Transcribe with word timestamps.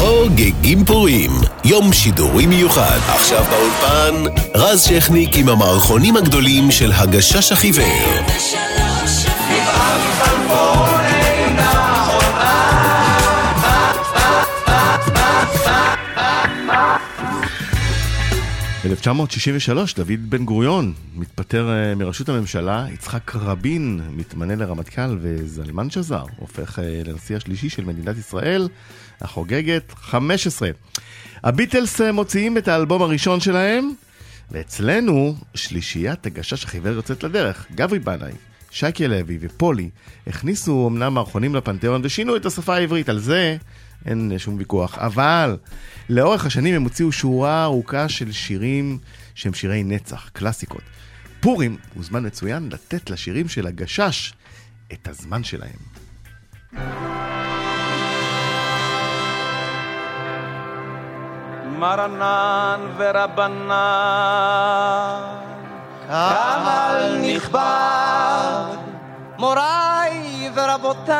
חוגגים 0.00 0.84
פורים, 0.84 1.30
יום 1.64 1.92
שידורי 1.92 2.46
מיוחד. 2.46 2.98
עכשיו 3.08 3.44
באולפן, 3.44 4.40
רז 4.54 4.82
שכניק 4.82 5.30
עם 5.36 5.48
המערכונים 5.48 6.16
הגדולים 6.16 6.70
של 6.70 6.92
הגשש 6.92 7.52
החיוור. 7.52 8.20
1963, 18.84 19.94
דוד 19.94 20.30
בן 20.30 20.44
גוריון 20.44 20.92
מתפטר 21.16 21.70
אה, 21.70 21.94
מראשות 21.94 22.28
הממשלה, 22.28 22.86
יצחק 22.92 23.36
רבין 23.36 24.00
מתמנה 24.10 24.54
לרמטכ"ל 24.54 25.18
וזלמן 25.20 25.90
שזר 25.90 26.24
הופך 26.36 26.78
אה, 26.78 27.02
לנשיא 27.04 27.36
השלישי 27.36 27.68
של 27.68 27.84
מדינת 27.84 28.18
ישראל, 28.18 28.68
החוגגת 29.22 29.92
15. 29.96 30.70
הביטלס 31.44 32.00
אה, 32.00 32.12
מוציאים 32.12 32.58
את 32.58 32.68
האלבום 32.68 33.02
הראשון 33.02 33.40
שלהם, 33.40 33.90
ואצלנו 34.50 35.34
שלישיית 35.54 36.26
הגשש 36.26 36.64
החיוור 36.64 36.92
יוצאת 36.92 37.24
לדרך. 37.24 37.66
גברי 37.74 37.98
בנאי, 37.98 38.32
שייקי 38.70 39.08
לוי 39.08 39.38
ופולי 39.40 39.90
הכניסו 40.26 40.88
אמנם 40.88 41.14
מערכונים 41.14 41.54
לפנתיאון 41.54 42.00
ושינו 42.04 42.36
את 42.36 42.46
השפה 42.46 42.74
העברית, 42.74 43.08
על 43.08 43.18
זה 43.18 43.56
אין 44.06 44.32
שום 44.38 44.56
ויכוח. 44.58 44.98
אבל 44.98 45.56
לאורך 46.08 46.46
השנים 46.46 46.74
הם 46.74 46.82
הוציאו 46.82 47.12
שורה 47.12 47.64
ארוכה 47.64 48.08
של 48.08 48.32
שירים 48.32 48.98
שהם 49.34 49.54
שירי 49.54 49.82
נצח, 49.82 50.28
קלאסיקות. 50.32 50.82
פורים 51.40 51.76
הוא 51.94 52.04
זמן 52.04 52.26
מצוין 52.26 52.68
לתת 52.72 53.10
לשירים 53.10 53.48
של 53.48 53.66
הגשש 53.66 54.32
את 54.92 55.08
הזמן 55.08 55.44
שלהם. 55.44 55.78
מרנן 61.80 62.80
ורבנן, 62.96 63.74
קהל 66.08 67.18
נכבד, 67.22 68.76
מוריי 69.38 70.50
ורבותיי. 70.54 71.14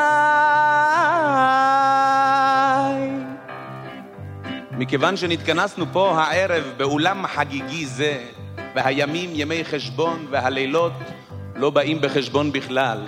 מכיוון 4.72 5.16
שנתכנסנו 5.16 5.86
פה 5.92 6.14
הערב 6.18 6.64
באולם 6.76 7.26
חגיגי 7.26 7.86
זה, 7.86 8.24
והימים 8.74 9.30
ימי 9.32 9.64
חשבון 9.64 10.26
והלילות 10.30 10.92
לא 11.56 11.70
באים 11.70 12.00
בחשבון 12.00 12.52
בכלל, 12.52 12.98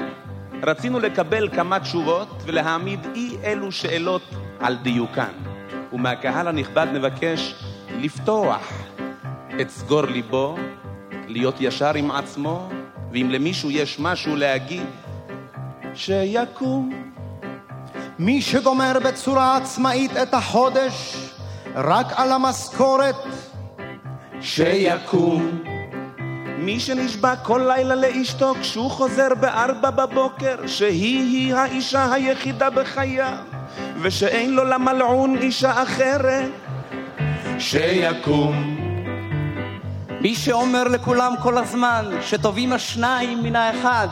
רצינו 0.62 1.00
לקבל 1.00 1.48
כמה 1.48 1.80
תשובות 1.80 2.42
ולהעמיד 2.46 3.06
אי 3.14 3.36
אלו 3.44 3.72
שאלות 3.72 4.22
על 4.60 4.76
דיוקן. 4.76 5.51
ומהקהל 5.92 6.48
הנכבד 6.48 6.86
נבקש 6.92 7.54
לפתוח 7.98 8.72
את 9.60 9.70
סגור 9.70 10.02
ליבו, 10.02 10.56
להיות 11.26 11.54
ישר 11.60 11.94
עם 11.94 12.10
עצמו, 12.10 12.68
ואם 13.12 13.28
למישהו 13.30 13.70
יש 13.70 14.00
משהו 14.00 14.36
להגיד, 14.36 14.86
שיקום. 15.94 17.12
מי 18.18 18.42
שגומר 18.42 18.92
בצורה 19.04 19.56
עצמאית 19.56 20.16
את 20.16 20.34
החודש 20.34 21.16
רק 21.74 22.06
על 22.16 22.32
המשכורת, 22.32 23.16
שיקום. 24.40 25.62
מי 26.58 26.80
שנשבע 26.80 27.36
כל 27.36 27.60
לילה 27.66 27.94
לאשתו 27.94 28.54
כשהוא 28.60 28.90
חוזר 28.90 29.28
בארבע 29.40 29.90
בבוקר, 29.90 30.66
שהיא-היא 30.66 31.54
האישה 31.54 32.12
היחידה 32.12 32.70
בחייו, 32.70 33.36
ושאין 34.02 34.54
לו 34.54 34.64
למלעון 34.64 35.36
אישה 35.36 35.82
אחרת, 35.82 36.50
שיקום. 37.58 38.76
מי 40.20 40.34
שאומר 40.34 40.84
לכולם 40.84 41.34
כל 41.42 41.58
הזמן 41.58 42.10
שטובים 42.20 42.72
השניים 42.72 43.42
מן 43.42 43.56
האחד, 43.56 44.08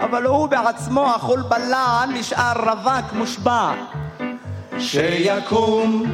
אבל 0.00 0.24
הוא 0.24 0.46
בעצמו 0.46 1.16
אכול 1.16 1.42
בלען 1.42 2.10
נשאר 2.14 2.70
רווק 2.70 3.12
מושבע. 3.12 3.72
שיקום. 4.78 6.04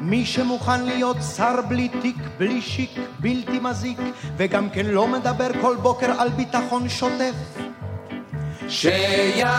מי 0.00 0.26
שמוכן 0.26 0.84
להיות 0.84 1.16
שר 1.36 1.60
בלי 1.68 1.88
תיק, 1.88 2.16
בלי 2.38 2.60
שיק, 2.60 2.90
בלתי 3.18 3.58
מזיק, 3.62 3.98
וגם 4.36 4.70
כן 4.70 4.86
לא 4.86 5.06
מדבר 5.06 5.48
כל 5.60 5.76
בוקר 5.82 6.20
על 6.20 6.28
ביטחון 6.28 6.88
שוטף. 6.88 7.34
שיקום. 8.68 9.50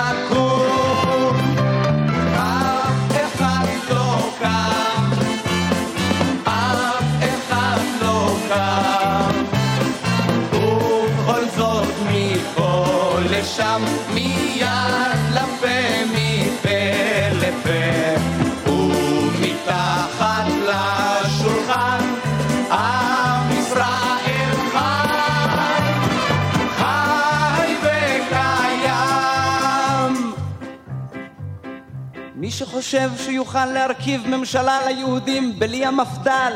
שחושב 32.61 33.09
שיוכל 33.17 33.65
להרכיב 33.65 34.27
ממשלה 34.27 34.79
ליהודים 34.87 35.59
בלי 35.59 35.85
המפד"ל, 35.85 36.53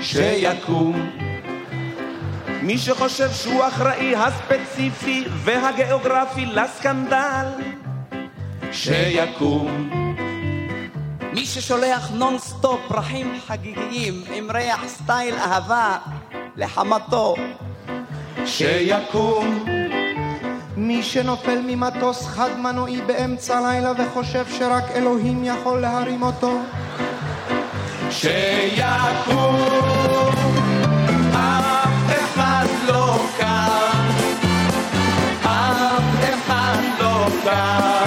שיקום. 0.00 1.10
מי 2.62 2.78
שחושב 2.78 3.32
שהוא 3.32 3.66
אחראי 3.66 4.14
הספציפי 4.16 5.24
והגיאוגרפי 5.28 6.46
לסקנדל, 6.46 7.46
שיקום. 8.72 9.90
מי 11.32 11.46
ששולח 11.46 12.10
נונסטופ 12.10 12.80
פרחים 12.88 13.38
חגיגיים 13.46 14.22
עם 14.34 14.50
ריח 14.50 14.86
style 14.86 15.34
אהבה 15.34 15.98
לחמתו, 16.56 17.34
שיקום. 18.46 19.83
מי 20.86 21.02
שנופל 21.02 21.58
ממטוס 21.66 22.26
חד 22.26 22.50
מנועי 22.58 23.00
באמצע 23.06 23.58
הלילה 23.58 23.92
וחושב 23.98 24.44
שרק 24.58 24.84
אלוהים 24.94 25.44
יכול 25.44 25.80
להרים 25.80 26.22
אותו. 26.22 26.58
שיקום. 28.10 29.56
אף 31.32 32.14
אחד 32.24 32.66
לא 32.86 33.16
קם. 33.38 34.08
אף 35.42 36.34
אחד 36.34 36.78
לא 37.00 37.26
קם. 37.44 38.03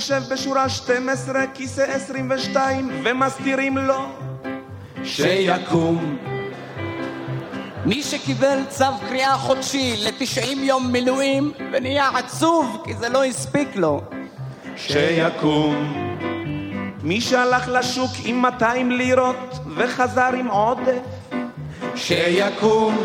מי 0.00 0.04
שיושב 0.04 0.32
בשורה 0.32 0.68
12, 0.68 1.46
כיסא 1.54 1.80
22, 1.80 2.90
ומסתירים 3.04 3.78
לו, 3.78 4.06
שיקום. 5.04 6.16
מי 7.84 8.02
שקיבל 8.02 8.58
צו 8.68 8.84
קריאה 9.08 9.38
חודשי 9.38 9.94
ל-90 9.98 10.58
יום 10.58 10.92
מילואים 10.92 11.52
ונהיה 11.72 12.08
עצוב 12.08 12.82
כי 12.84 12.94
זה 12.94 13.08
לא 13.08 13.24
הספיק 13.24 13.76
לו, 13.76 14.00
שיקום. 14.76 15.94
מי 17.02 17.20
שהלך 17.20 17.68
לשוק 17.68 18.10
עם 18.24 18.42
200 18.42 18.90
לירות 18.90 19.58
וחזר 19.76 20.30
עם 20.38 20.46
עודף, 20.46 21.02
שיקום. 21.94 22.96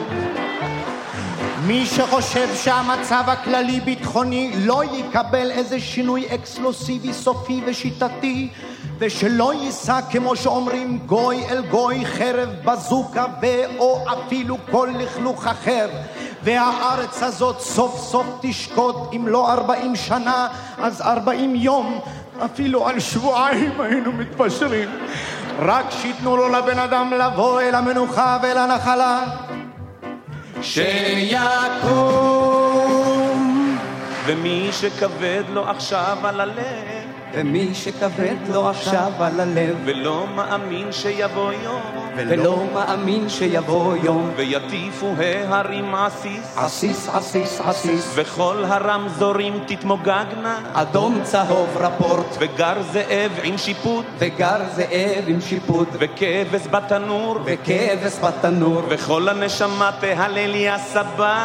מי 1.68 1.86
שחושב 1.86 2.56
שהמצב 2.56 3.24
הכללי 3.28 3.80
ביטחוני 3.80 4.52
לא 4.66 4.84
יקבל 4.94 5.52
איזה 5.52 5.80
שינוי 5.80 6.36
אקסקלוסיבי 6.36 7.14
סופי 7.14 7.62
ושיטתי 7.66 8.50
ושלא 9.00 9.54
יישא 9.54 10.00
כמו 10.12 10.36
שאומרים 10.36 11.00
גוי 11.06 11.46
אל 11.50 11.62
גוי 11.62 12.06
חרב 12.06 12.50
בזוקה 12.66 13.26
ו/או 13.42 14.06
אפילו 14.14 14.58
כל 14.72 14.90
לכלוך 15.00 15.48
אחר. 15.48 15.88
והארץ 16.44 17.24
הזאת 17.24 17.60
סוף 17.60 18.00
סוף 18.00 18.28
תשקוט 18.42 18.96
אם 19.16 19.28
לא 19.28 19.52
ארבעים 19.52 19.96
שנה 19.96 20.48
אז 20.78 21.02
ארבעים 21.02 21.56
יום 21.56 22.00
אפילו 22.46 22.88
על 22.88 23.00
שבועיים 23.00 23.82
היינו 23.82 24.12
מתפשרים. 24.12 24.90
רק 25.60 25.86
שייתנו 25.90 26.38
לו 26.38 26.50
לבן 26.50 26.80
אדם 26.80 27.14
לבוא 27.14 27.62
אל 27.62 27.76
המנוחה 27.76 28.38
ואל 28.42 28.58
הנחלה 28.58 29.26
שיקום. 30.62 32.46
ומי 34.26 34.70
שכבד 34.72 35.44
לו 35.50 35.70
עכשיו 35.70 36.18
על 36.24 36.42
הלב 36.42 36.95
ומי 37.36 37.74
שכבד 37.74 38.36
לו 38.54 38.70
עכשיו 38.70 39.12
על 39.20 39.40
הלב, 39.40 39.76
ולא 39.86 40.28
מאמין 40.36 40.92
שיבוא 40.92 41.52
יום, 41.64 41.82
ולא 42.16 42.64
מאמין 42.74 43.30
שיבוא 43.30 43.96
יום, 44.04 44.32
ויטיפו 44.36 45.14
ההרים 45.20 45.96
עסיס, 45.96 46.58
עסיס 46.58 47.10
עסיס 47.10 47.62
עסיס, 47.62 48.12
וכל 48.16 48.64
הרמזורים 48.68 49.60
תתמוגגנה, 49.68 50.60
אדום 50.74 51.20
צהוב 51.24 51.78
רפורט, 51.78 52.38
וגר 52.40 52.82
זאב 52.92 53.32
עם 53.44 53.58
שיפוט, 53.58 54.06
וגר 54.18 54.60
זאב 54.76 55.24
עם 55.28 55.42
שיפוט, 55.42 55.88
וכבש 55.92 56.68
בתנור, 56.72 57.40
וכבש 57.46 58.20
בתנור, 58.24 58.82
וכל 58.90 59.30
הנשמה 59.30 59.92
תהלל 60.00 60.56
יא 60.56 60.78
סבבה. 60.78 61.36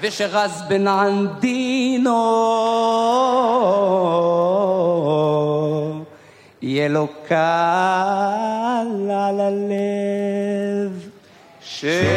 ושרז 0.00 0.62
בן 0.68 0.88
ענדינו 0.88 2.18
יהיה 6.62 6.88
לו 6.88 7.06
קל 7.28 7.36
על 9.10 9.40
הלב. 9.40 11.08
שיקום 11.62 12.08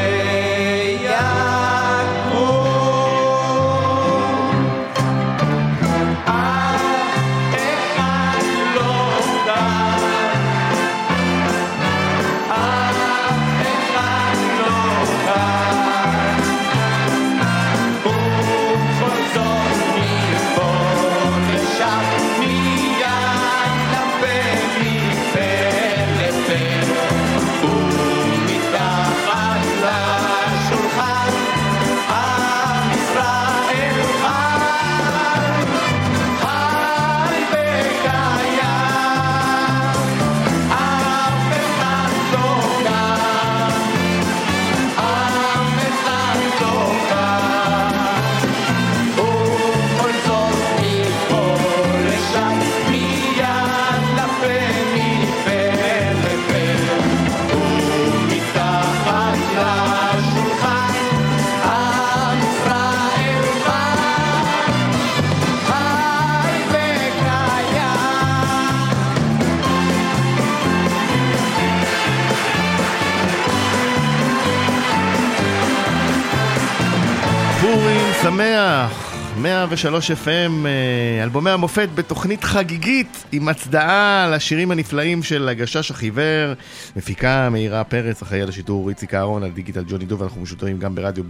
103 79.65 80.11
FM, 80.11 80.25
אה, 80.65 81.23
אלבומי 81.23 81.49
המופת 81.49 81.89
בתוכנית 81.95 82.43
חגיגית 82.43 83.23
עם 83.31 83.49
הצדעה 83.49 84.29
לשירים 84.31 84.71
הנפלאים 84.71 85.23
של 85.23 85.49
הגשש 85.49 85.91
החיוור, 85.91 86.53
מפיקה 86.95 87.49
מאירה 87.49 87.83
פרץ, 87.83 88.21
אחראי 88.21 88.41
על 88.41 88.49
השידור 88.49 88.89
איציק 88.89 89.13
אהרון, 89.13 89.43
על 89.43 89.49
דיגיטל 89.51 89.83
ג'וני 89.87 90.05
דוב, 90.05 90.23
אנחנו 90.23 90.41
משודרים 90.41 90.79
גם 90.79 90.95
ברדיו 90.95 91.23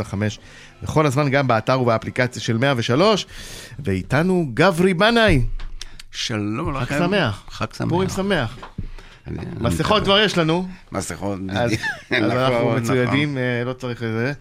104.5, 0.00 0.14
וכל 0.82 1.06
הזמן 1.06 1.30
גם 1.30 1.46
באתר 1.46 1.80
ובאפליקציה 1.80 2.42
של 2.42 2.56
103, 2.56 3.26
ואיתנו 3.78 4.46
גברי 4.54 4.94
בנאי, 4.94 5.42
שלום 6.10 6.74
לכם. 6.74 6.84
חג 6.84 6.98
שמח. 6.98 7.44
חג 7.50 7.66
שמח. 7.72 7.88
פורים 7.88 8.08
שמח. 8.08 8.56
מסכות. 9.60 10.04
כבר 10.04 10.20
יש 10.20 10.38
לנו, 10.38 10.68
מסכות. 10.92 11.38
אז, 11.50 11.72
אז 11.72 11.76
נכון, 12.10 12.30
אנחנו 12.30 12.58
נכון. 12.58 12.82
מצוידים, 12.82 13.38
אה, 13.38 13.64
לא 13.64 13.72
צריך 13.72 14.02
את 14.02 14.08
זה. 14.08 14.32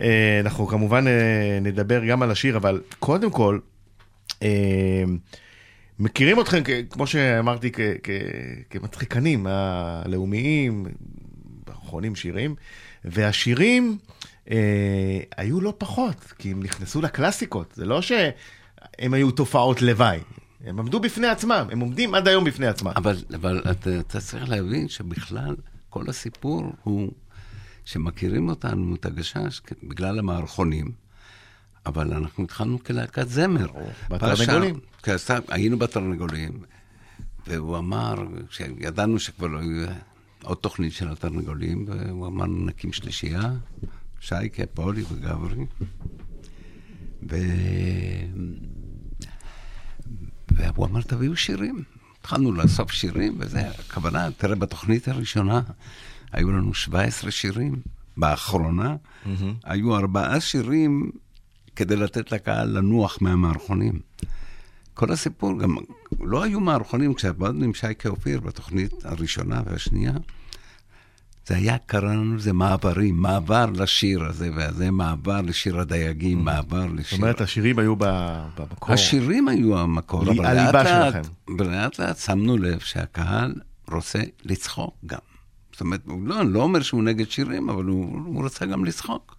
אה, 0.00 0.40
אנחנו 0.40 0.66
כמובן 0.66 1.06
אה, 1.06 1.58
נדבר 1.60 2.04
גם 2.04 2.22
על 2.22 2.30
השיר, 2.30 2.56
אבל 2.56 2.80
קודם 2.98 3.30
כל, 3.30 3.58
אה, 4.42 5.04
מכירים 5.98 6.40
אתכם, 6.40 6.62
כמו 6.90 7.06
שאמרתי, 7.06 7.70
כמצחיקנים 8.70 9.46
הלאומיים, 9.46 10.86
אחרונים 11.70 12.14
שירים, 12.14 12.54
והשירים 13.04 13.98
היו 15.36 15.60
לא 15.60 15.74
פחות, 15.78 16.32
כי 16.38 16.50
הם 16.50 16.62
נכנסו 16.62 17.02
לקלאסיקות, 17.02 17.72
זה 17.76 17.84
לא 17.84 18.02
שהם 18.02 19.14
היו 19.14 19.30
תופעות 19.30 19.82
לוואי. 19.82 20.18
הם 20.64 20.78
עמדו 20.78 21.00
בפני 21.00 21.26
עצמם, 21.26 21.66
הם 21.70 21.80
עומדים 21.80 22.14
עד 22.14 22.28
היום 22.28 22.44
בפני 22.44 22.66
עצמם. 22.66 22.92
אבל, 22.96 23.16
אבל 23.34 23.62
אתה, 23.70 24.00
אתה 24.00 24.20
צריך 24.20 24.48
להבין 24.48 24.88
שבכלל 24.88 25.56
כל 25.90 26.04
הסיפור 26.08 26.72
הוא 26.82 27.12
שמכירים 27.88 28.48
אותנו, 28.48 28.94
את 28.94 29.06
הגשש, 29.06 29.60
בגלל 29.82 30.18
המערכונים, 30.18 30.92
אבל 31.86 32.12
אנחנו 32.14 32.44
התחלנו 32.44 32.84
כלהקת 32.84 33.28
זמר. 33.28 33.66
בתרנגולים. 34.10 34.74
פרשה- 34.74 35.02
כעשה- 35.02 35.38
היינו 35.48 35.78
בתרנגולים, 35.78 36.62
והוא 37.46 37.78
אמר, 37.78 38.14
כשידענו 38.50 39.18
שכבר 39.18 39.46
לא 39.46 39.58
יהיה 39.58 39.92
עוד 40.42 40.56
תוכנית 40.56 40.92
של 40.92 41.08
התרנגולים, 41.08 41.84
והוא 41.88 42.26
אמר, 42.26 42.46
נקים 42.46 42.92
שלישייה, 42.92 43.52
שייקה, 44.20 44.62
פולי 44.74 45.02
וגברי. 45.12 45.66
ו... 47.30 47.36
והוא 50.50 50.86
אמר, 50.86 51.02
תביאו 51.02 51.36
שירים. 51.36 51.82
התחלנו 52.20 52.52
לאסוף 52.52 52.92
שירים, 52.92 53.36
וזה 53.38 53.68
הכוונה, 53.70 54.28
תראה, 54.36 54.54
בתוכנית 54.56 55.08
הראשונה 55.08 55.60
היו 56.32 56.52
לנו 56.52 56.74
17 56.74 57.30
שירים, 57.30 57.76
באחרונה 58.16 58.96
היו 59.64 59.96
ארבעה 59.96 60.40
שירים 60.40 61.10
כדי 61.76 61.96
לתת 61.96 62.32
לקהל 62.32 62.78
לנוח 62.78 63.18
מהמערכונים. 63.20 64.00
כל 64.94 65.12
הסיפור, 65.12 65.58
גם 65.58 65.76
לא 66.20 66.42
היו 66.42 66.60
מערכונים, 66.60 67.14
כשעבדנו 67.14 67.64
עם 67.64 67.74
שייקה 67.74 68.08
אופיר 68.08 68.40
בתוכנית 68.40 68.92
הראשונה 69.04 69.62
והשנייה, 69.66 70.12
זה 71.46 71.56
היה, 71.56 71.78
קרה 71.78 72.14
לנו 72.14 72.36
לזה 72.36 72.52
מעברים, 72.52 73.16
מעבר 73.16 73.66
לשיר 73.66 74.24
הזה 74.24 74.50
והזה, 74.56 74.90
מעבר 74.90 75.40
לשיר 75.40 75.80
הדייגים, 75.80 76.44
מעבר 76.44 76.86
לשיר... 76.86 77.04
זאת 77.10 77.22
אומרת, 77.22 77.40
השירים 77.40 77.78
היו 77.78 77.96
במקור. 77.96 78.94
השירים 78.94 79.48
היו 79.48 79.78
המקור, 79.78 80.22
אבל 80.22 80.54
לאט 80.54 80.74
לאט. 80.74 81.28
ולאט 81.58 81.98
לאט 82.00 82.18
שמנו 82.18 82.56
לב 82.56 82.78
שהקהל 82.78 83.54
רוצה 83.90 84.20
לצחוק 84.44 84.94
גם. 85.06 85.18
זאת 85.78 85.80
אומרת, 85.80 86.00
הוא 86.06 86.28
לא, 86.28 86.44
לא 86.44 86.62
אומר 86.62 86.82
שהוא 86.82 87.02
נגד 87.02 87.30
שירים, 87.30 87.70
אבל 87.70 87.84
הוא, 87.84 88.18
הוא 88.24 88.42
רוצה 88.42 88.66
גם 88.66 88.84
לצחוק. 88.84 89.36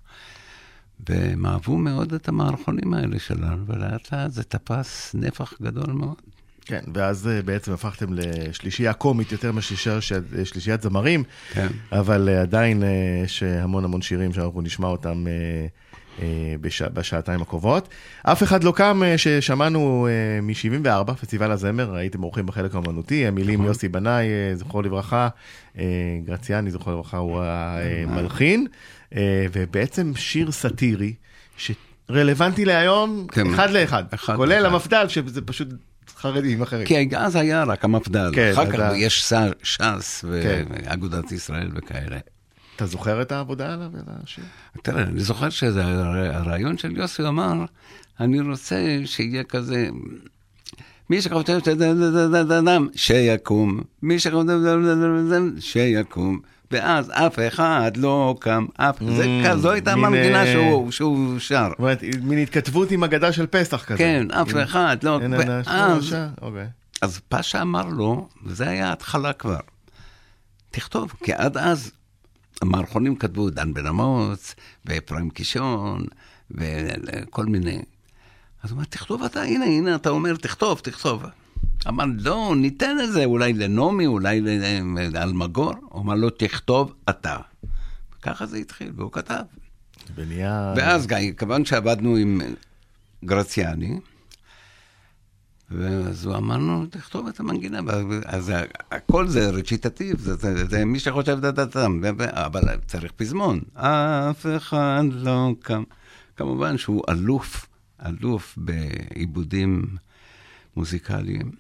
והם 1.10 1.46
אהבו 1.46 1.77
מאוד 1.77 2.13
את 2.13 2.27
המערכונים 2.27 2.93
האלה 2.93 3.19
שלנו, 3.19 3.67
ולאט 3.67 4.13
לאט 4.13 4.31
זה 4.31 4.43
תפס 4.43 5.15
נפח 5.19 5.53
גדול 5.62 5.91
מאוד. 5.93 6.15
כן, 6.65 6.81
ואז 6.93 7.27
אה, 7.27 7.41
בעצם 7.41 7.72
הפכתם 7.74 8.13
לשלישייה 8.13 8.93
קומית 8.93 9.31
יותר 9.31 9.51
משלישיית 9.51 10.81
זמרים, 10.81 11.24
כן. 11.51 11.67
אבל 11.91 12.29
אה, 12.29 12.41
עדיין 12.41 12.84
אה, 12.84 13.22
יש 13.24 13.43
המון 13.43 13.84
המון 13.86 14.01
שירים 14.01 14.34
שאנחנו 14.34 14.62
נשמע 14.62 14.88
אותם 14.88 15.25
בש... 16.62 16.82
בשעתיים 16.82 17.42
הקרובות. 17.42 17.90
אף 18.24 18.44
אחד 18.44 18.64
לא 18.64 18.72
קם 18.72 19.02
אה, 19.06 19.18
ששמענו 19.18 20.08
מ-74, 20.42 21.14
פסטיבל 21.14 21.52
הזמר, 21.52 21.96
הייתם 21.96 22.24
אורחים 22.24 22.46
בחלק 22.46 22.76
האמנותי, 22.76 23.28
המילים 23.28 23.64
יוסי 23.64 23.88
בנאי, 23.88 24.26
אה, 24.26 24.56
זכרו 24.56 24.82
לברכה, 24.82 25.28
אה, 25.78 25.84
גרציאני, 26.26 26.72
זכרו 26.72 26.92
לברכה, 26.92 27.18
הוא 27.18 27.42
המלחין, 28.08 28.68
אה, 29.16 29.46
ובעצם 29.52 30.12
שיר 30.16 30.52
סאטירי, 30.52 31.14
שרלוונטי 31.58 32.66
להיום, 32.66 33.28
כן. 33.32 33.54
אחד 33.54 33.70
לאחד, 33.70 34.04
אחד 34.14 34.36
כולל 34.36 34.62
לאחד. 34.62 34.74
המפד"ל, 34.74 35.08
שזה 35.08 35.42
פשוט 35.42 35.68
חרדים 36.18 36.62
אחרים. 36.62 36.86
כי 36.86 37.08
אז 37.18 37.36
היה 37.36 37.64
רק 37.64 37.86
המפד"ל, 37.86 38.32
כן, 38.36 38.52
אחר 38.54 38.72
כך 38.72 38.92
יש 38.96 39.34
ש"ס 39.64 40.26
כן. 40.44 40.66
ואגודת 40.70 41.32
ישראל 41.32 41.70
וכאלה. 41.76 42.18
אתה 42.80 42.88
זוכר 42.88 43.22
את 43.22 43.32
העבודה 43.32 43.74
עליו, 43.74 43.90
על 43.96 44.14
השיר? 44.24 44.44
תראה, 44.84 45.04
אני 45.04 45.20
זוכר 45.20 45.50
שזה 45.50 45.86
הר- 45.86 46.36
הרעיון 46.36 46.78
של 46.78 46.98
יוסי 46.98 47.28
אמר, 47.28 47.54
אני 48.20 48.42
רוצה 48.42 48.76
שיהיה 49.06 49.44
כזה, 49.44 49.90
מי 51.10 51.22
שדם, 51.22 52.88
שיקום, 52.96 53.80
מי 54.02 54.20
שחושב 54.20 55.42
שיקום, 55.60 56.40
ואז 56.72 57.12
אף 57.14 57.40
אחד 57.48 57.92
לא 57.98 58.36
קם, 58.40 58.66
אף... 58.78 58.96
זה 59.16 59.24
Mm, 59.24 59.48
כזו 59.50 59.72
הייתה 59.72 59.96
מין, 59.96 60.06
מנגינה 60.06 60.42
אה, 60.46 60.52
שהוא- 60.92 61.40
שר. 61.40 61.68
זאת 61.70 61.80
אומרת, 61.80 62.04
מין 62.22 62.40
התכתבות 62.40 62.92
עם 62.92 63.04
הגדה 63.04 63.32
של 63.32 63.48
פסח 63.48 63.84
כזה. 63.86 63.98
כן, 63.98 64.28
אף 64.32 64.48
אחד 64.64 64.98
לא... 65.04 65.20
ואז- 65.32 66.16
אוקיי. 66.42 66.68
אז 67.02 67.20
פאשה 67.30 67.62
אמר 67.62 67.86
לו, 67.88 68.28
וזה 68.46 68.70
היה 68.70 68.90
ההתחלה 68.90 69.34
כבר, 69.34 69.58
תכתוב, 70.72 71.14
כי 71.24 71.34
עד 71.34 71.58
אז 71.58 71.92
המערכונים 72.62 73.16
כתבו 73.16 73.50
דן 73.50 73.74
בן 73.74 73.86
אמוץ, 73.86 74.56
ואפרים 74.86 75.30
קישון, 75.30 76.06
וכל 76.51 77.46
מיני. 77.46 77.82
אז 78.63 78.72
הוא 78.72 78.78
אמר, 78.78 78.86
תכתוב 78.86 79.24
אתה, 79.24 79.42
הנה, 79.42 79.66
הנה, 79.66 79.96
אתה 79.96 80.10
אומר, 80.10 80.36
תכתוב, 80.36 80.80
תכתוב. 80.80 81.24
אמר, 81.88 82.06
לא, 82.18 82.54
ניתן 82.58 82.98
את 83.04 83.12
זה 83.12 83.25
אולי 83.25 83.54
לנעמי, 83.54 84.06
אולי 84.06 84.42
לאלמגור. 85.12 85.74
הוא 85.82 86.01
אמר 86.01 86.16
לו, 86.16 86.30
תכתוב 86.30 86.94
אתה. 87.10 87.38
ככה 88.22 88.46
זה 88.46 88.58
התחיל, 88.58 88.92
והוא 88.96 89.12
כתב. 89.12 89.44
ונהיה... 90.16 90.74
ואז, 90.78 91.08
גיא, 91.08 91.32
כיוון 91.38 91.66
שעבדנו 91.66 92.16
עם 92.16 92.42
גרציאני, 93.25 94.00
ואז 95.72 96.26
הוא 96.26 96.36
אמר 96.36 96.58
לנו, 96.58 96.86
תכתוב 96.86 97.28
את 97.28 97.40
המנגינה, 97.40 97.80
אז 98.26 98.52
הכל 98.92 99.28
זה 99.28 99.50
רציטטיב, 99.50 100.20
זה, 100.20 100.36
זה, 100.36 100.66
זה 100.66 100.86
מי 100.86 101.00
שחושב 101.00 101.40
דעתם, 101.40 102.02
אבל 102.32 102.62
צריך 102.88 103.12
פזמון. 103.12 103.60
אף 103.74 104.46
אחד 104.58 105.04
לא 105.12 105.54
קם. 105.62 105.84
כמובן 106.38 106.78
שהוא 106.78 107.04
אלוף, 107.10 107.66
אלוף 108.06 108.58
בעיבודים 108.58 109.86
מוזיקליים. 110.76 111.52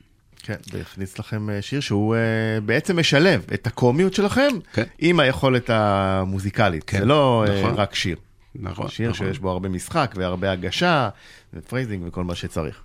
כן, 0.43 0.55
והכניס 0.73 1.19
לכם 1.19 1.49
אה, 1.49 1.61
שיר 1.61 1.79
שהוא 1.79 2.15
אה, 2.15 2.61
בעצם 2.65 2.99
משלב 2.99 3.45
את 3.53 3.67
הקומיות 3.67 4.13
שלכם 4.13 4.49
כן. 4.73 4.83
עם 4.99 5.19
היכולת 5.19 5.69
המוזיקלית. 5.69 6.83
כן, 6.87 6.99
זה 6.99 7.05
לא 7.05 7.45
אה, 7.47 7.61
נכון. 7.61 7.73
רק 7.73 7.95
שיר. 7.95 8.17
נכון, 8.55 8.89
שיר 8.89 9.09
נכון. 9.09 9.27
שיש 9.27 9.39
בו 9.39 9.49
הרבה 9.49 9.69
משחק 9.69 10.13
והרבה 10.17 10.51
הגשה 10.51 11.09
ו 11.53 11.59
phrasing 11.59 12.03
וכל 12.07 12.23
מה 12.23 12.35
שצריך. 12.35 12.81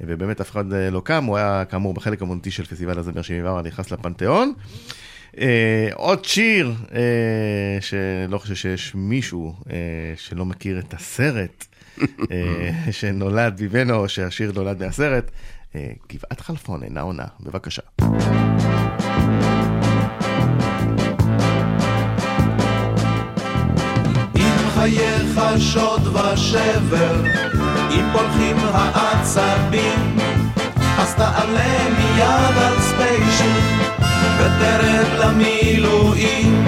ובאמת 0.00 0.40
אף 0.40 0.50
אחד 0.50 0.72
אה, 0.72 0.90
לא 0.90 1.00
קם, 1.04 1.24
הוא 1.24 1.36
היה 1.36 1.64
כאמור 1.64 1.94
בחלק 1.94 2.22
המונטי 2.22 2.50
של 2.50 2.64
פסטיבל 2.64 2.98
הזמר 2.98 3.22
74, 3.22 3.62
נכנס 3.62 3.90
לפנתיאון. 3.90 4.52
אה, 5.40 5.88
עוד 5.94 6.24
שיר 6.24 6.74
אה, 6.94 7.78
שלא 7.80 8.38
חושב 8.38 8.54
שיש 8.54 8.92
מישהו 8.94 9.54
אה, 9.70 9.76
שלא 10.16 10.44
מכיר 10.44 10.78
את 10.78 10.94
הסרט 10.94 11.64
אה, 12.30 12.70
שנולד 12.90 13.62
ממנו, 13.62 14.08
שהשיר 14.08 14.52
נולד 14.54 14.84
מהסרט. 14.84 15.30
אה, 15.74 15.90
גבעת 16.12 16.40
חלפון 16.40 16.82
אינה 16.82 17.00
עונה, 17.00 17.26
בבקשה. 17.40 17.82
חייך 25.48 25.60
שוד 25.60 26.16
ושבר, 26.16 27.22
אם 27.90 28.04
פולחים 28.12 28.56
העצבים, 28.72 30.18
אז 30.98 31.14
תעלה 31.14 31.88
מיד 31.98 32.58
על 32.62 32.80
ספיישל 32.80 33.60
ותרד 34.38 35.18
למילואים. 35.18 36.66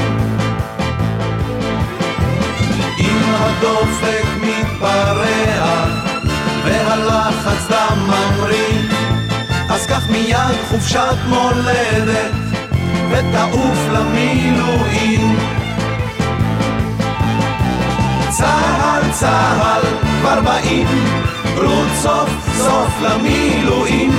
אם 2.99 3.35
הדופק 3.39 4.25
מתפרע 4.43 5.85
והלחץ 6.65 7.67
דם 7.71 7.99
ממריא, 8.07 8.83
אז 9.71 9.87
קח 9.87 10.07
מיד 10.11 10.57
חופשת 10.69 11.17
מולדת 11.29 12.33
ותעוף 13.11 13.79
למילואים. 13.93 15.40
צהל 18.41 19.03
צהל 19.13 19.83
כבר 20.21 20.41
באים, 20.41 20.87
רות 21.57 21.89
סוף 22.03 22.31
סוף 22.57 22.91
למילואים. 23.03 24.11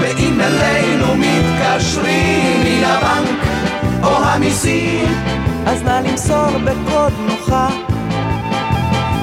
ואם 0.00 0.40
אלינו 0.40 1.06
מתקשרים 1.16 2.60
מן 2.64 2.84
הבנק. 2.84 3.48
או 4.02 4.16
המיסים, 4.24 5.14
אז 5.66 5.82
נא 5.82 6.00
למסור 6.04 6.58
בקוד 6.64 7.12
נוחה. 7.26 7.68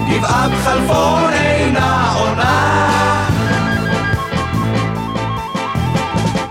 גבעת 0.10 0.52
חלפון 0.64 1.34
אינה 1.34 2.14
עונה. 2.16 2.90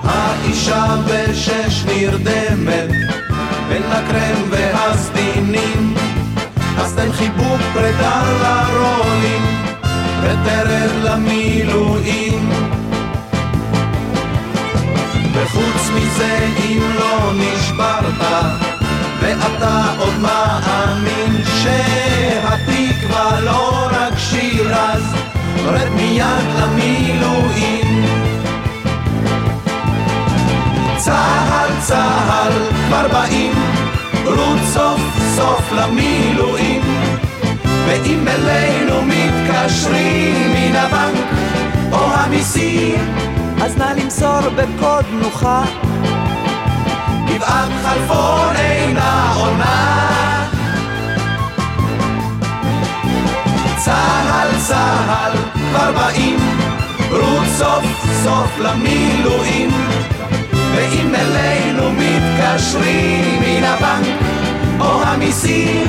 האישה 0.04 0.96
בשש 1.06 1.84
נרדמת 1.84 2.90
בין 3.68 3.82
הקרם 3.82 4.42
והסדינים, 4.50 5.93
אז 6.78 6.94
תן 6.94 7.12
חיבוק 7.12 7.60
פרידה 7.72 8.22
לרולים 8.42 9.42
ותרד 10.22 10.90
למילואים. 11.02 12.50
וחוץ 15.34 15.90
מזה 15.94 16.48
אם 16.58 16.82
לא 16.98 17.32
נשברת 17.34 18.54
ואתה 19.20 19.92
עוד 19.98 20.14
מאמין 20.18 21.42
שהתקווה 21.62 23.40
לא 23.40 23.88
רק 23.92 24.18
שיר 24.18 24.74
אז 24.74 25.14
רד 25.66 25.88
מיד 25.88 26.46
למילואים 26.60 28.04
צהל 30.96 31.68
צהל 31.80 32.52
כבר 32.86 33.08
באים 33.12 33.73
רות 34.24 34.58
סוף 34.72 35.00
סוף 35.36 35.72
למילואים 35.72 36.82
ואם 37.86 38.28
אלינו 38.28 39.02
מתקשרים 39.02 40.52
מן 40.54 40.76
הבנק 40.76 41.24
או 41.92 42.14
המיסים 42.14 43.14
אז 43.62 43.76
נא 43.76 43.92
למסור 43.96 44.40
בקוד 44.56 45.04
נוחה. 45.10 45.64
גבעת 47.26 47.70
חלפון 47.82 48.56
אינה 48.56 49.32
עונה 49.36 50.04
צהל 53.76 54.48
צהל 54.58 55.32
כבר 55.54 55.92
באים 55.92 56.38
רות 57.10 57.46
סוף 57.58 57.84
סוף 58.22 58.58
למילואים 58.58 59.70
ואם 60.76 61.14
אלינו 61.14 61.92
מתקשרים 61.92 63.40
מן 63.40 63.64
הבנק 63.64 64.20
או 64.80 65.02
המיסים 65.02 65.86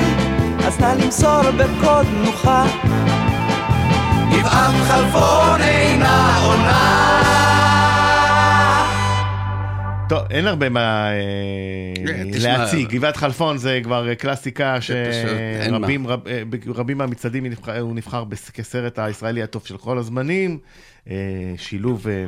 אז 0.64 0.80
נא 0.80 0.94
למסור 1.04 1.42
בקוד 1.50 2.06
נוחה 2.24 2.66
גבעת 4.32 4.74
חלפון 4.88 5.60
אינה 5.60 6.38
עונה 6.44 7.22
טוב, 10.08 10.18
אין 10.30 10.46
הרבה 10.46 10.68
מה 10.68 11.08
אה, 11.10 11.14
תשמע, 12.32 12.58
להציג. 12.58 12.88
גבעת 12.88 13.16
חלפון 13.16 13.58
זה 13.58 13.80
כבר 13.82 14.14
קלאסיקה. 14.14 14.76
שרבים 14.80 16.06
רב, 16.06 16.20
אה, 16.28 16.42
מהמצעדים 16.98 17.44
הוא 17.80 17.94
נבחר- 17.94 18.24
כסרט 18.54 18.98
הישראלי 18.98 19.42
הטוב 19.42 19.62
של 19.66 19.76
כל 19.76 19.98
הזמנים. 19.98 20.58
אה, 21.10 21.14
שילוב 21.56 22.06
אה, 22.08 22.24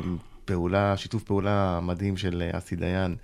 פעולה, 0.53 0.97
שיתוף 0.97 1.23
פעולה 1.23 1.79
מדהים 1.81 2.17
של 2.17 2.43
אה, 2.45 2.57
אסי 2.57 2.75
דיין 2.75 3.15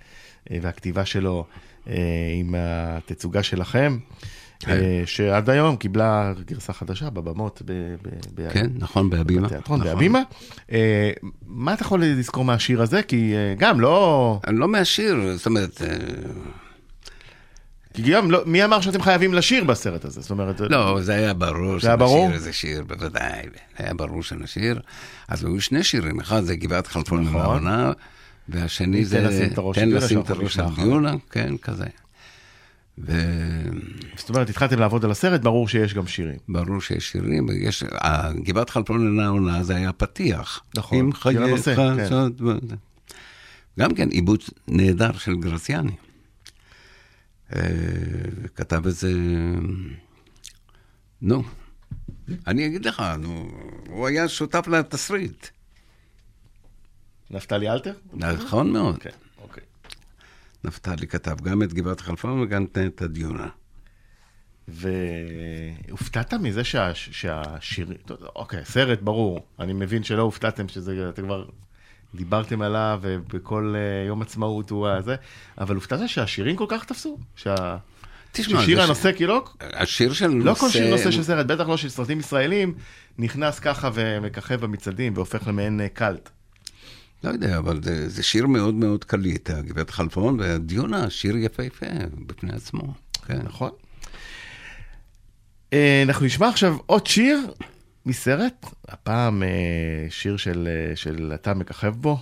אה, 0.50 0.58
והכתיבה 0.62 1.04
שלו 1.04 1.46
אה, 1.88 1.94
עם 2.38 2.54
התצוגה 2.58 3.42
שלכם. 3.42 3.98
כן. 4.60 4.80
שעד 5.06 5.50
היום 5.50 5.76
קיבלה 5.76 6.32
גרסה 6.46 6.72
חדשה 6.72 7.10
בבמות, 7.10 7.62
ב, 7.64 7.72
ב, 8.02 8.08
ב, 8.34 8.48
כן, 8.52 8.66
נכון, 8.74 9.10
בהבימה. 9.10 9.46
בתיאטרון, 9.46 9.80
נכון. 9.80 9.92
בהבימה. 9.92 10.22
אה, 10.72 11.10
מה 11.46 11.74
אתה 11.74 11.82
יכול 11.82 12.04
לזכור 12.04 12.44
מהשיר 12.44 12.82
הזה? 12.82 13.02
כי 13.02 13.34
אה, 13.34 13.54
גם 13.58 13.80
לא... 13.80 14.40
לא 14.48 14.68
מהשיר, 14.68 15.16
זאת 15.36 15.46
אומרת, 15.46 15.82
אה, 15.82 15.88
כי 17.96 18.02
גם 18.02 18.30
לא, 18.30 18.42
מי 18.46 18.64
אמר 18.64 18.80
שאתם 18.80 19.02
חייבים 19.02 19.34
לשיר 19.34 19.64
בסרט 19.64 20.04
הזה? 20.04 20.20
זאת 20.20 20.30
אומרת... 20.30 20.60
לא, 20.60 20.98
זה 21.02 21.14
היה 21.14 21.34
ברור 21.34 21.80
זה 21.80 21.88
היה 21.88 21.96
ברור? 21.96 22.32
איזה 22.32 22.52
שיר, 22.52 22.84
בוודאי, 22.84 23.42
היה 23.78 23.94
ברור 23.94 24.22
שנשיר. 24.22 24.80
אז 25.28 25.44
היו 25.44 25.60
שני 25.60 25.84
שירים, 25.84 26.20
אחד 26.20 26.42
זה 26.42 26.56
גבעת 26.56 26.86
חלפון 26.86 27.22
נכון. 27.22 27.34
מהעונה, 27.34 27.92
והשני 28.48 29.04
זה 29.04 29.18
תן 29.74 29.88
לשים 29.88 30.20
את 30.20 30.30
הראש 30.30 30.58
על 30.58 30.68
נשמע 30.68 30.70
דיונה, 30.76 31.14
כן, 31.30 31.56
כזה. 31.56 31.84
זאת 34.16 34.28
אומרת, 34.28 34.50
התחלתם 34.50 34.78
לעבוד 34.78 35.04
על 35.04 35.10
הסרט, 35.10 35.40
ברור 35.40 35.68
שיש 35.68 35.94
גם 35.94 36.06
שירים. 36.06 36.36
וברור 36.48 36.80
שיש 36.80 37.12
שירים, 37.12 37.46
יש, 37.52 37.84
גבעת 38.42 38.70
חלפון 38.70 39.06
אינה 39.06 39.28
עונה 39.28 39.62
זה 39.62 39.76
היה 39.76 39.92
פתיח. 39.92 40.60
נכון, 40.76 40.98
עם 40.98 41.12
של 41.12 41.18
חייך, 41.18 42.08
כן. 42.08 42.14
ו- 42.40 42.58
גם 43.78 43.94
כן 43.94 44.08
עיבוד 44.08 44.42
נהדר 44.68 45.12
של 45.12 45.34
גרציאני. 45.34 45.92
אה, 47.54 47.60
כתב 48.54 48.86
את 48.86 48.94
זה, 48.94 49.12
נו, 51.22 51.42
אני 52.46 52.66
אגיד 52.66 52.84
לך, 52.84 53.02
נו, 53.18 53.50
הוא 53.88 54.06
היה 54.06 54.28
שותף 54.28 54.68
לתסריט. 54.68 55.46
נפתלי 57.30 57.70
אלתר? 57.70 57.94
נכון 58.12 58.72
מאוד. 58.72 58.98
כן, 58.98 59.10
אוקיי. 59.42 59.62
נפתלי 60.64 61.06
כתב 61.06 61.40
גם 61.40 61.62
את 61.62 61.72
גבעת 61.72 62.00
חלפון 62.00 62.40
וגם 62.40 62.66
את 62.86 63.02
הדיונה. 63.02 63.48
והופתעת 64.68 66.34
מזה 66.34 66.64
שה, 66.64 66.94
שהשיר... 66.94 67.92
אוקיי, 68.36 68.64
סרט, 68.64 69.00
ברור. 69.00 69.46
אני 69.58 69.72
מבין 69.72 70.02
שלא 70.02 70.22
הופתעתם 70.22 70.68
שזה, 70.68 71.08
אתם 71.08 71.22
כבר 71.22 71.48
דיברתם 72.14 72.62
עליו, 72.62 72.98
ובכל 73.02 73.74
uh, 73.76 74.08
יום 74.08 74.22
עצמאות 74.22 74.70
הוא 74.70 74.88
הזה, 74.88 75.16
אבל 75.58 75.74
הופתעת 75.74 76.08
שהשירים 76.08 76.56
כל 76.56 76.66
כך 76.68 76.84
תפסו? 76.84 77.18
שה... 77.36 77.76
תשמע, 78.32 78.62
ששיר 78.62 78.82
הנושא, 78.82 79.12
ש... 79.12 79.16
כאילו... 79.16 79.44
השיר 79.60 80.12
של 80.12 80.26
נושא... 80.26 80.48
לא 80.48 80.54
כל 80.54 80.70
שיר 80.70 80.90
נושא 80.90 81.10
של 81.10 81.22
סרט, 81.22 81.46
בטח 81.46 81.68
לא 81.68 81.76
של 81.76 81.88
סרטים 81.88 82.20
ישראלים, 82.20 82.74
נכנס 83.18 83.58
ככה 83.58 83.90
ומככב 83.94 84.60
במצעדים 84.60 85.12
והופך 85.16 85.46
למעין 85.46 85.80
אה, 85.80 85.88
קאלט. 85.88 86.30
לא 87.24 87.30
יודע, 87.30 87.58
אבל 87.58 87.80
זה, 87.82 88.08
זה 88.08 88.22
שיר 88.22 88.46
מאוד 88.46 88.74
מאוד 88.74 89.04
קליט, 89.04 89.50
הגברת 89.50 89.90
חלפון, 89.90 90.40
והדיונה, 90.40 91.10
שיר 91.10 91.36
יפהפה 91.36 91.86
בפני 92.26 92.52
עצמו. 92.52 92.94
כן. 93.26 93.38
נכון. 93.44 93.70
אה, 95.72 96.02
אנחנו 96.02 96.26
נשמע 96.26 96.48
עכשיו 96.48 96.76
עוד 96.86 97.06
שיר 97.06 97.38
מסרט, 98.06 98.66
הפעם 98.88 99.42
אה, 99.42 99.48
שיר 100.10 100.36
של, 100.36 100.68
אה, 100.70 100.96
של 100.96 101.32
אתה 101.34 101.54
מככב 101.54 101.94
בו, 101.96 102.18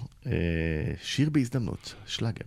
שיר 1.02 1.30
בהזדמנות, 1.30 1.94
שלאגר. 2.06 2.44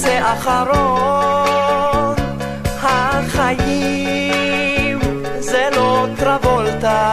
יוצא 0.00 0.32
אחרון, 0.32 2.16
החיים 2.82 4.98
זה 5.38 5.68
לא 5.76 6.06
טרבולטה, 6.16 7.12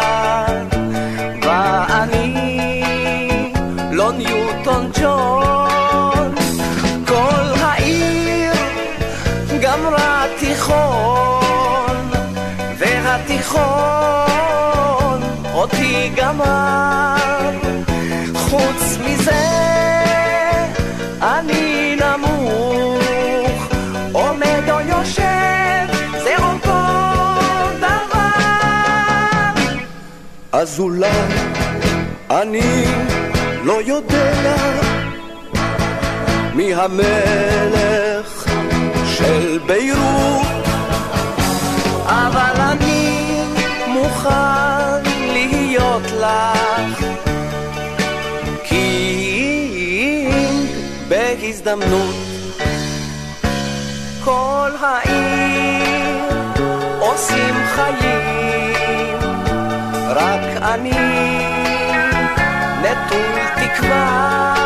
ואני 1.41 2.83
לא 3.91 4.11
ניוטון 4.11 4.91
ג'ון, 5.01 6.35
כל 7.07 7.59
העיר 7.61 8.53
גמרה 9.61 10.23
תיכון, 10.39 12.09
והתיכון 12.77 13.67
אותי 15.53 16.11
גמר, 16.15 17.51
חוץ 18.35 18.97
מזה 19.05 19.76
אז 30.57 30.79
אולי 30.79 31.09
אני 32.29 32.85
לא 33.63 33.81
יודע 33.85 34.55
מי 36.53 36.73
המלך 36.73 38.45
של 39.17 39.59
ביירות, 39.67 40.65
אבל 42.05 42.61
אני 42.61 43.21
מוכן 43.87 45.03
להיות 45.33 46.11
לך. 46.11 47.07
בהזדמנות 51.09 52.15
כל 54.23 54.71
העיר 54.81 56.25
עושים 56.99 57.55
חיים 57.75 58.76
רק 60.17 60.41
אני 60.61 60.91
נטול 62.81 63.39
תקווה 63.55 64.56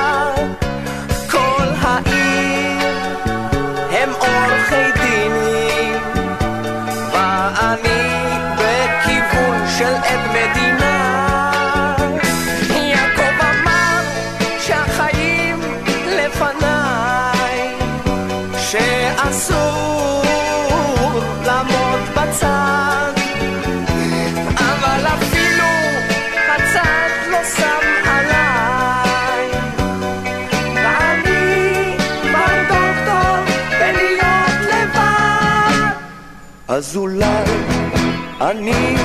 אני 38.50 38.96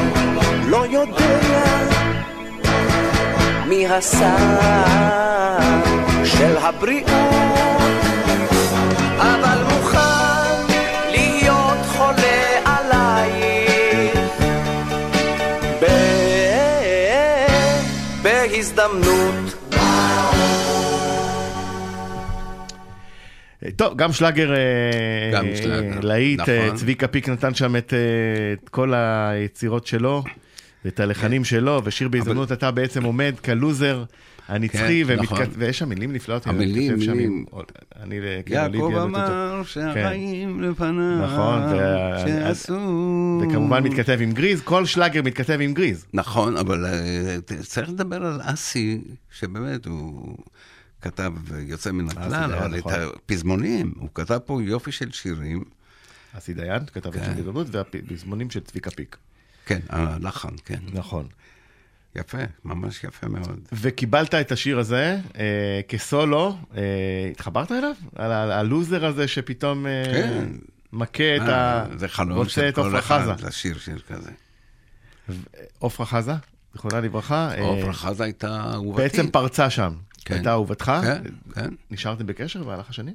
לא 0.66 0.86
יודע 0.86 1.38
מי 3.66 3.86
השר 3.86 4.36
של 6.24 6.56
הבריאות 6.56 7.10
טוב, 23.76 23.96
גם 23.96 24.12
שלאגר, 24.12 24.50
גם 25.32 25.46
שלאגר, 25.56 26.00
להיט, 26.00 26.40
נכון. 26.40 26.76
צביקה 26.76 27.08
פיק 27.08 27.28
נתן 27.28 27.54
שם 27.54 27.76
את, 27.76 27.94
כל 28.70 28.94
היצירות 28.94 29.86
שלו, 29.86 30.24
ואת 30.84 31.00
הלחנים 31.00 31.44
שלו, 31.44 31.80
ושיר 31.84 32.08
בהזדמנות 32.08 32.52
אתה 32.52 32.70
בעצם 32.70 33.04
עומד 33.04 33.34
כלוזר. 33.44 34.04
הנצחי, 34.48 35.04
כן, 35.06 35.16
נכון. 35.16 35.38
ויש 35.58 35.78
שם 35.78 35.88
מילים 35.88 36.12
נפלאות. 36.12 36.46
המילים, 36.46 36.94
מילים. 36.98 37.44
אני 38.02 38.20
יעקב 38.46 38.92
אמר 39.02 39.62
שהחיים 39.64 40.60
לפניו, 40.62 41.26
נכון, 41.26 41.60
שאסור. 42.26 43.42
וכמובן 43.42 43.82
מתכתב 43.82 44.18
עם 44.20 44.32
גריז, 44.32 44.60
כל 44.60 44.86
שלאגר 44.86 45.22
מתכתב 45.22 45.58
עם 45.60 45.74
גריז. 45.74 46.06
נכון, 46.14 46.56
אבל 46.56 46.86
אה, 46.86 47.36
צריך 47.62 47.88
לדבר 47.88 48.26
על 48.26 48.40
אסי, 48.42 49.00
שבאמת 49.30 49.86
הוא 49.86 50.36
כתב 51.06 51.32
יוצא 51.58 51.92
מן 51.92 52.08
הכלל, 52.08 52.30
דיין, 52.30 52.50
אבל 52.50 52.74
את 52.74 52.78
נכון. 52.78 52.92
הפזמונים, 52.92 53.92
הוא 53.96 54.08
כתב 54.14 54.38
פה 54.44 54.62
יופי 54.62 54.92
של 54.92 55.12
שירים. 55.12 55.64
אסי 56.32 56.54
דיין 56.54 56.86
כתב 56.86 57.08
את 57.08 57.14
כן. 57.14 57.24
שיר 57.24 57.34
בהזדמנות, 57.34 57.66
והפזמונים 57.70 58.50
של 58.50 58.60
צביקה 58.60 58.90
פיק. 58.90 59.16
כן, 59.66 59.80
הלחן, 59.88 60.54
כן. 60.64 60.78
נכון. 60.92 61.26
יפה, 62.16 62.38
ממש 62.64 63.04
יפה 63.04 63.28
מאוד. 63.28 63.60
וקיבלת 63.72 64.34
את 64.34 64.52
השיר 64.52 64.78
הזה 64.78 65.18
אה, 65.38 65.80
כסולו, 65.88 66.56
אה, 66.76 66.82
התחברת 67.30 67.72
אליו? 67.72 67.94
על 68.16 68.32
הלוזר 68.32 69.06
הזה 69.06 69.28
שפתאום 69.28 69.86
אה, 69.86 70.04
כן. 70.04 70.48
מכה 70.92 71.36
את 71.36 71.40
אה, 71.40 71.82
ה... 71.82 71.86
זה 71.96 72.08
חלום 72.08 72.48
של 72.48 72.68
את 72.68 72.74
כל 72.74 72.98
אחד 72.98 73.20
חזה. 73.20 73.46
לשיר 73.46 73.78
שיר 73.78 73.98
כזה. 74.08 74.30
עפרה 75.80 76.06
חזה, 76.06 76.32
זיכרונה 76.72 77.00
לברכה. 77.00 77.50
אה, 77.54 77.78
עפרה 77.78 77.92
חזה 77.92 78.24
הייתה 78.24 78.70
אהובתי. 78.72 79.02
בעצם 79.02 79.30
פרצה 79.30 79.70
שם. 79.70 79.94
כן. 80.26 80.34
הייתה 80.34 80.50
אהובתך. 80.50 80.92
כן, 81.02 81.22
כן. 81.54 81.74
נשארתם 81.90 82.26
בקשר 82.26 82.62
במהלך 82.62 82.90
השנים? 82.90 83.14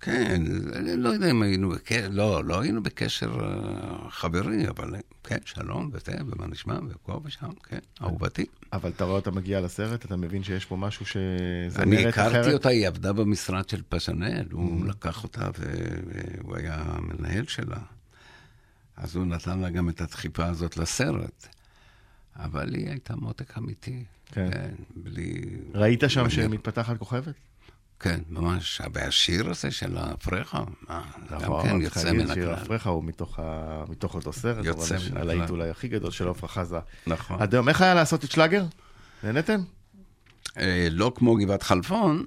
כן, 0.00 0.42
אני 0.76 0.96
לא 0.96 1.08
יודע 1.08 1.30
אם 1.30 1.42
היינו 1.42 1.68
בקשר, 1.70 2.08
לא, 2.10 2.44
לא 2.44 2.60
היינו 2.60 2.82
בקשר 2.82 3.38
אה, 3.40 4.10
חברי, 4.10 4.68
אבל 4.68 4.94
אה, 4.94 5.00
כן, 5.24 5.38
שלום 5.44 5.90
וזה, 5.92 6.12
ומה 6.26 6.46
נשמע, 6.46 6.78
ופה 6.88 7.20
ושם, 7.24 7.50
כן, 7.68 7.78
אהובתי. 8.02 8.44
אבל 8.72 8.90
אתה 8.90 9.04
רואה 9.04 9.16
אותה 9.16 9.30
מגיעה 9.30 9.60
לסרט, 9.60 10.04
אתה 10.04 10.16
מבין 10.16 10.42
שיש 10.42 10.64
פה 10.64 10.76
משהו 10.76 11.06
שזה 11.06 11.82
אני 11.82 11.90
נראית 11.90 12.06
הכרתי 12.06 12.40
אחרת? 12.40 12.54
אותה, 12.54 12.68
היא 12.68 12.88
עבדה 12.88 13.12
במשרד 13.12 13.68
של 13.68 13.82
פז'נל, 13.88 14.44
הוא 14.52 14.80
Mm-hmm. 14.82 14.88
לקח 14.88 15.22
אותה 15.24 15.50
והוא 15.58 16.56
היה 16.56 16.82
המנהל 16.86 17.46
שלה. 17.46 17.78
אז 18.96 19.16
הוא 19.16 19.24
נתן 19.26 19.58
לה 19.58 19.70
גם 19.70 19.88
את 19.88 20.00
הדחיפה 20.00 20.46
הזאת 20.46 20.76
לסרט. 20.76 21.48
אבל 22.38 22.74
היא 22.74 22.88
הייתה 22.88 23.16
מותק 23.16 23.58
אמיתי. 23.58 24.04
כן. 24.32 24.48
כן, 24.52 24.70
בלי... 24.96 25.40
ראית 25.74 26.02
שם 26.08 26.22
בלי- 26.22 26.30
שמתפתחת 26.30 26.98
כוכבת? 26.98 27.34
כן, 28.00 28.20
ממש. 28.30 28.80
והשיר 28.92 29.50
הזה 29.50 29.70
של 29.70 29.96
הפרחה, 29.98 30.64
אה, 30.90 31.00
גם 31.30 31.40
נכון, 31.40 31.68
כן 31.68 31.80
יוצא 31.80 32.12
מן 32.12 32.34
שיר 32.34 32.50
הכלל. 32.52 32.64
הפרחה 32.64 32.90
הוא 32.90 33.04
מתוך 33.04 33.38
ה- 33.38 33.84
מתוך 33.88 34.14
אותו 34.14 34.32
סרט. 34.32 34.64
יוצא 34.64 34.96
מן 35.10 35.16
הלהיט 35.16 35.42
הכלל. 35.42 35.56
אולי 35.56 35.70
הכי 35.70 35.88
גדול 35.88 36.10
של 36.10 36.28
עפרה 36.28 36.48
חזה. 36.48 36.78
נכון. 37.06 37.42
עד 37.42 37.54
היום, 37.54 37.68
איך 37.68 37.80
היה 37.80 37.94
לעשות 37.94 38.24
את 38.24 38.30
שלאגר? 38.30 38.64
נהנתם? 39.24 39.60
אה, 40.58 40.88
לא 40.90 41.12
כמו 41.16 41.36
גבעת 41.36 41.62
חלפון, 41.62 42.24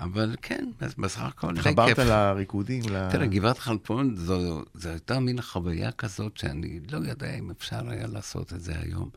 אבל 0.00 0.36
כן, 0.42 0.64
בסך 0.98 1.20
הכל 1.20 1.54
די 1.54 1.60
כיף. 1.62 1.72
חברת 1.72 1.98
לריקודים? 1.98 2.82
ל- 2.90 3.10
תראה, 3.10 3.26
גבעת 3.26 3.58
חלפון 3.58 4.16
זו, 4.16 4.62
זו 4.74 4.88
הייתה 4.88 5.20
מין 5.20 5.42
חוויה 5.42 5.92
כזאת 5.92 6.36
שאני 6.36 6.80
לא 6.90 6.98
יודע 6.98 7.34
אם 7.38 7.50
אפשר 7.50 7.90
היה 7.90 8.06
לעשות 8.06 8.52
את 8.52 8.60
זה 8.60 8.72
היום. 8.82 9.08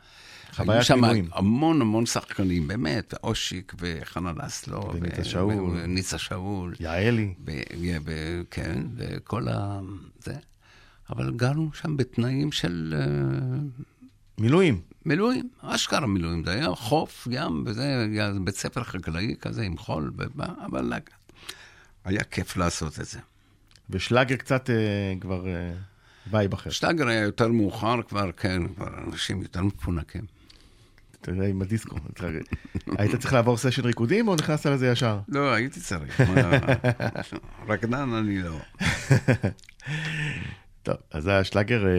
חוויית 0.53 0.71
היו 0.77 0.83
שם. 0.83 1.01
המון 1.31 1.81
המון 1.81 2.05
שחקנים, 2.05 2.67
באמת, 2.67 3.13
אושיק 3.23 3.73
וחנן 3.79 4.41
אסלו. 4.41 4.91
וניצה 4.93 5.21
ו- 5.21 5.25
שאול. 5.25 5.53
וניצה 5.83 6.17
שאול. 6.17 6.73
יעלי. 6.79 7.33
ו- 7.47 7.51
ו- 8.05 8.41
כן, 8.51 8.81
וכל 8.95 9.47
ה... 9.47 9.79
זה. 10.23 10.35
אבל 11.09 11.31
גרנו 11.35 11.69
שם 11.73 11.97
בתנאים 11.97 12.51
של 12.51 12.93
אה, 12.97 13.57
מילואים. 14.37 14.81
מילואים, 15.05 15.49
אשכרה 15.61 16.07
מילואים. 16.07 16.43
זה 16.45 16.51
היה 16.51 16.75
חוף, 16.75 17.27
ים, 17.31 17.63
וזה 17.65 18.07
היה 18.11 18.31
בית 18.43 18.55
ספר 18.55 18.83
חקלאי 18.83 19.35
כזה 19.41 19.61
עם 19.61 19.77
חול, 19.77 20.11
ומה, 20.17 20.53
אבל 20.65 20.93
היה 22.05 22.23
כיף 22.23 22.57
לעשות 22.57 22.99
את 22.99 23.05
זה. 23.05 23.19
ושלאגר 23.89 24.35
קצת 24.35 24.69
אה, 24.69 24.75
כבר 25.21 25.47
אה, 25.47 25.73
vibe 26.31 26.53
אחר. 26.53 26.69
שלאגר 26.69 27.07
היה 27.07 27.21
יותר 27.21 27.47
מאוחר 27.47 28.01
כבר, 28.01 28.31
כן, 28.31 28.67
כבר 28.67 28.87
אנשים 29.07 29.41
יותר 29.41 29.63
מפונקים. 29.63 30.25
אתה 31.21 31.31
יודע, 31.31 31.45
עם 31.45 31.61
הדיסקו. 31.61 31.95
היית 32.97 33.15
צריך 33.15 33.33
לעבור 33.33 33.57
סשן 33.57 33.85
ריקודים 33.85 34.27
או 34.27 34.35
נכנסת 34.35 34.65
לזה 34.65 34.87
ישר? 34.87 35.19
לא, 35.27 35.53
הייתי 35.53 35.79
צריך. 35.79 36.21
רקדן 37.69 38.13
אני 38.13 38.41
לא. 38.41 38.59
טוב, 40.85 40.95
אז 41.11 41.23
זה 41.23 41.31
היה 41.31 41.43
שלאגר, 41.43 41.85
אה, 41.87 41.91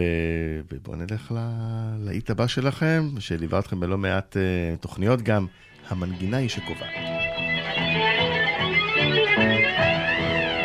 ובואו 0.73 0.95
נלך 0.97 1.31
ל- 1.31 2.05
להיט 2.09 2.29
הבא 2.29 2.47
שלכם, 2.47 3.09
שליווה 3.19 3.59
אתכם 3.59 3.79
בלא 3.79 3.97
מעט 3.97 4.37
אה, 4.37 4.41
תוכניות 4.77 5.21
גם, 5.21 5.45
המנגינה 5.89 6.37
היא 6.37 6.49
שקובעת. 6.49 6.89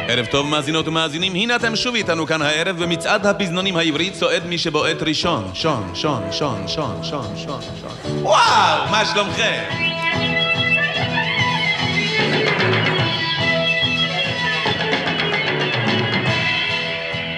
ערב 0.09 0.27
טוב 0.27 0.47
מאזינות 0.47 0.89
ומאזינים, 0.89 1.35
הנה 1.35 1.57
אתם 1.57 1.77
שוב 1.77 1.95
איתנו 1.95 2.27
כאן 2.27 2.43
הערב 2.43 2.83
במצעד 2.83 3.27
הפזנונים 3.27 3.77
העברי 3.77 4.11
צועד 4.11 4.47
מי 4.47 4.59
שבועט 4.59 5.03
ראשון. 5.03 5.51
שון, 5.55 5.91
שון, 5.95 6.23
שון, 6.33 6.69
שון, 6.69 7.05
שון, 7.05 7.37
שון, 7.37 7.61
שון. 7.81 8.19
וואו, 8.23 8.91
מה 8.91 9.03
שלומכם? 9.05 9.63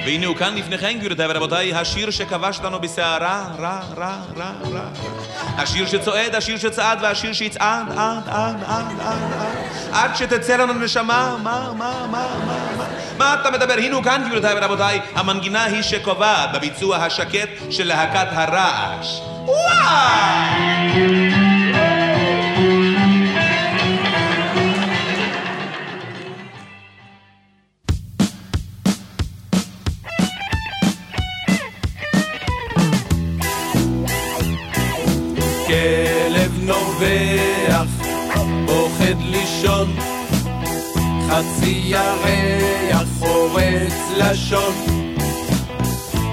והנה 0.04 0.26
הוא 0.26 0.36
כאן 0.36 0.54
לפניכם, 0.54 0.92
גבירותיי 0.98 1.26
ורבותיי, 1.30 1.74
השיר 1.74 2.10
שכבש 2.10 2.58
אותנו 2.58 2.80
בסערה, 2.80 3.44
רע, 3.58 3.80
רע, 3.96 4.16
רע, 4.36 4.52
רע. 4.72 4.84
השיר 5.56 5.86
שצועד, 5.86 6.34
השיר 6.34 6.58
שצעד, 6.58 6.98
והשיר 7.02 7.32
שיצעד, 7.32 7.86
עד, 7.96 8.28
עד, 8.28 8.56
עד, 8.66 8.86
עד, 9.00 9.32
עד. 9.32 9.56
עד 9.92 10.16
שתצא 10.16 10.56
לנו 10.56 10.72
נשמה, 10.72 11.36
מה, 11.42 11.72
מה, 11.78 12.06
מה, 12.10 12.36
מה, 12.46 12.56
מה. 12.78 12.84
מה 13.18 13.36
אתה 13.40 13.50
מדבר? 13.50 13.74
הנה 13.74 13.94
הוא 13.94 14.04
כאן, 14.04 14.22
גבירותיי 14.26 14.54
ורבותיי, 14.58 15.00
המנגינה 15.14 15.64
היא 15.64 15.82
שקובעת 15.82 16.52
בביצוע 16.52 16.96
השקט 16.96 17.48
של 17.70 17.86
להקת 17.86 18.28
הרעש. 18.32 19.20
וואו! 19.44 20.64
חצי 41.34 41.82
ירח 41.84 43.08
חורץ 43.18 43.94
לשון. 44.16 44.74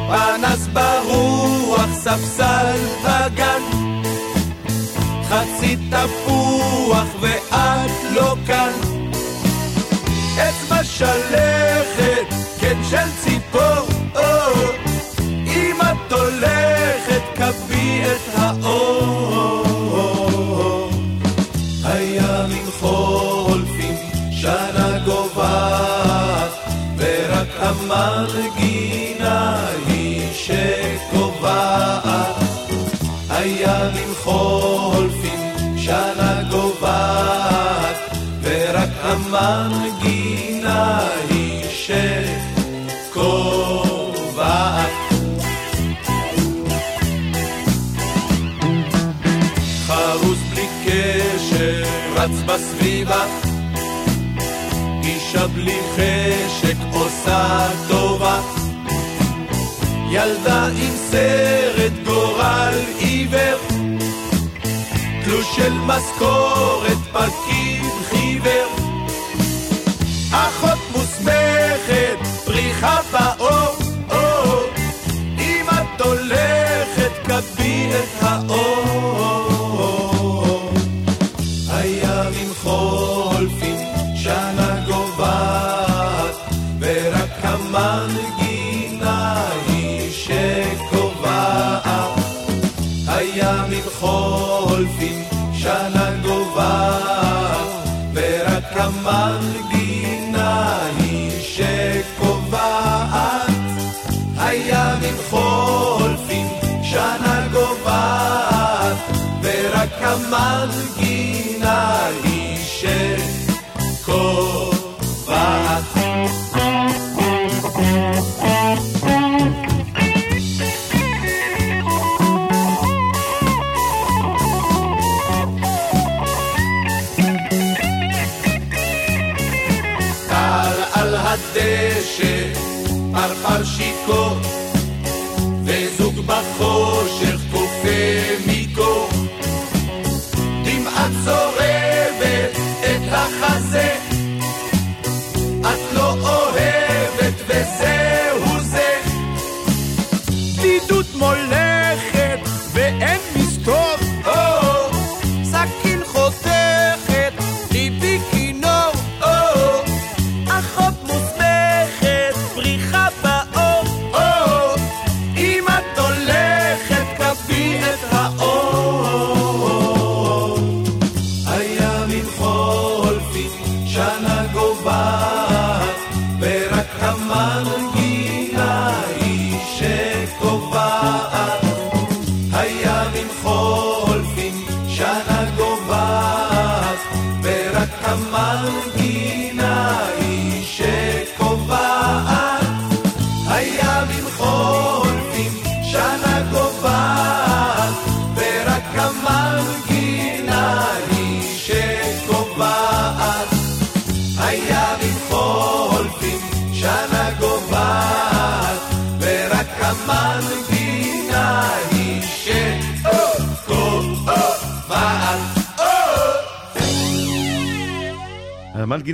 פנס 0.07 0.67
ברוח, 0.73 1.89
ספסל 1.93 2.77
בגן, 3.03 3.61
חצי 5.29 5.77
תפוח 5.89 7.07
ואת 7.19 7.91
לא 8.11 8.35
כאן. 8.47 8.71
אצבע 10.35 10.83
שלכת, 10.83 12.35
כן 12.59 12.77
של 12.89 13.07
ציפור, 13.23 13.87
אם 15.47 15.77
את 15.81 16.11
הולכת, 16.11 16.70
ורק 27.71 27.91
המנגינה 27.91 29.67
היא 29.87 30.21
שקובעת. 30.33 32.35
הימים 33.29 34.13
חולפים, 34.23 35.77
שנה 35.77 36.43
גוועת, 36.49 37.95
ורק 38.41 38.89
המנגינה 39.01 40.99
היא 41.29 41.63
שקובעת. 43.11 44.91
חרוס 49.87 50.37
בלי 50.53 50.67
קשר, 50.85 51.83
רץ 52.15 52.35
בסביבה. 52.45 53.40
אישה 55.33 55.47
בלי 55.47 55.79
חשק 55.95 56.75
עושה 56.93 57.67
טובה. 57.87 58.41
ילדה 60.09 60.65
עם 60.65 60.95
סרט 60.95 61.91
גורל 62.05 62.73
עיוור. 62.97 63.59
תלוש 65.23 65.55
של 65.55 65.73
משכורת 65.73 66.97
פקיד 67.11 67.50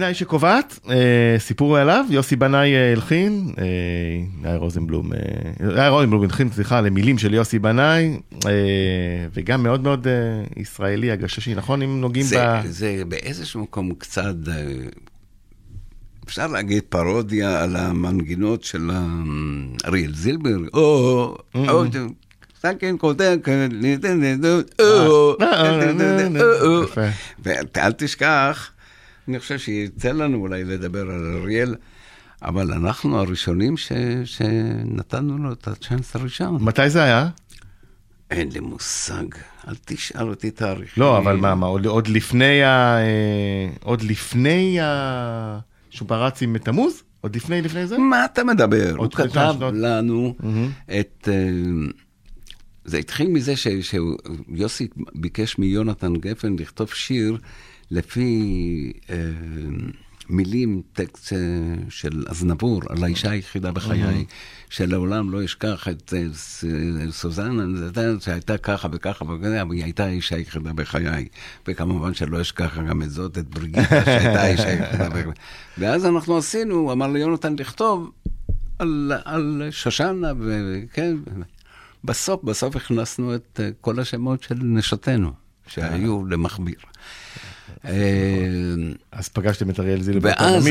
היא 0.07 0.15
שקובעת, 0.15 0.79
אה, 0.89 0.95
סיפור 1.39 1.77
עליו, 1.77 2.05
יוסי 2.09 2.35
בנאי 2.35 2.75
אה, 2.75 2.91
הלחין, 2.91 3.53
אה, 3.57 3.63
יאיר 4.49 4.57
רוזנבלום, 4.57 5.13
אה, 5.13 5.19
יאיר 5.75 5.89
רוזנבלום 5.91 6.23
הלחין, 6.23 6.49
סליחה, 6.51 6.81
למילים 6.81 7.17
של 7.17 7.33
יוסי 7.33 7.59
בנאי, 7.59 8.19
אה, 8.45 8.51
וגם 9.33 9.63
מאוד 9.63 9.81
מאוד 9.83 10.07
אה, 10.07 10.13
ישראלי, 10.55 11.11
הגששי, 11.11 11.55
נכון? 11.55 11.81
אם 11.81 12.01
נוגעים 12.01 12.25
זה, 12.25 12.37
ב... 12.39 12.67
זה 12.67 13.01
באיזשהו 13.07 13.61
מקום 13.61 13.93
קצת, 13.97 14.35
אה, 14.47 14.53
אפשר 16.25 16.47
להגיד 16.47 16.83
פרודיה 16.89 17.63
על 17.63 17.75
המנגינות 17.75 18.63
של 18.63 18.91
אה, 18.91 19.05
אריאל 19.85 20.13
זילבר, 20.13 20.57
או... 20.73 21.37
או 21.55 21.83
סכין 22.61 22.97
קוטע, 22.97 23.33
יפה. 26.83 27.01
ואל 27.43 27.91
תשכח, 27.97 28.71
אני 29.27 29.39
חושב 29.39 29.57
שיצא 29.59 30.11
לנו 30.11 30.37
אולי 30.37 30.63
לדבר 30.63 31.01
על 31.01 31.37
אריאל, 31.41 31.75
אבל 32.41 32.71
אנחנו 32.73 33.19
הראשונים 33.19 33.77
ש- 33.77 33.91
שנתנו 34.25 35.37
לו 35.37 35.51
את 35.51 35.67
הצ'אנס 35.67 36.15
הראשון. 36.15 36.63
מתי 36.63 36.89
זה 36.89 37.03
היה? 37.03 37.29
אין 38.31 38.49
לי 38.51 38.59
מושג, 38.59 39.23
אל 39.67 39.73
תשאל 39.85 40.29
אותי 40.29 40.51
תאריך. 40.51 40.97
לא, 40.97 41.17
אבל 41.17 41.35
מה, 41.35 41.55
מה, 41.55 41.67
עוד- 41.67 41.85
עוד 41.85 42.07
לפני 42.07 42.63
ה... 42.63 42.97
אה, 42.97 43.03
עוד 43.83 44.01
לפני 44.01 44.79
ה... 44.81 45.59
שהוא 45.89 46.07
פרץ 46.07 46.41
עם 46.41 46.57
תמוז? 46.57 47.03
עוד 47.21 47.35
לפני, 47.35 47.61
לפני 47.61 47.87
זה? 47.87 47.97
מה 47.97 48.25
אתה 48.25 48.43
מדבר? 48.43 48.93
הוא 48.97 49.07
כתב 49.11 49.29
שנות. 49.57 49.73
לנו 49.77 50.35
את... 50.99 51.29
אה, 51.31 51.33
זה 52.85 52.97
התחיל 52.97 53.27
מזה 53.27 53.53
שיוסי 53.81 54.87
ביקש 55.15 55.57
מיונתן 55.57 56.13
גפן 56.15 56.55
לכתוב 56.59 56.89
שיר 56.93 57.37
לפי 57.91 58.33
אה, 59.09 59.15
מילים, 60.29 60.81
טקסט 60.93 61.33
אה, 61.33 61.37
של 61.89 62.23
אזנבור, 62.27 62.81
על 62.89 63.03
האישה 63.03 63.29
היחידה 63.31 63.71
בחיי, 63.71 64.25
שלעולם 64.69 65.31
לא 65.31 65.45
אשכח 65.45 65.87
את 65.87 66.13
אה, 66.17 66.23
ס- 66.33 66.63
סוזנה, 67.09 67.63
שהייתה 68.19 68.57
ככה 68.57 68.87
וככה 68.91 69.25
וככה, 69.25 69.61
אבל 69.61 69.73
היא 69.75 69.83
הייתה 69.83 70.05
האישה 70.05 70.35
היחידה 70.35 70.73
בחיי. 70.73 71.27
וכמובן 71.67 72.13
שלא 72.13 72.41
אשכח 72.41 72.77
גם 72.89 73.01
את 73.01 73.09
זאת, 73.11 73.37
את 73.37 73.47
בריגיטה, 73.47 74.05
שהייתה 74.05 74.41
האישה 74.41 74.67
היחידה 74.67 75.09
בחיי. 75.09 75.23
ואז 75.77 76.05
אנחנו 76.05 76.37
עשינו, 76.37 76.91
אמר 76.91 77.07
ליונתן 77.07 77.55
לכתוב 77.59 78.11
על, 78.79 79.11
על 79.25 79.67
שושנה, 79.71 80.31
וכן, 80.39 81.15
בסוף, 82.03 82.43
בסוף 82.43 82.75
הכנסנו 82.75 83.35
את 83.35 83.59
אה, 83.63 83.69
כל 83.81 83.99
השמות 83.99 84.43
של 84.43 84.55
נשותינו, 84.61 85.31
שהיו 85.67 86.25
למכביר. 86.25 86.75
אה, 87.87 87.93
אז 89.11 89.29
פגשתם 89.29 89.69
את 89.69 89.79
אריאל 89.79 90.01
זילבר 90.01 90.29
ואז 90.29 90.65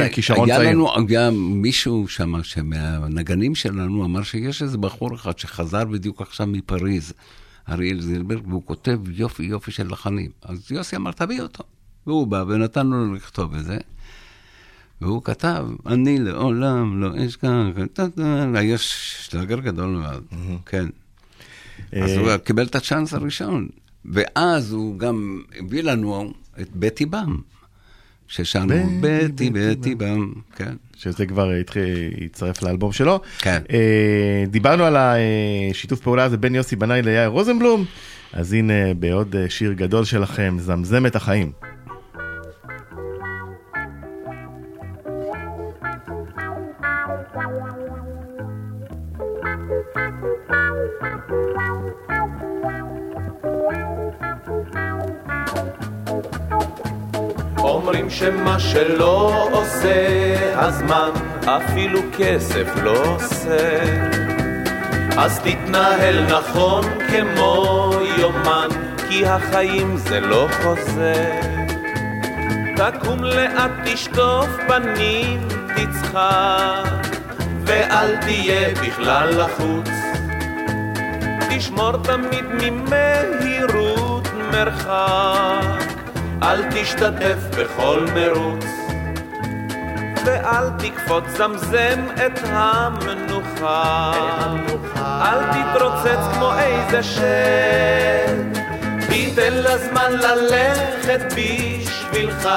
היה. 0.63 0.73
לנו 0.73 0.89
גם 1.09 1.35
מישהו 1.63 2.09
שם, 2.09 2.43
שמהנגנים 2.43 3.55
שלנו, 3.55 4.05
אמר 4.05 4.23
שיש 4.23 4.63
איזה 4.63 4.79
בחור 4.79 5.15
אחד 5.15 5.39
שחזר 5.39 5.85
בדיוק 5.85 6.23
עכשיו 6.23 6.47
מפריז, 6.47 7.13
אריאל 7.69 8.01
זילבר, 8.01 8.37
והוא 8.49 8.63
כותב 8.65 8.99
יופי 9.09 9.43
יופי 9.43 9.71
של 9.71 9.89
לחנים. 9.93 10.31
אז 10.43 10.73
יוסי 10.73 10.97
אמר, 10.97 11.13
תביא 11.13 11.41
אותו. 11.41 11.65
והוא 12.07 12.27
בא 12.27 12.45
ונתנו 12.49 13.07
לו 13.07 13.15
לכתוב 13.15 13.55
את 13.55 13.65
זה. 13.65 13.79
והוא 15.01 15.23
כתב, 15.25 15.67
אני 15.87 16.19
לעולם 16.19 17.01
לא 17.01 17.27
אשכח, 17.27 17.49
יש 18.63 19.15
שלגר 19.21 19.61
גדול 19.61 19.89
מאוד, 19.89 20.25
כן. 20.67 20.87
אז 21.93 22.11
אה, 22.11 22.21
הוא 22.21 22.37
קיבל 22.37 22.67
את 22.67 22.75
הצ'אנס 22.75 23.15
הראשון. 23.15 23.69
ואז 24.05 24.73
הוא 24.73 24.99
גם 24.99 25.43
הביא 25.59 25.83
לנו 25.83 26.33
את 26.61 26.69
בטי 26.75 27.07
בם, 27.07 27.37
ששרנו 28.29 28.75
בטי, 29.01 29.51
בטי, 29.55 29.95
בם, 29.95 30.33
כן. 30.57 30.75
שזה 30.97 31.27
כבר 31.27 31.51
הצטרף 32.25 32.63
לאלבום 32.63 32.93
שלו. 32.93 33.21
כן. 33.39 33.63
אה, 33.71 34.45
דיברנו 34.49 34.85
על 34.85 34.97
השיתוף 34.97 36.01
פעולה 36.01 36.25
הזה 36.25 36.37
בין 36.37 36.55
יוסי 36.55 36.77
בנאי 36.77 37.03
ליאיר 37.03 37.29
רוזנבלום, 37.29 37.85
אז 38.33 38.53
הנה 38.53 38.95
בעוד 38.99 39.37
אה, 39.37 39.51
שיר 39.51 39.73
גדול 39.73 40.05
שלכם, 40.05 40.57
זמזם 40.61 41.07
את 41.07 41.17
החיים. 41.17 41.53
אומרים 57.87 58.11
שמה 58.11 58.61
שלא 58.61 59.49
עושה 59.53 60.35
הזמן, 60.55 61.11
אפילו 61.45 62.01
כסף 62.19 62.67
לא 62.83 63.15
עושה. 63.15 63.81
אז 65.19 65.41
תתנהל 65.41 66.27
נכון 66.27 66.85
כמו 67.09 67.91
יומן, 68.19 68.69
כי 69.09 69.27
החיים 69.27 69.97
זה 69.97 70.21
לא 70.21 70.49
חוזה. 70.63 71.41
תקום 72.77 73.25
לאט, 73.25 73.71
תשטוף 73.85 74.49
פנים, 74.69 75.49
תצחק, 75.77 77.07
ואל 77.67 78.17
תהיה 78.17 78.75
בכלל 78.75 79.43
לחוץ. 79.43 79.91
תשמור 81.51 81.93
תמיד 81.97 82.45
ממהירות 82.63 84.29
מרחק, 84.53 85.96
אל 86.43 86.63
תשתתף 86.71 87.39
בכל 87.59 88.07
מרוץ. 88.15 88.65
ואל 90.25 90.71
תקפוץ, 90.79 91.25
זמזם 91.37 92.05
את 92.27 92.41
המנוחה. 92.45 94.13
אל 94.97 95.39
תתרוצץ 95.53 96.35
כמו 96.35 96.53
איזה 96.59 97.03
שד, 97.03 98.61
תיתן 99.09 99.53
לזמן 99.53 100.13
ללכת 100.13 101.21
בשבילך. 101.37 102.49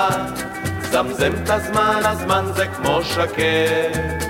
זמזם 0.81 1.31
את 1.43 1.49
הזמן, 1.49 2.01
הזמן 2.03 2.45
זה 2.55 2.67
כמו 2.67 2.99
שקט. 3.03 4.23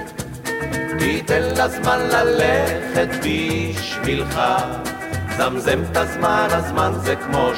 תיתן 1.00 1.42
לזמן 1.42 2.00
ללכת 2.00 3.10
בשבילך. 3.24 4.42
זמזם 5.38 5.80
את 5.92 5.98
הזמן, 5.98 6.48
הזמן 6.52 6.92
זה 6.96 7.16
כמו 7.16 7.52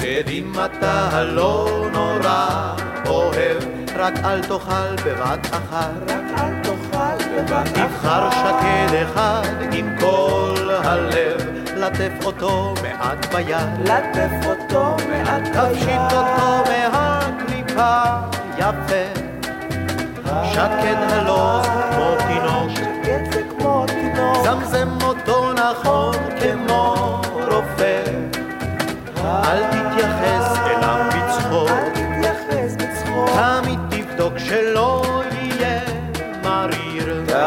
שקט. 0.00 0.20
שקדים 0.20 0.52
אתה 0.64 1.08
הלא 1.12 1.86
נורא 1.92 2.74
אוהב, 3.06 3.62
רק 3.96 4.14
אל 4.24 4.42
תאכל 4.42 4.94
בבת 5.04 5.46
אחת. 5.50 5.90
רק 6.08 6.40
אל 6.40 6.62
תאכל 6.62 7.24
בבת 7.36 7.78
אחת. 7.78 7.88
תבחר 7.88 8.30
שקד 8.30 8.94
אחד 9.02 9.42
עם 9.72 9.96
כל 10.00 10.70
הלב, 10.84 11.40
לטף 11.76 12.24
אותו 12.24 12.74
מעט 12.82 13.34
ביד. 13.34 13.68
לטף 13.84 14.46
אותו 14.46 14.96
מעט 15.10 15.42
ביד. 15.42 15.72
תפשיט 15.72 16.12
אותו 16.12 16.62
מהקליפה 16.70 18.04
יפה. 18.58 19.20
שקד 20.52 20.96
הלא 21.10 21.62
כמו 21.64 22.14
תינוק. 22.26 22.70
שקד 22.76 23.32
זה 23.32 23.42
כמו 23.58 23.84
תינוק. 23.86 24.44
זמזם 24.44 24.99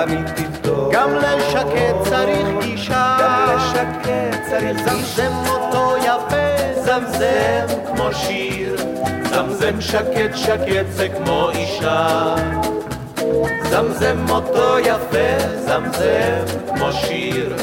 תמיד 0.05 0.27
תבדוק. 0.35 0.93
גם 0.93 1.09
לשקט 1.15 1.95
צריך 2.03 2.47
גישה. 2.61 3.17
גם 3.21 3.55
לשקט 3.55 4.49
צריך 4.49 4.77
גישה. 4.77 5.23
זמזם 5.23 5.33
אותו 5.49 5.95
יפה, 5.97 6.81
זמזם 6.81 7.65
כמו 7.87 8.13
שיר. 8.13 8.75
זמזם 9.29 9.81
שקט 9.81 10.35
שקט 10.35 10.85
זה 10.89 11.07
כמו 11.09 11.49
אישה. 11.49 12.35
זמזם 13.69 14.25
אותו 14.29 14.79
יפה, 14.79 15.47
זמזם 15.65 16.57
כמו 16.67 16.91
שיר. 16.91 17.55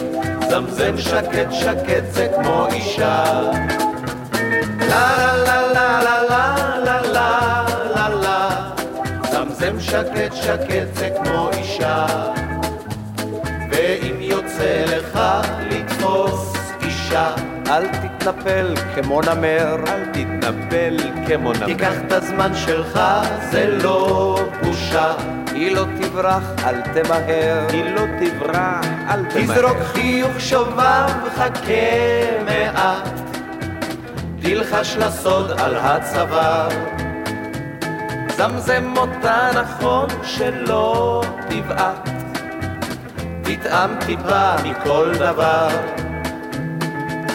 זמזם 0.50 0.98
שקט 0.98 1.53
שקט 1.53 2.05
זה 2.11 2.29
כמו 2.35 2.66
אישה. 2.72 3.24
לה 4.88 5.16
לה 5.16 5.37
לה 5.37 5.60
שקט 9.80 10.34
שקט 10.34 10.94
זה 10.94 11.08
כמו 11.24 11.50
אישה 11.52 12.06
ואם 13.70 14.16
יוצא 14.20 14.84
לך 14.86 15.20
לתפוס 15.70 16.56
אישה 16.82 17.34
אל 17.70 17.86
תתנפל 17.86 18.74
כמו 18.94 19.20
נמר, 19.20 19.76
אל 19.88 20.04
תתנפל 20.04 20.96
כמו 21.26 21.52
נמר 21.52 21.66
תיקח 21.66 21.92
את 22.06 22.12
הזמן 22.12 22.54
שלך, 22.54 23.00
זה 23.50 23.78
לא 23.82 24.38
בושה. 24.62 25.14
היא 25.54 25.76
לא 25.76 25.84
תברח, 26.00 26.42
אל 26.64 26.80
תמהר. 26.80 27.66
היא 27.72 27.84
לא 27.84 28.02
תברח, 28.20 28.84
אל 29.08 29.24
תמהר. 29.24 29.44
תזרוק 29.44 29.78
חיוך 29.82 30.40
שובב, 30.40 31.10
חכה 31.36 32.42
מעט. 32.44 33.08
תלחש 34.42 34.96
לסוד 34.96 35.50
על 35.50 35.76
הצוואר. 35.76 36.68
זמזם 38.40 38.94
אותה 38.96 39.50
נכון 39.55 40.07
שלא 40.22 41.22
תבעט. 41.48 42.09
תטעם 43.42 43.90
טיפה 44.07 44.55
מכל 44.64 45.12
דבר. 45.18 45.68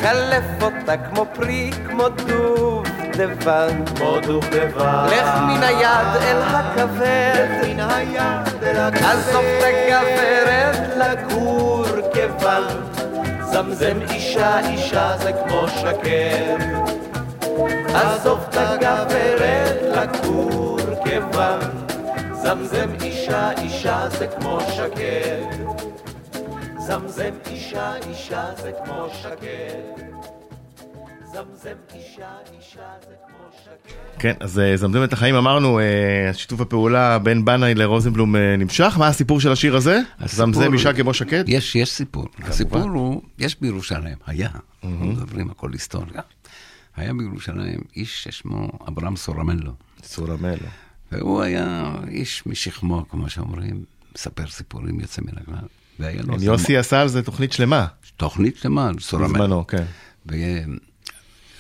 קלף 0.02 0.44
אותה 0.62 0.98
כמו 0.98 1.26
פרי, 1.34 1.72
כמו 1.90 2.10
דובדבן. 2.10 3.86
כמו 3.86 4.20
דובדבן. 4.26 5.06
לך 5.12 5.30
מן 5.48 5.64
היד 5.64 6.22
אל 6.22 6.42
הכבד. 6.42 7.48
מן 7.64 7.80
היד 7.80 8.64
אל 8.64 8.78
הכבד. 8.78 9.04
עזוב 9.04 9.46
את 9.62 10.98
לגור 10.98 11.86
כבד. 12.14 12.62
זמזם 13.42 13.98
אישה, 14.10 14.60
אישה 14.70 15.18
זה 15.18 15.32
כמו 15.34 15.68
שקר. 15.68 16.56
עזוב 17.94 18.46
את 18.50 18.58
הגברת 18.58 19.82
לגור 19.82 20.85
כבד. 21.16 21.60
זמזם 22.44 22.90
אישה, 23.04 23.52
אישה 23.62 24.10
זה 24.10 24.28
כמו 24.28 24.60
שקר. 24.76 25.44
זמזם 26.88 27.32
אישה, 27.52 27.94
אישה 28.10 28.46
זה 28.58 28.72
כמו 28.86 29.08
שקר. 29.22 30.04
זמזם 31.26 31.76
אישה, 31.96 32.30
אישה 32.58 32.88
זה 33.08 33.16
כמו 33.28 33.48
שקר. 33.64 33.96
כן, 34.20 34.34
אז 34.40 34.60
אה, 34.60 34.78
זמזם 34.78 35.04
את 35.04 35.14
החיים 35.14 35.36
אמרנו, 35.36 35.80
אה, 35.80 36.34
שיתוף 36.34 36.62
הפעולה 36.62 37.20
בין 37.20 37.46
בנאי 37.46 37.76
לרוזנבלום 37.76 38.36
אה, 38.36 38.56
נמשך, 38.58 38.96
מה 39.00 39.08
הסיפור 39.08 39.40
של 39.40 39.52
השיר 39.52 39.76
הזה? 39.76 40.02
זמזם 40.26 40.74
אישה 40.74 40.94
כמו 40.94 41.14
שקד? 41.14 41.44
יש, 41.48 41.76
יש 41.76 41.92
סיפור. 41.92 42.26
הסיפור 42.44 42.82
הוא, 42.82 43.22
יש 43.40 43.62
בירושלים, 43.62 44.18
היה, 44.26 44.50
אנחנו 44.84 45.06
מדברים 45.06 45.50
הכל 45.50 45.70
היסטוריה. 45.74 46.22
היה 46.96 47.14
בירושלים 47.14 47.80
איש 47.96 48.24
ששמו 48.24 48.70
אברהם 48.88 49.16
סורמלו, 49.16 49.72
סולמלו. 50.04 50.68
והוא 51.12 51.42
היה 51.42 51.96
איש 52.08 52.44
משכמו, 52.46 53.06
כמו 53.10 53.30
שאומרים, 53.30 53.84
מספר 54.16 54.48
סיפורים 54.48 55.00
יוצא 55.00 55.22
מן 55.22 55.38
הכלל. 55.38 55.68
והיה 56.00 56.22
לו 56.22 56.34
איזה 56.34 56.46
יוסי 56.46 56.78
עשה 56.78 57.02
על 57.02 57.08
זה 57.08 57.24
תוכנית 57.24 57.52
שלמה, 57.52 57.88
תוכנית 58.18 58.58
שלמה 58.58 58.88
על 58.88 59.00
סורמלו. 59.00 59.34
בזמנו, 59.34 59.68
כן. 59.68 59.86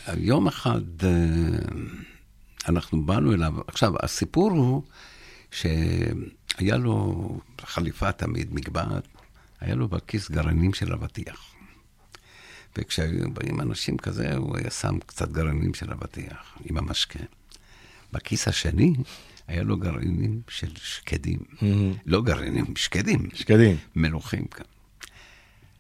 ויום 0.08 0.48
אחד 0.48 0.82
אה, 1.04 1.10
אנחנו 2.70 3.06
באנו 3.06 3.34
אליו, 3.34 3.54
עכשיו, 3.68 3.94
הסיפור 4.04 4.52
הוא 4.52 4.84
שהיה 5.52 6.78
לו 6.78 7.40
חליפה 7.62 8.12
תמיד, 8.12 8.54
מגבעת, 8.54 9.08
היה 9.62 9.76
לו 9.76 9.88
בכיס 9.88 10.32
גרעינים 10.32 10.74
של 10.74 10.94
אבטיח. 10.94 11.56
וכשהיו 12.78 13.32
באים 13.34 13.62
אנשים 13.62 13.98
כזה, 13.98 14.36
הוא 14.36 14.58
היה 14.58 14.72
שם 14.72 15.00
קצת 15.06 15.32
גרעינים 15.32 15.74
של 15.74 15.92
אבטיח 15.92 16.58
עם 16.66 16.78
המשקה. 16.78 17.20
בכיס 18.14 18.48
השני 18.48 18.94
היה 19.48 19.64
לו 19.64 19.78
גרעינים 19.78 20.42
של 20.50 20.72
שקדים. 20.76 21.40
לא 22.06 22.22
גרעינים, 22.22 22.66
שקדים. 22.76 23.30
שקדים. 23.34 23.78
מלוכים 23.96 24.46
כאן. 24.46 24.66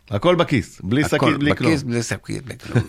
הכל 0.09 0.35
בכיס, 0.35 0.81
בלי 0.83 1.03
הכל 1.03 1.17
שקית, 1.17 1.39
בלי 1.39 1.55
כלום. 1.55 1.71
בכיס, 1.71 1.83
בלי 1.83 2.03
שקית, 2.03 2.45
בלי 2.45 2.57
כלום. 2.57 2.83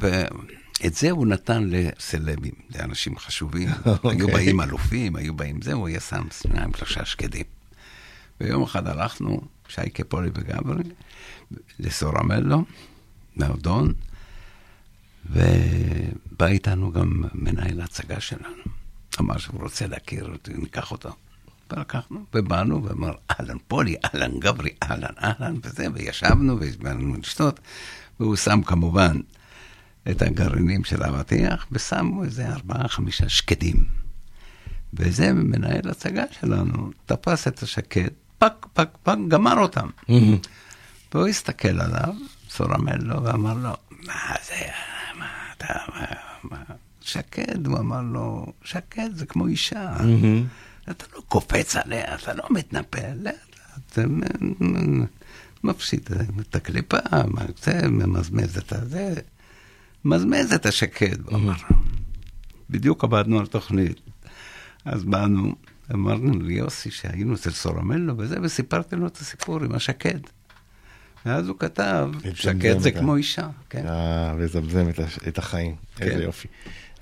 ואת 0.00 0.94
זה 0.94 1.10
הוא 1.10 1.26
נתן 1.26 1.64
לסלבים, 1.70 2.52
לאנשים 2.74 3.18
חשובים. 3.18 3.68
היו 3.84 3.96
אוקיי. 4.04 4.26
באים 4.26 4.60
אלופים, 4.60 5.16
היו 5.16 5.34
באים 5.34 5.62
זה, 5.62 5.72
הוא 5.72 5.88
היה 5.88 6.00
שם 6.00 6.26
שניים, 6.42 6.70
שלושה 6.76 7.04
שקדים. 7.04 7.44
ויום 8.40 8.62
אחד 8.62 8.86
הלכנו, 8.86 9.40
שייקה 9.68 10.04
פולי 10.04 10.30
וגברי, 10.34 10.82
לסורמלו, 11.78 12.64
מהודון, 13.36 13.92
ובא 15.30 16.46
איתנו 16.46 16.92
גם 16.92 17.24
מנהל 17.34 17.80
ההצגה 17.80 18.20
שלנו. 18.20 18.77
אמר 19.20 19.38
שהוא 19.38 19.62
רוצה 19.62 19.86
להכיר 19.86 20.32
אותי, 20.32 20.52
ניקח 20.54 20.90
אותו. 20.92 21.10
ולקחנו, 21.70 22.24
ובאנו, 22.34 22.84
ואמר, 22.84 23.12
אהלן 23.30 23.56
פולי, 23.68 23.96
אהלן 24.04 24.38
גברי, 24.38 24.70
אהלן, 24.82 25.12
אהלן, 25.22 25.56
וזה, 25.62 25.86
וישבנו, 25.94 26.60
והזמנו 26.60 27.14
לשתות, 27.14 27.60
והוא 28.20 28.36
שם 28.36 28.62
כמובן 28.62 29.20
את 30.10 30.22
הגרעינים 30.22 30.84
של 30.84 31.02
האבטיח, 31.02 31.66
ושמו 31.72 32.24
איזה 32.24 32.48
ארבעה, 32.48 32.88
חמישה 32.88 33.28
שקדים. 33.28 33.84
וזה 34.94 35.32
מנהל 35.32 35.90
הצגה 35.90 36.24
שלנו, 36.40 36.90
תפס 37.06 37.48
את 37.48 37.62
השקד, 37.62 38.08
פק, 38.38 38.66
פק, 38.72 38.88
פק, 39.02 39.16
גמר 39.28 39.58
אותם. 39.58 39.88
והוא 41.14 41.28
הסתכל 41.28 41.80
עליו, 41.80 42.14
סורמלו, 42.50 43.22
ואמר 43.24 43.54
לו, 43.54 43.76
מה 44.06 44.34
זה, 44.46 44.66
מה 45.18 45.26
אתה, 45.56 45.74
מה, 45.94 46.06
מה, 46.42 46.62
שקד, 47.08 47.66
הוא 47.66 47.78
אמר 47.78 48.02
לו, 48.02 48.52
שקד 48.64 49.10
זה 49.14 49.26
כמו 49.26 49.46
אישה. 49.46 49.96
אתה 50.90 51.04
לא 51.16 51.22
קופץ 51.28 51.76
עליה, 51.76 52.14
אתה 52.14 52.34
לא 52.34 52.44
מתנפל, 52.50 53.14
לאט 53.14 53.34
לאט, 53.96 53.98
מ- 54.08 54.64
מ- 54.64 55.06
מפשיט 55.64 56.10
את 56.40 56.54
הקליפה, 56.56 56.96
ממזמז 57.90 58.58
את 58.58 58.72
הזה, 58.72 59.14
מזמז 60.04 60.52
את 60.52 60.66
השקד, 60.66 61.20
הוא 61.24 61.34
אמר. 61.34 61.52
בדיוק 62.70 63.04
עבדנו 63.04 63.38
על 63.38 63.46
תוכנית. 63.46 64.00
אז 64.84 65.04
באנו, 65.04 65.54
אמרנו 65.94 66.40
ליוסי 66.40 66.90
שהיינו 66.90 67.34
אצל 67.34 67.50
סורמלו 67.50 68.18
וזה, 68.18 68.36
וסיפרתי 68.42 68.96
לו 68.96 69.06
את 69.06 69.16
הסיפור 69.16 69.64
עם 69.64 69.74
השקד. 69.74 70.18
ואז 71.26 71.48
הוא 71.48 71.58
כתב, 71.58 72.10
שקד 72.34 72.78
זה 72.78 72.90
כמו 72.90 73.16
אישה, 73.16 73.48
כן. 73.70 73.86
אה, 73.86 74.34
וזמזם 74.38 74.86
את 75.28 75.38
החיים, 75.38 75.74
איזה 76.00 76.14
כן. 76.14 76.22
יופי. 76.22 76.48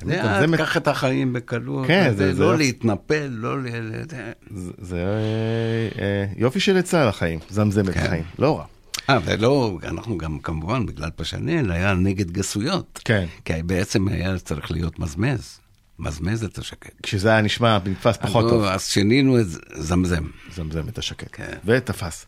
זה 0.05 0.17
קח 0.57 0.77
את 0.77 0.89
החיים 0.89 1.33
בקלות, 1.33 1.87
כן, 1.87 2.13
זה- 2.17 2.35
זה 2.35 2.41
לא 2.41 2.47
יופי. 2.47 2.59
להתנפל, 2.65 3.27
לא 3.31 3.63
ל... 3.63 3.67
זה- 4.11 4.33
זה- 4.51 4.71
זה 4.79 4.97
אה, 4.97 6.03
אה, 6.03 6.25
יופי 6.37 6.61
של 6.61 6.77
עצה 6.77 7.05
לחיים, 7.09 7.39
זמזם 7.51 7.89
את 7.89 7.95
כן. 7.95 8.01
החיים, 8.07 8.23
לא 8.39 8.59
רע. 8.59 8.65
אה, 9.11 9.19
ולא, 9.25 9.79
אנחנו 9.85 10.19
גם 10.19 10.39
כמובן, 10.39 10.87
בגלל 10.87 11.11
פשנל, 11.17 11.73
היה 11.73 11.95
נגד 11.95 12.31
גסויות. 12.31 13.01
כן. 13.05 13.25
כי 13.45 13.53
בעצם 13.67 14.09
היה 14.09 14.39
צריך 14.39 14.71
להיות 14.71 14.99
מזמז. 14.99 15.59
מזמז 15.99 16.45
את 16.45 16.59
השקט. 16.59 16.91
כשזה 17.03 17.29
היה 17.29 17.41
נשמע, 17.41 17.79
נתפס 17.87 18.17
פחות 18.17 18.45
אז 18.45 18.51
טוב. 18.51 18.63
לא, 18.63 18.71
אז 18.73 18.87
שינינו 18.87 19.41
את 19.41 19.47
זמזם. 19.75 20.25
זמזם 20.55 20.89
את 20.89 20.99
השקט. 20.99 21.29
כן. 21.33 21.53
ותפס. 21.65 22.27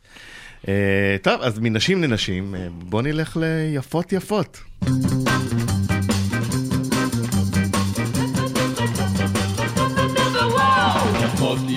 אה, 0.69 1.17
טוב, 1.23 1.41
אז 1.43 1.59
מנשים 1.59 2.03
לנשים, 2.03 2.55
אה, 2.55 2.67
בוא 2.79 3.03
נלך 3.03 3.37
ליפות 3.41 4.13
יפות. 4.13 4.61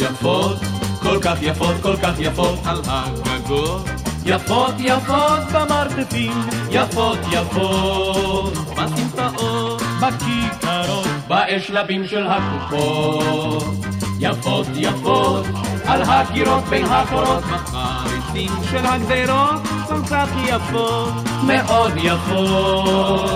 יפות 0.02 0.58
כל 1.02 1.20
כך 1.22 1.38
יפות, 1.42 1.76
כל 1.82 1.96
כך 1.98 2.14
יפות 2.20 2.60
על 2.66 2.82
הגגות. 2.88 3.90
יפות 4.26 4.74
יפות 4.80 5.40
במרתפים, 5.54 6.32
יפות 6.72 7.18
יפות 7.32 8.54
בסמטאות, 8.54 9.82
בכיכרות, 10.02 11.08
באשלבים 11.28 12.08
של 12.08 12.28
הקופות. 12.28 13.64
יפות 14.20 14.68
יפות 14.76 15.46
על 15.86 16.02
הקירות 16.02 16.64
בין 16.64 16.86
הקורות, 16.86 17.44
בחריצים 17.44 18.52
של 18.72 18.86
הגדרות, 18.86 19.62
כל 19.88 20.02
כך 20.10 20.30
יפות, 20.48 21.14
מאוד 21.48 21.92
יפות, 21.96 23.32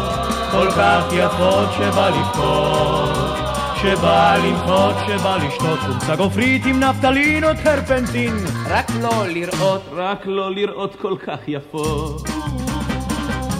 כל 0.51 0.72
כך 0.72 1.03
יפות 1.11 1.70
שבא 1.78 2.09
לבכות. 2.09 3.45
שבא 3.86 4.36
למחות, 4.36 4.96
שבא 5.08 5.38
לשתות 5.38 5.80
חומצה 5.80 6.16
גופרית 6.16 6.66
עם 6.66 6.80
נפטלין 6.80 7.44
או 7.44 7.50
טרפנטין 7.64 8.34
רק 8.70 8.86
לא 9.02 9.28
לראות, 9.28 9.82
רק 9.92 10.26
לא 10.26 10.52
לראות 10.52 10.96
כל 10.96 11.16
כך 11.26 11.40
יפות. 11.48 12.30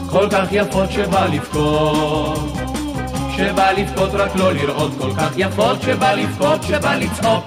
כל 0.10 0.28
כך 0.32 0.48
יפות 0.52 0.92
שבא 0.92 1.26
לבכות. 1.26 2.40
שבא 3.38 3.72
לבכות 3.72 4.10
רק 4.14 4.36
לא 4.36 4.54
לראות 4.54 4.92
כל 4.98 5.12
כך 5.18 5.32
יפות. 5.38 5.82
שבא 5.82 6.14
לבכות, 6.14 6.64
שבא 6.64 6.96
לצעוק. 6.96 7.46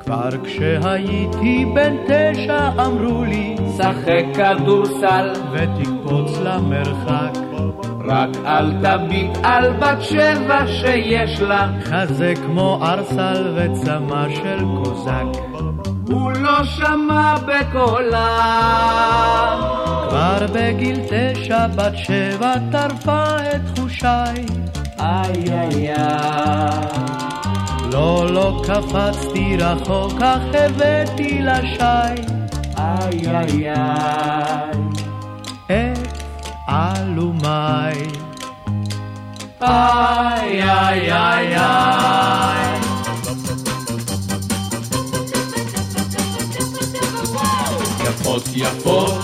כבר 0.00 0.30
כשהייתי 0.44 1.64
בן 1.74 1.96
תשע 2.08 2.68
אמרו 2.86 3.24
לי 3.24 3.56
שחק 3.76 4.24
כדורסל, 4.34 5.32
ותקפוץ 5.52 6.38
למרחק 6.38 7.32
רק 8.04 8.28
אל 8.46 8.72
תביט 8.82 9.38
על 9.42 9.72
בת 9.72 10.02
שבע 10.02 10.66
שיש 10.66 11.40
לה. 11.40 11.68
חזה 11.84 12.32
כמו 12.46 12.78
ארסל 12.82 13.56
וצמא 13.56 14.26
של 14.34 14.58
קוזק 14.84 15.40
הוא 16.08 16.32
לא 16.32 16.64
שמע 16.64 17.34
בקולה. 17.34 18.36
כבר 20.08 20.46
בגיל 20.54 21.00
תשע 21.08 21.66
בת 21.66 21.96
שבע 21.96 22.54
טרפה 22.72 23.36
את 23.36 23.60
תחושיי 23.74 24.46
איי 25.00 25.44
איי 25.50 25.88
איי, 25.88 25.96
לא, 27.92 28.26
לא 28.30 28.62
קפצתי 28.64 29.56
רחוק, 29.56 30.22
אך 30.22 30.42
הבאתי 30.54 31.42
לשי. 31.42 32.22
איי 32.78 33.36
איי 33.36 33.70
איי. 33.70 34.79
עלומי. 36.70 37.48
איי 39.62 40.62
איי 40.62 41.12
איי 41.12 41.56
איי. 41.56 42.80
יפות 48.04 48.42
יפות, 48.54 49.14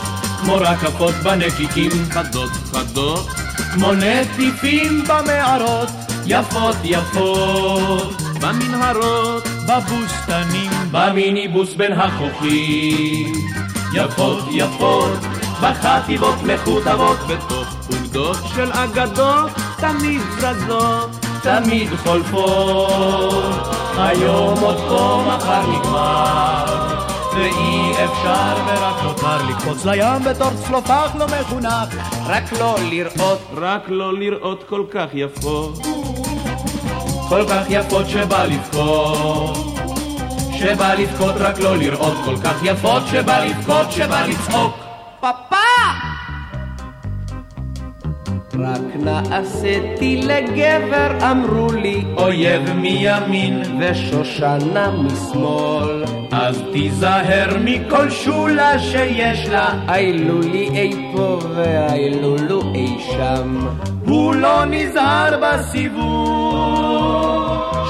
כמו 0.41 0.55
רקפות 0.57 1.15
בנקיקים, 1.15 1.91
חדות 2.11 2.51
חדות, 2.73 3.27
כמו 3.75 3.93
נטיפים 3.93 5.05
במערות, 5.09 5.89
יפות 6.27 6.77
יפות, 6.85 8.23
במנהרות, 8.41 9.45
בבוסתנים, 9.69 10.71
במיניבוס 10.91 11.75
בין 11.75 11.93
החוכים, 11.93 13.33
יפות 13.95 14.45
יפות, 14.51 15.19
בחטיבות 15.61 16.43
מכותבות, 16.43 17.19
בתוך 17.29 17.67
אוגדות 17.93 18.37
של 18.55 18.73
אגדות, 18.73 19.51
תמיד 19.77 20.21
זזות, 20.39 21.11
תמיד 21.43 21.89
חולפות, 21.97 23.69
היום 23.99 24.59
עוד 24.59 24.77
פה, 24.89 25.23
מחר 25.27 25.67
נגמר. 25.67 26.65
ואי 27.35 27.91
אפשר 27.91 28.55
ורק 28.67 29.03
נותר 29.03 29.43
לקפוץ 29.49 29.85
לים 29.85 30.25
בתור 30.25 30.51
צלופח 30.67 31.11
לא 31.19 31.27
מחונך. 31.27 31.97
רק 32.27 32.53
לא 32.61 32.77
לראות, 32.91 33.39
רק 33.57 33.83
לא 33.89 34.19
לראות 34.19 34.65
כל 34.69 34.83
כך 34.91 35.07
יפות 35.13 35.87
כל 37.29 37.45
כך 37.49 37.63
יפות 37.69 38.09
שבא 38.09 38.45
לבכות. 38.45 39.57
שבא 40.59 40.95
לבכות 40.95 41.35
רק 41.39 41.59
לא 41.59 41.77
לראות 41.77 42.15
כל 42.25 42.37
כך 42.45 42.55
יפות. 42.63 43.03
שבא 43.11 43.45
לבכות 43.45 43.93
שבא 43.93 44.27
לצעוק 44.27 44.86
פאפה! 45.21 45.57
רק 48.59 48.97
נעשיתי 48.97 50.23
לגבר, 50.23 51.31
אמרו 51.31 51.73
לי, 51.73 52.05
אויב 52.17 52.73
מימין 52.73 53.63
ושושנה 53.81 54.91
משמאל. 54.91 56.05
אז 56.33 56.63
תיזהר 56.73 57.57
מכל 57.65 58.11
שולה 58.11 58.79
שיש 58.79 59.49
לה, 59.49 59.69
איילו 59.89 60.41
לי 60.41 60.69
אי 60.75 61.11
פה 61.13 61.39
ואיילו 61.55 62.37
לו 62.37 62.63
אי 62.75 62.97
שם. 63.13 63.67
הוא 64.07 64.35
לא 64.35 64.65
נזהר 64.65 65.41
בסיבוב. 65.43 66.87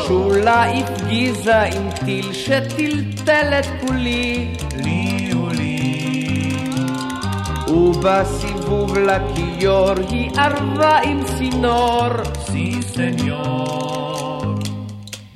שולה 0.06 0.64
הפגיזה 0.64 1.62
עם 1.62 1.90
טיל 2.04 2.32
שטלטל 2.32 3.58
את 3.58 3.66
כולי. 3.80 4.48
לי. 4.84 5.05
ובסיבוב 7.68 8.98
לכיור 8.98 9.92
היא 10.08 10.30
ערבה 10.36 10.98
עם 10.98 11.24
צינור. 11.24 12.08
סי 12.46 12.82
סניור. 12.82 14.54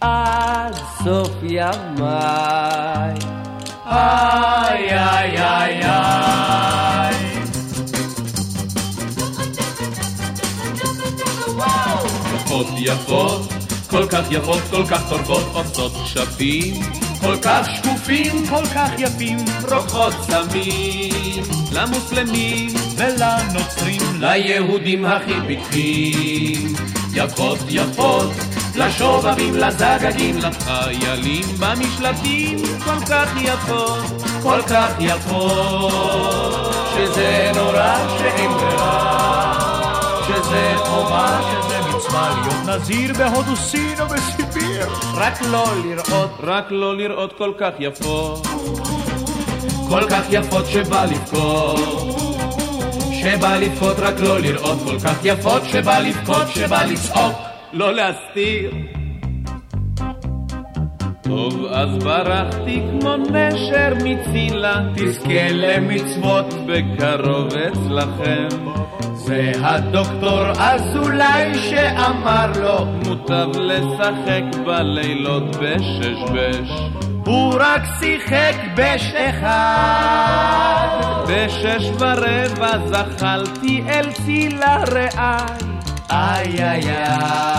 עד 0.01 0.75
סוף 1.05 1.33
ימיי. 1.43 3.15
איי 3.87 4.99
איי 4.99 5.43
איי 5.43 5.83
איי. 5.83 6.21
יפות 12.51 12.67
יפות, 12.77 13.41
כל 13.91 14.07
כך 14.11 14.23
יפות, 14.31 14.63
כל 14.71 14.85
כך 14.91 15.09
טורפות, 15.09 15.43
עושות 15.55 15.93
שפים, 16.05 16.75
כל 17.21 17.37
כך 17.43 17.69
שקופים, 17.77 18.47
כל 18.47 18.65
כך 18.75 18.91
יפים, 18.99 19.39
רוקחות 19.73 20.15
סמים, 20.21 21.43
למוסלמים 21.73 22.69
ולנוצרים, 22.97 24.01
ליהודים 24.21 25.05
הכי 25.05 25.35
פיקחים, 25.47 26.75
יפות 27.15 27.59
יפות, 27.69 28.31
לשובבים, 28.75 29.55
לזגגים, 29.55 30.39
לחיילים 30.39 31.45
במשלטים, 31.59 32.59
כל 32.85 33.05
כך 33.11 33.29
יפות, 33.43 34.23
כל 34.43 34.63
כך 34.63 34.91
יפות, 35.01 36.75
שזה 36.95 37.53
נורא 37.55 38.19
שאין 38.19 38.51
ברירה, 38.51 39.55
שזה 40.27 40.73
חובה, 40.77 41.41
שזה 41.51 41.90
מצווה 42.11 42.43
להיות 42.43 42.81
נזיר 42.81 43.13
בהודו, 43.15 43.57
סין 43.57 44.01
או 44.01 44.07
בסיביר. 44.07 44.89
רק 45.15 45.43
לא 45.43 45.65
לראות, 45.85 46.31
רק 46.43 46.65
לא 46.71 46.97
לראות 46.97 47.33
כל 47.39 47.53
כך 47.59 47.71
יפות. 47.79 48.47
כל 49.89 50.03
כך 50.11 50.23
יפות 50.31 50.67
שבא 50.67 51.05
לבכות. 51.05 51.79
שבא 53.23 53.57
לבכות 53.57 53.97
רק 53.99 54.15
לא 54.21 54.41
לראות 54.41 54.79
כל 54.85 54.99
כך 55.01 55.17
יפות, 55.25 55.63
שבא 55.73 55.99
לבכות, 55.99 56.49
שבא 56.55 56.85
לצעוק, 56.85 57.37
לא 57.73 57.95
להסתיר. 57.95 58.71
טוב, 61.31 61.67
אז 61.67 61.99
ברחתי 62.05 62.83
כמו 62.91 63.17
נשר 63.17 63.93
מצילה, 64.05 64.81
תזכה 64.95 65.49
למצוות 65.53 66.55
בקרוב 66.67 67.49
אצלכם. 67.55 68.49
זה 69.15 69.53
הדוקטור 69.61 70.51
אזולאי 70.59 71.55
שאמר 71.55 72.53
לו, 72.61 72.87
מוטב 72.87 73.49
לשחק 73.55 74.43
בלילות 74.67 75.57
בשש 75.57 76.31
בש. 76.35 76.71
הוא 77.27 77.55
רק 77.59 77.83
שיחק 78.01 78.55
בש 78.77 79.15
אחד. 79.15 80.89
בשש 81.29 81.91
ורבע 81.99 82.79
זחלתי 82.87 83.83
אל 83.89 84.13
צילה 84.13 84.85
רעי, 84.93 85.39
איי 86.11 86.65
איי 86.65 86.91
איי. 86.91 87.50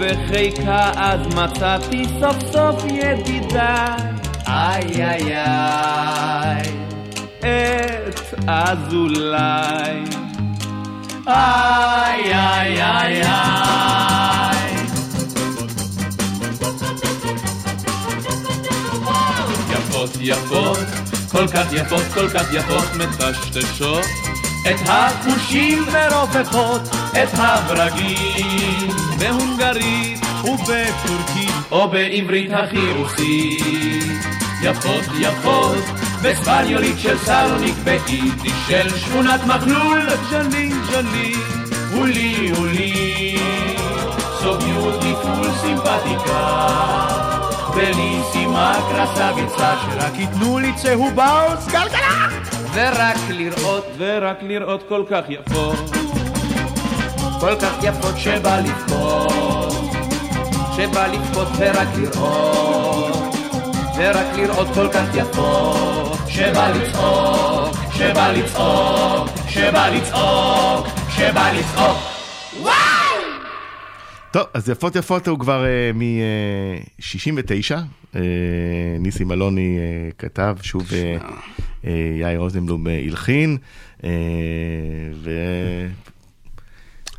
ובחיקה 0.00 0.92
אז 0.96 1.26
מצאתי 1.26 2.04
סוף 2.20 2.36
סוף 2.52 2.84
ידידיי, 2.84 4.12
איי 4.46 5.04
איי 5.04 5.36
איי, 5.36 6.62
את 7.40 8.20
אזולאי. 8.46 10.04
איי 11.28 12.34
איי 12.34 12.82
איי 12.82 13.22
איי. 13.22 14.76
יפות 19.70 20.10
יפות, 20.20 20.78
כל 21.32 21.48
כך 21.48 21.72
יפות, 21.72 22.02
כל 22.14 22.28
כך 22.28 22.54
יפות, 22.54 22.84
מטשטשות 22.96 24.29
את 24.66 24.88
החושים 24.88 25.84
ורופפות 25.92 26.82
את 27.12 27.28
הברגים 27.32 28.88
בהונגרית 29.18 30.20
ובטורקית 30.44 31.54
או 31.70 31.88
בעברית 31.88 32.50
הכי 32.52 32.92
רוסית 32.96 34.22
יפות 34.62 35.04
יפות 35.20 35.84
בספניולית 36.22 36.98
של 36.98 37.18
סלוניק 37.18 37.74
ביידיש 37.84 38.52
של 38.68 38.96
שכונת 38.98 39.40
מחלול 39.46 40.06
ז'לי 40.30 40.72
ז'לי 40.90 41.34
הולי 41.92 42.50
הולי. 42.56 43.36
so 44.40 44.42
beautiful 44.42 45.60
סימפטיקה 45.60 46.66
בליסימה 47.74 48.74
קרסביצה 48.90 49.74
שרק 49.82 50.12
ייתנו 50.18 50.58
לי 50.58 50.72
צהובאוס 50.76 51.66
גלגלה 51.66 52.49
ורק 52.74 53.16
לראות, 53.30 53.84
ורק 53.98 54.42
לראות 54.42 54.82
כל 54.88 55.04
כך 55.10 55.22
יפות, 55.28 55.90
כל 57.40 57.54
כך 57.62 57.74
יפות 57.82 58.14
שבא 58.18 58.60
לבכות, 58.60 59.72
שבא 60.76 61.06
לבכות 61.06 61.48
ורק 61.58 61.88
לראות, 61.96 63.34
ורק 63.98 64.36
לראות 64.36 64.68
כל 64.74 64.88
כך 64.92 65.04
יפות, 65.14 66.18
שבא 66.28 66.68
לצעוק, 66.70 67.76
שבא 67.94 68.32
לצעוק, 68.32 69.28
שבא 69.48 69.88
לצעוק, 69.88 70.86
שבא 71.10 71.52
לצעוק. 71.52 71.98
טוב, 74.30 74.42
אז 74.54 74.68
יפות 74.68 74.96
יפות 74.96 75.28
הוא 75.28 75.38
כבר 75.38 75.64
uh, 75.64 75.96
מ-69, 75.96 77.76
uh, 78.14 78.18
ניסים 79.00 79.32
אלוני 79.32 79.78
uh, 79.78 80.14
כתב, 80.18 80.56
שוב 80.62 80.82
uh, 80.82 80.92
uh, 81.22 81.69
יאיר 81.84 82.38
רוזנבלום 82.38 82.86
uh, 82.86 82.90
הלחין, 82.90 83.58
uh, 83.98 84.04
ו... 85.14 85.30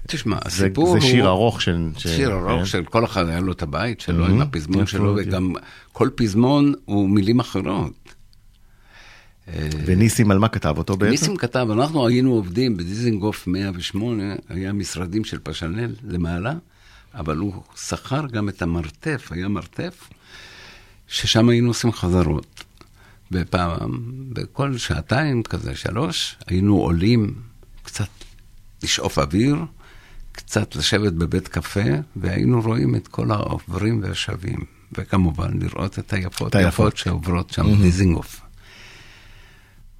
תשמע, 0.07 0.37
זה, 0.47 0.65
הסיפור 0.65 0.85
זה 0.85 0.91
הוא... 0.91 1.11
שיר 1.11 1.27
ארוך 1.27 1.61
של... 1.61 1.87
שיר 1.97 2.29
כן. 2.29 2.35
ארוך 2.35 2.67
של 2.67 2.83
כל 2.83 3.05
אחד 3.05 3.29
היה 3.29 3.39
לו 3.39 3.51
את 3.51 3.61
הבית 3.61 4.01
שלו 4.01 4.25
עם 4.25 4.41
הפזמון 4.41 4.85
שלו, 4.85 5.15
וגם 5.17 5.53
כל 5.91 6.09
פזמון 6.15 6.73
הוא 6.85 7.09
מילים 7.09 7.39
אחרות. 7.39 7.93
וניסים 9.85 10.31
על 10.31 10.39
מה 10.39 10.47
כתב 10.47 10.75
אותו 10.77 10.97
בעצם? 10.97 11.11
ניסים 11.11 11.37
כתב, 11.37 11.67
אנחנו 11.71 12.07
היינו 12.07 12.31
עובדים 12.31 12.77
בדיזנגוף 12.77 13.47
108, 13.47 14.23
היה 14.49 14.73
משרדים 14.73 15.23
של 15.23 15.37
פשנל 15.43 15.95
למעלה, 16.07 16.53
אבל 17.13 17.37
הוא 17.37 17.53
שכר 17.75 18.27
גם 18.31 18.49
את 18.49 18.61
המרתף, 18.61 19.27
היה 19.31 19.47
מרתף, 19.47 20.09
ששם 21.07 21.49
היינו 21.49 21.67
עושים 21.67 21.91
חזרות. 21.91 22.63
ופעם, 23.31 23.99
בכל 24.29 24.77
שעתיים 24.77 25.43
כזה, 25.43 25.75
שלוש, 25.75 26.35
היינו 26.47 26.77
עולים 26.77 27.33
קצת 27.83 28.07
לשאוף 28.83 29.19
אוויר, 29.19 29.55
קצת 30.31 30.75
לשבת 30.75 31.13
בבית 31.13 31.47
קפה, 31.47 31.89
והיינו 32.15 32.61
רואים 32.61 32.95
את 32.95 33.07
כל 33.07 33.31
העוברים 33.31 34.01
והשבים. 34.03 34.59
וכמובן, 34.97 35.59
לראות 35.59 35.99
את 35.99 36.13
היפות, 36.13 36.55
היפות. 36.55 36.97
שעוברות 36.97 37.49
שם 37.49 37.63
בדיזינגוף. 37.73 38.41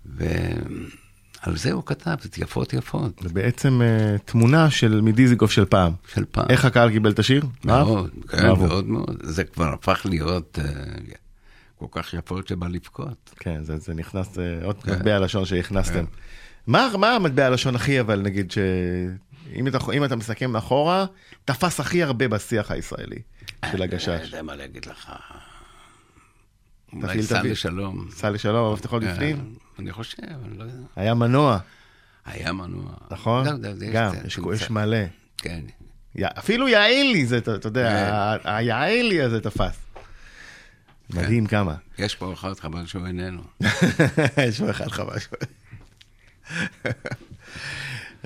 ועל 0.06 1.58
זה 1.58 1.72
הוא 1.72 1.84
כתב 1.86 2.16
את 2.26 2.38
יפות 2.38 2.74
יפות, 2.74 3.22
זה 3.24 3.30
בעצם 3.30 3.82
אה, 3.82 4.18
תמונה 4.26 4.70
של 4.70 5.02
מדיזיגוף 5.02 5.52
של 5.52 5.66
פעם. 5.66 5.94
של 6.14 6.26
פעם. 6.32 6.46
איך 6.50 6.66
הקהל 6.66 6.92
קיבל 6.92 7.12
את 7.12 7.20
השיר? 7.20 7.46
מאוד, 7.66 8.10
כן, 8.28 8.46
אהבו. 8.46 8.68
מאוד 8.68 8.88
מאוד. 8.88 9.18
זה 9.24 9.44
כבר 9.44 9.74
הפך 9.74 10.02
להיות 10.10 10.60
אה, 10.62 10.66
כל 11.90 12.02
כך 12.02 12.14
יפות 12.14 12.48
שבא 12.48 12.68
לבכות. 12.68 13.36
כן, 13.40 13.64
זה, 13.64 13.78
זה 13.78 13.94
נכנס, 13.94 14.40
אה, 14.40 14.66
עוד 14.66 14.84
כן. 14.84 14.92
מטבע 14.92 15.20
לשון 15.20 15.46
שהכנסתם. 15.46 16.06
מה, 16.68 16.90
מה 17.00 17.16
המטבע 17.16 17.46
הלשון 17.46 17.76
הכי, 17.76 18.00
אבל 18.00 18.22
נגיד, 18.22 18.52
ש... 18.52 18.58
אם 19.56 19.68
אתה, 19.68 19.78
אם 19.94 20.06
אתה 20.06 20.16
מסכם 20.16 20.56
אחורה, 20.56 21.06
תפס 21.46 21.80
הכי 21.80 22.04
הרבה 22.04 22.28
בשיח 22.28 22.72
הישראלי 22.72 23.16
של 23.46 23.56
אני 23.64 23.80
לא 23.80 23.84
הגשש. 23.84 24.22
יודע 24.26 24.42
מה 24.42 24.56
להגיד 24.56 24.86
לך. 24.86 25.12
אולי 26.94 27.24
סע. 27.24 27.44
לשלום. 27.44 28.08
סע 28.12 28.30
לשלום, 28.30 28.70
המפתחות 28.72 29.04
כן, 29.04 29.14
בפנים. 29.14 29.56
אני 29.80 29.92
חושב, 29.92 30.18
אני 30.46 30.58
לא 30.58 30.64
יודע. 30.64 30.74
היה 30.96 31.14
מנוע, 31.14 31.58
היה 32.26 32.54
מנוע. 32.54 32.94
נכון? 33.12 33.48
גם, 33.94 34.14
יש, 34.54 34.70
מלא. 34.70 34.98
כן. 35.38 35.62
אפילו 36.24 36.68
יעילי, 36.68 37.26
זה, 37.26 37.38
אתה 37.38 37.68
יודע, 37.68 37.90
כן. 38.44 38.50
היעילי 38.50 39.22
הזה 39.22 39.42
תפס. 39.42 39.78
מדהים 41.16 41.45
כמה. 41.45 41.76
יש 41.97 42.16
פה 42.16 42.34
אחד, 42.34 42.59
חבל 42.59 42.86
שהוא 42.86 43.07
איננו. 43.07 43.41
יש 44.47 44.59
פה 44.59 44.70
אחד 44.70 44.88
חבל. 44.88 45.18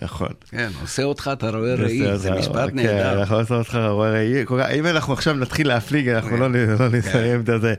נכון. 0.02 0.28
כן, 0.52 0.70
עושה 0.82 1.04
אותך, 1.04 1.30
אתה 1.34 1.50
רואה 1.50 1.76
ראי, 1.76 2.18
זה 2.18 2.32
משפט 2.32 2.70
כן, 2.70 2.76
נהדר. 2.76 3.20
אנחנו 3.20 3.36
עושים 3.36 3.56
אותך 3.56 3.76
רואה 3.90 4.12
ראי. 4.12 4.44
אם 4.80 4.86
אנחנו 4.86 5.14
עכשיו 5.14 5.34
נתחיל 5.34 5.68
להפליג, 5.68 6.10
אנחנו 6.10 6.38
לא 6.38 6.48
נ- 6.50 6.70
לא 6.80 6.90
נסיים 6.90 7.40
את 7.40 7.46
זה. 7.62 7.74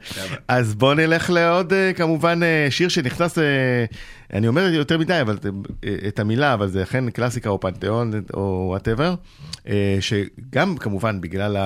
אז 0.49 0.75
בוא 0.75 0.95
נלך 0.95 1.31
לעוד, 1.31 1.73
אה, 1.73 1.93
כמובן, 1.93 2.41
אה, 2.43 2.67
שיר 2.71 2.89
שנכנס, 2.89 3.39
אה, 3.39 3.45
אני 4.33 4.49
אומר 4.49 4.63
יותר 4.63 4.99
מדי, 4.99 5.21
אבל 5.21 5.39
את 6.09 6.19
המילה, 6.19 6.55
אבל 6.55 6.69
זה 6.69 6.83
אכן 6.83 7.11
קלאסיקה 7.11 7.49
או 7.51 7.61
פנתיאון 7.61 8.13
או 8.35 8.67
whatever, 8.71 9.15
שגם 10.01 10.77
כמובן 10.77 11.21
בגלל 11.21 11.57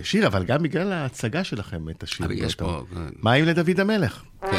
השיר, 0.00 0.26
אבל 0.26 0.44
גם 0.44 0.62
בגלל 0.62 0.92
ההצגה 0.92 1.44
שלכם 1.44 1.88
את 1.90 2.02
השיר. 2.02 2.26
אבל 2.26 2.34
יש 2.34 2.54
פה... 2.54 2.82
מה 3.22 3.32
עם 3.32 3.44
לדוד 3.44 3.80
המלך? 3.80 4.22
כן. 4.50 4.56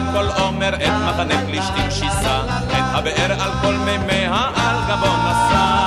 ללא 0.00 0.12
כל 0.12 0.42
עומר 0.42 0.74
את 0.74 0.92
מחנה 1.08 1.46
פלישתים 1.46 1.90
שיסה, 1.90 2.40
את 2.70 2.84
הבאר 2.92 3.42
על 3.42 3.50
כל 3.62 3.74
מימיה 3.74 4.50
על 4.56 4.76
גבו 4.88 5.06
נשא. 5.06 5.80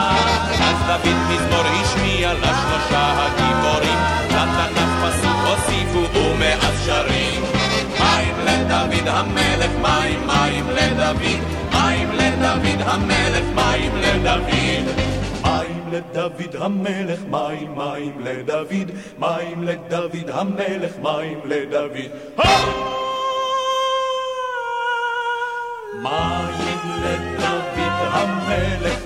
אז 0.64 0.78
דוד 0.88 1.16
מזמור 1.30 1.64
השמיע 1.82 2.34
לשלושה 2.34 3.14
הגיבורים, 3.18 3.98
לתנ"ך 4.30 5.06
פסוק 5.06 5.38
הוסיפו 5.48 6.20
ומאז 6.20 6.86
שרים. 6.86 7.42
מים 8.00 8.36
לדוד 8.46 9.08
המלך, 9.08 9.72
מים 9.82 10.28
מים 10.28 10.70
לדוד, 10.70 11.22
מים 11.74 12.10
לדוד 12.12 12.82
המלך, 12.82 13.46
מים 13.56 13.92
לדוד. 13.96 14.54
מים 15.44 15.84
לדוד 15.92 16.56
המלך, 16.56 17.20
מים 17.30 17.76
מים 17.76 18.20
לדוד, 18.20 18.92
מים 19.20 19.64
לדוד 19.64 20.30
המלך, 20.30 20.92
מים 21.02 21.40
לדוד. 21.46 22.83
המלך, 28.54 29.03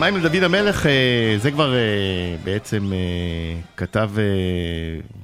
מים 0.00 0.16
לדוד 0.16 0.42
המלך, 0.42 0.86
אה, 0.86 0.92
זה 1.38 1.50
כבר 1.50 1.74
אה, 1.74 1.78
בעצם 2.44 2.92
אה, 2.92 2.98
כתב 3.76 4.10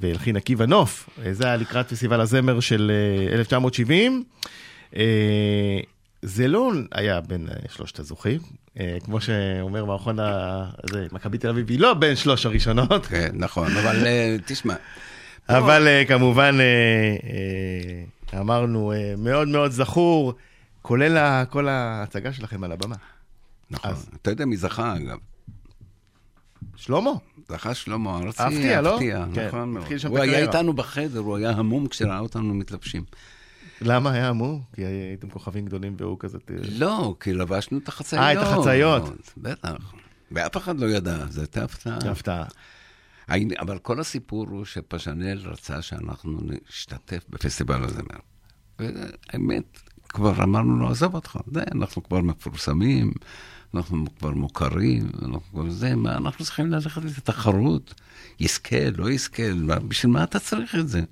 והלחין 0.01 0.37
עקיבא 0.37 0.67
נוף. 0.67 1.09
זה 1.33 1.47
היה 1.47 1.57
לקראת 1.57 1.89
פסטיבל 1.93 2.21
הזמר 2.21 2.61
של 2.61 2.93
אה, 3.31 3.35
1970. 3.35 4.25
אה, 4.97 5.03
זה 6.23 6.49
לא 6.49 6.73
היה 6.93 7.21
בין 7.21 7.47
שלושת 7.69 7.99
הזוכים, 7.99 8.41
כמו 9.05 9.21
שאומר 9.21 9.85
מערכון 9.85 10.21
ה- 10.21 10.65
זה, 10.91 11.07
מכבי 11.13 11.39
תל 11.39 11.49
אביב, 11.49 11.71
היא 11.71 11.81
לא 11.81 11.95
בין 11.95 12.17
שלוש 12.17 12.47
הראשונות, 12.47 13.07
כן, 13.07 13.29
נכון, 13.35 13.77
אבל 13.77 14.07
תשמע, 14.47 14.75
אבל 15.49 15.87
כמובן, 16.09 16.59
אמרנו, 18.39 18.93
מאוד 19.19 19.49
מאוד 19.49 19.71
זכור, 19.71 20.33
כולל 20.83 21.45
כל 21.51 21.69
ההצגה 21.69 22.33
שלכם 22.33 22.65
על 22.65 22.73
הבמה. 22.73 22.95
נכון. 23.71 23.91
אז- 23.91 24.09
אתה 24.23 24.31
יודע 24.31 24.45
מי 24.45 24.57
זכה, 24.57 24.97
אגב? 24.97 25.19
שלמה. 26.77 27.11
זכה 27.49 27.75
שלמה 27.75 28.19
ארצי, 28.19 28.43
אפתיה, 28.43 28.81
לא? 28.81 28.95
אפתיה, 28.95 29.27
כן, 29.35 29.47
נכון 29.47 29.73
מאוד. 29.73 29.87
הוא 30.09 30.19
היה. 30.19 30.39
איתנו 30.39 30.73
בחדר, 30.73 31.19
הוא 31.19 31.37
היה 31.37 31.51
המום 31.51 31.89
כשראה 31.89 32.19
אותנו 32.19 32.55
מתלבשים. 32.55 33.05
למה 33.81 34.11
היה 34.13 34.31
אמור? 34.31 34.61
כי 34.75 34.85
הייתם 34.85 35.31
כוכבים 35.31 35.67
גדולים 35.67 35.95
והוא 35.99 36.19
כזה... 36.19 36.39
לא, 36.79 37.15
כי 37.21 37.33
לבשנו 37.33 37.79
את 37.79 37.89
החצאיות. 37.89 38.23
אה, 38.25 38.33
את 38.33 38.39
החצאיות. 38.49 39.05
בטח. 39.37 39.93
ואף 40.33 40.57
אחד 40.57 40.81
לא 40.81 40.87
ידע, 40.87 41.27
זו 41.29 41.41
הייתה 41.41 41.65
הפתעה. 41.65 41.99
הפתעה. 42.11 42.45
אבל 43.61 43.79
כל 43.79 44.01
הסיפור 44.01 44.47
הוא 44.49 44.65
שפז'נל 44.65 45.39
רצה 45.39 45.83
שאנחנו 45.83 46.39
נשתתף 46.69 47.25
בפסטיבל 47.29 47.85
הזמר. 47.85 48.19
והאמת, 48.79 49.79
כבר 50.09 50.43
אמרנו 50.43 50.77
לו, 50.77 50.91
עזוב 50.91 51.15
אותך, 51.15 51.39
אנחנו 51.75 52.03
כבר 52.03 52.21
מפורסמים, 52.21 53.13
אנחנו 53.77 54.05
כבר 54.19 54.31
מוכרים, 54.31 55.11
אנחנו 55.23 55.41
כבר 55.51 55.71
זה, 55.71 55.97
מה, 55.97 56.17
אנחנו 56.17 56.45
צריכים 56.45 56.71
ללכת 56.71 57.05
לתחרות. 57.05 57.95
יזכה, 58.41 58.91
לא 58.97 59.11
יזכה, 59.11 59.43
בשביל 59.89 60.13
מה 60.13 60.25
אתה 60.25 60.39
צריך 60.39 60.75
את 60.75 60.89
זה? 60.89 61.03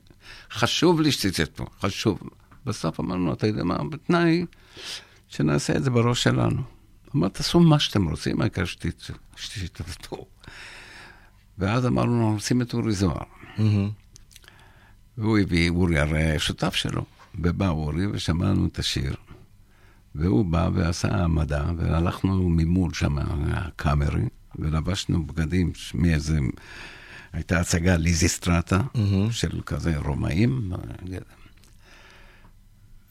חשוב 0.51 1.01
לי 1.01 1.13
שתצאו, 1.13 1.67
חשוב. 1.81 2.19
בסוף 2.67 3.01
אמרנו, 3.01 3.33
אתה 3.33 3.47
יודע 3.47 3.65
מה, 3.65 3.79
בתנאי 3.91 4.47
שנעשה 5.29 5.77
את 5.77 5.85
זה 5.85 5.91
בראש 5.91 6.23
שלנו. 6.23 6.63
אמר, 7.17 7.29
תעשו 7.29 7.61
מה 7.61 7.79
שאתם 7.79 8.09
רוצים, 8.09 8.41
העיקר 8.41 8.65
שתשתתפו. 9.37 10.27
ואז 11.59 11.87
אמרנו, 11.87 12.13
אנחנו 12.13 12.35
רוצים 12.35 12.63
את 12.63 12.75
אורי 12.75 12.93
זוהר. 12.93 13.25
והוא 15.19 15.39
הביא, 15.39 15.71
אורי 15.71 15.99
הרי 15.99 16.39
שותף 16.39 16.75
שלו. 16.75 17.05
ובא 17.39 17.69
אורי 17.69 18.07
ושמענו 18.07 18.67
את 18.67 18.79
השיר. 18.79 19.15
והוא 20.15 20.45
בא 20.45 20.71
ועשה 20.75 21.09
העמדה, 21.09 21.65
והלכנו 21.77 22.49
ממול 22.49 22.95
שם, 22.95 23.17
הקאמרי, 23.53 24.25
ולבשנו 24.59 25.27
בגדים 25.27 25.73
מאיזה... 25.95 26.39
הייתה 27.35 27.61
הצגה 27.61 27.97
ליזיסטרטה, 27.97 28.81
של 29.31 29.61
כזה 29.67 29.99
רומאים. 29.99 30.73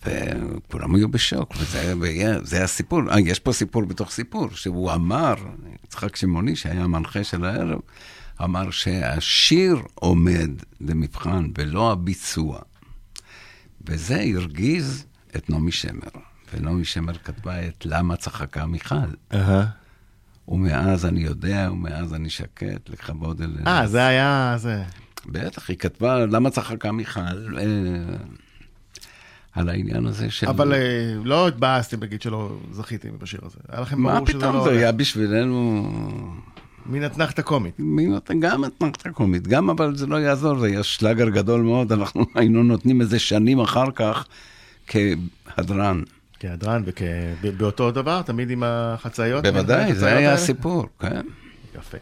וכולם 0.06 0.95
היו 0.95 1.10
בשוק, 1.10 1.54
וזה 1.60 1.93
היה, 2.01 2.43
זה 2.43 2.64
הסיפור. 2.64 3.01
אה, 3.12 3.20
יש 3.20 3.39
פה 3.39 3.54
סיפור 3.54 3.86
בתוך 3.86 4.12
סיפור, 4.12 4.49
שהוא 4.51 4.91
אמר, 4.91 5.34
יצחק 5.86 6.16
שמעוני, 6.16 6.56
שהיה 6.56 6.84
המנחה 6.84 7.24
של 7.24 7.45
הערב, 7.45 7.80
אמר 8.43 8.72
שהשיר 8.72 9.78
עומד 9.95 10.51
למבחן 10.82 11.49
ולא 11.58 11.91
הביצוע. 11.91 12.60
וזה 13.82 14.22
הרגיז 14.36 15.06
את 15.36 15.49
נעמי 15.49 15.72
שמר. 15.72 16.32
ונעמי 16.54 16.86
שמר 16.86 17.14
כתבה 17.14 17.68
את 17.68 17.86
למה 17.86 18.16
צחקה 18.16 18.66
מיכל. 18.66 18.95
אהה. 19.34 19.66
ומאז 20.47 21.06
אני 21.06 21.20
יודע, 21.20 21.70
ומאז 21.72 22.14
אני 22.14 22.30
שקט, 22.30 22.89
לכבוד 22.89 23.41
אל... 23.41 23.58
אה, 23.68 23.88
זה 23.88 24.06
היה... 24.06 24.56
זה. 24.58 24.84
בטח, 25.26 25.70
היא 25.70 25.78
כתבה 25.78 26.26
למה 26.26 26.49
צחקה 26.49 26.91
מיכל 26.91 27.58
אה, 27.58 27.64
על 29.54 29.70
העניין 29.70 30.06
הזה 30.06 30.30
של... 30.30 30.47
אבל 30.47 30.74
אה, 30.74 31.14
לא 31.24 31.47
התבאסתם 31.47 32.01
להגיד 32.01 32.22
שלא 32.22 32.58
זכיתם 32.72 33.10
בשיר 33.20 33.39
הזה. 33.43 33.58
היה 33.70 33.82
לכם 33.82 34.01
מה 34.01 34.14
ברור 34.14 34.28
שזה 34.28 34.39
פתאום, 34.39 34.56
לא... 34.56 34.64
זה 34.64 34.70
היה 34.70 34.91
בשבילנו... 34.91 35.89
מן 36.86 37.06
אתנחתא 37.06 37.41
קומית. 37.41 37.80
גם 38.39 38.66
אתנחתא 38.66 39.10
קומית, 39.10 39.47
גם 39.47 39.70
אבל 39.70 39.95
זה 39.95 40.08
לא 40.08 40.16
יעזור, 40.16 40.60
זה 40.60 40.68
היה 40.68 40.84
שלאגר 40.84 41.30
גדול 41.30 41.62
מאוד, 41.62 41.91
אנחנו 41.91 42.26
היינו 42.36 42.64
נותנים 42.64 43.01
איזה 43.01 43.20
שנים 43.20 43.60
אחר 43.60 43.91
כך 43.91 44.26
כהדרן. 44.88 46.01
כהדרן 46.48 46.84
ובאותו 47.41 47.91
דבר, 47.91 48.22
תמיד 48.22 48.50
עם 48.52 48.64
החצאיות. 48.66 49.44
בוודאי, 49.46 49.94
זה 49.96 50.16
היה? 50.16 50.34
הסיפור, 50.34 50.86
כן. 51.00 51.22
יפה. 51.80 51.98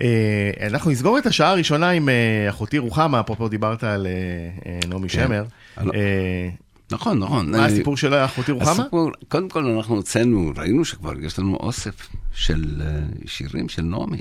אה, 0.00 0.50
אנחנו 0.66 0.90
נסגור 0.90 1.18
את 1.18 1.26
השעה 1.26 1.50
הראשונה 1.50 1.90
עם 1.90 2.08
אה, 2.08 2.46
אחותי 2.48 2.78
רוחמה, 2.78 3.20
אפרופו 3.20 3.48
דיברת 3.48 3.84
על 3.84 4.06
אה, 4.06 4.78
נעמי 4.88 5.08
שמר. 5.08 5.44
על- 5.76 5.90
אה, 5.94 6.48
נכון, 6.90 7.18
נכון. 7.18 7.50
מה 7.50 7.64
הסיפור 7.66 7.96
של 7.96 8.14
אחותי 8.14 8.52
רוחמה? 8.52 8.70
הסיפור, 8.72 9.10
קודם 9.28 9.48
כל 9.48 9.64
אנחנו 9.66 9.94
הוצאנו, 9.96 10.52
ראינו 10.56 10.84
שכבר 10.84 11.12
יש 11.20 11.38
לנו 11.38 11.56
אוסף 11.56 12.08
של 12.32 12.82
שירים 13.26 13.68
של 13.68 13.82
נעמי. 13.82 14.20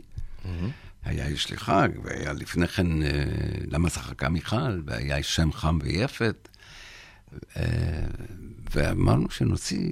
היה 1.05 1.29
יש 1.29 1.49
לי 1.51 1.57
חג, 1.57 1.89
והיה 2.03 2.33
לפני 2.33 2.67
כן 2.67 2.87
למה 3.71 3.89
צחקה 3.89 4.29
מיכל, 4.29 4.81
והיה 4.85 5.23
שם 5.23 5.51
חם 5.51 5.79
ויפת. 5.83 6.48
אה, 7.57 7.63
ואמרנו 8.71 9.29
שנוציא 9.29 9.91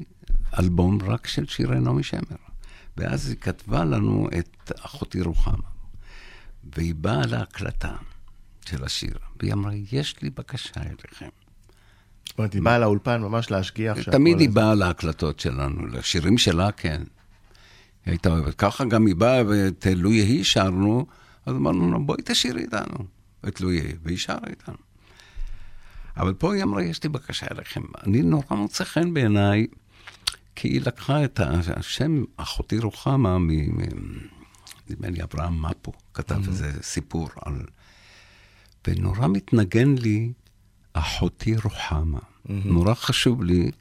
אלבום 0.60 1.00
רק 1.02 1.28
של 1.28 1.46
שירי 1.46 1.80
נעמי 1.80 2.04
שמר. 2.04 2.38
ואז 2.98 3.30
היא 3.30 3.38
כתבה 3.42 3.86
לנו 3.86 4.28
את 4.40 4.72
אחותי 4.80 5.22
רוחמה. 5.22 5.68
והיא 6.76 6.96
באה 6.96 7.26
להקלטה 7.26 7.96
של 8.66 8.84
השיר, 8.84 9.18
והיא 9.40 9.54
אמרה, 9.54 9.72
יש 9.92 10.22
לי 10.22 10.30
בקשה 10.30 10.82
אליכם. 10.82 11.30
זאת 12.26 12.38
אומרת, 12.38 12.54
היא 12.54 12.62
באה 12.62 12.80
לאולפן 12.80 13.22
ממש 13.22 13.52
להשגיח. 13.52 13.98
שהכל 13.98 14.12
תמיד 14.12 14.40
היא. 14.40 14.50
באה 14.50 14.76
להקלטות 14.76 15.40
שלנו, 15.40 15.88
לשירים 15.88 16.38
שלה 16.38 16.72
כן. 16.72 17.02
היא 18.06 18.12
הייתה 18.12 18.30
אוהבת. 18.30 18.56
ככה 18.56 18.86
גם 18.86 19.06
היא 19.06 19.16
באה 19.16 19.42
ואת 19.48 19.88
לו 19.96 20.12
יהי 20.12 20.44
שרנו, 20.44 21.06
אז 21.46 21.56
אמרנו 21.56 21.92
לה, 21.92 22.00
בואי 22.00 22.22
תשאירי 22.26 22.62
איתנו 22.62 23.06
את 23.48 23.62
לו 23.62 23.72
יהי, 23.72 23.94
והיא 24.04 24.18
שרה 24.18 24.40
איתנו. 24.50 24.87
אבל 26.18 26.34
פה 26.34 26.54
היא 26.54 26.64
אמרה, 26.64 26.84
יש 26.84 27.04
לי 27.04 27.10
בקשה 27.10 27.46
אליכם. 27.52 27.82
אני 28.06 28.22
נורא 28.22 28.56
מוצא 28.56 28.84
חן 28.84 29.14
בעיניי, 29.14 29.68
כי 30.56 30.68
היא 30.68 30.82
לקחה 30.82 31.24
את 31.24 31.40
השם 31.76 32.24
אחותי 32.38 32.80
רוחמה, 32.80 33.38
נדמה 34.90 35.10
לי 35.10 35.24
אברהם 35.24 35.62
מפו, 35.62 35.92
כתב 36.14 36.48
איזה 36.48 36.72
סיפור 36.82 37.30
על... 37.46 37.62
ונורא 38.88 39.28
מתנגן 39.28 39.96
לי 39.96 40.32
אחותי 40.94 41.56
רוחמה. 41.64 42.20
נורא 42.46 42.94
חשוב 42.94 43.44
לי. 43.44 43.72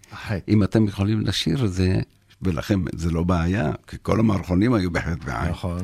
אם 0.49 0.63
אתם 0.63 0.85
יכולים 0.85 1.21
לשיר 1.21 1.65
את 1.65 1.73
זה, 1.73 2.01
ולכם 2.43 2.85
זה 2.95 3.11
לא 3.11 3.23
בעיה, 3.23 3.73
כי 3.87 3.97
כל 4.03 4.21
המערכונים 4.21 4.75
היו 4.75 4.91
בחטא 4.91 5.25
בעין. 5.25 5.51
נכון. 5.51 5.79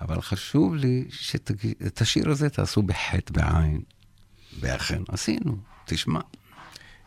אבל 0.00 0.20
חשוב 0.20 0.74
לי 0.74 1.04
שאת 1.10 2.00
השיר 2.00 2.30
הזה 2.30 2.48
תעשו 2.48 2.82
בחטא 2.82 3.32
בעין. 3.32 3.80
ואכן 4.60 5.02
עשינו, 5.08 5.56
תשמע. 5.90 6.20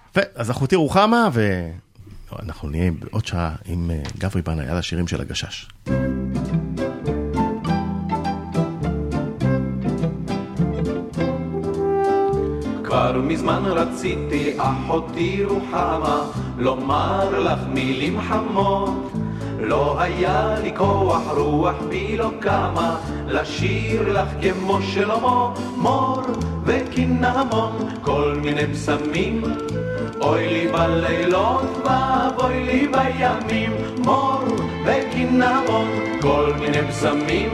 יפה, 0.10 0.22
אז 0.36 0.52
אחותי 0.52 0.76
רוחמה, 0.76 1.30
ואנחנו 1.34 2.70
נהיה 2.70 2.92
בעוד 2.92 3.26
שעה 3.26 3.56
עם 3.66 3.92
אה, 3.92 4.02
גברי 4.18 4.42
בנאי 4.42 4.68
על 4.68 4.78
השירים 4.78 5.08
של 5.08 5.22
הגשש. 5.22 5.70
כבר 12.84 13.22
מזמן 13.22 13.64
רציתי, 13.66 14.54
אחותי 14.58 15.44
רוחמה, 15.44 16.32
לומר 16.58 17.40
לך 17.40 17.60
מילים 17.68 18.22
חמות. 18.22 19.22
לא 19.66 20.01
היה 20.01 20.55
לי 20.64 20.72
כוח, 20.78 21.22
רוח 21.38 21.76
בי 21.89 22.18
לא 22.18 22.32
קמה, 22.39 22.97
לשיר 23.28 24.14
לך 24.14 24.28
כמו 24.41 24.82
שלמה, 24.82 25.53
מור 25.78 26.22
וקינמון, 26.66 27.89
כל 28.01 28.36
מיני 28.41 28.68
פסמים. 28.68 29.41
אוי 30.22 30.47
לי 30.47 30.68
בלילות 30.68 31.86
ואבוי 31.86 32.64
לי 32.64 32.88
בימים, 32.88 33.72
מור 34.05 34.43
וקינמון, 34.86 35.88
כל 36.22 36.51
מיני 36.59 36.88
פסמים. 36.88 37.49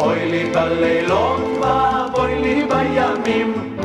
אוי 0.00 0.30
לי 0.30 0.50
בלילות 0.54 1.40
ואבוי 1.60 2.40
לי 2.40 2.64
בימים. 2.64 3.77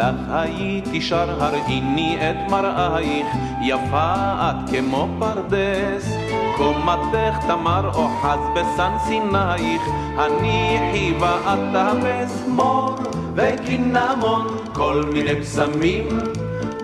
לך 0.00 0.14
הייתי 0.30 1.00
שר 1.00 1.44
הראיני 1.44 2.16
את 2.20 2.50
מראייך, 2.50 3.26
יפה 3.62 4.14
את 4.40 4.70
כמו 4.70 5.08
פרדס. 5.18 6.16
קומתך 6.56 7.36
תמר 7.46 7.90
אוחז 7.94 8.38
בסן 8.54 8.92
סינייך, 9.06 9.82
הניחי 10.16 11.14
ואת 11.20 11.58
תאפס 11.72 12.44
מור 12.48 12.96
וקינמון, 13.34 14.46
כל 14.72 15.02
מיני 15.12 15.40
פסמים. 15.40 16.08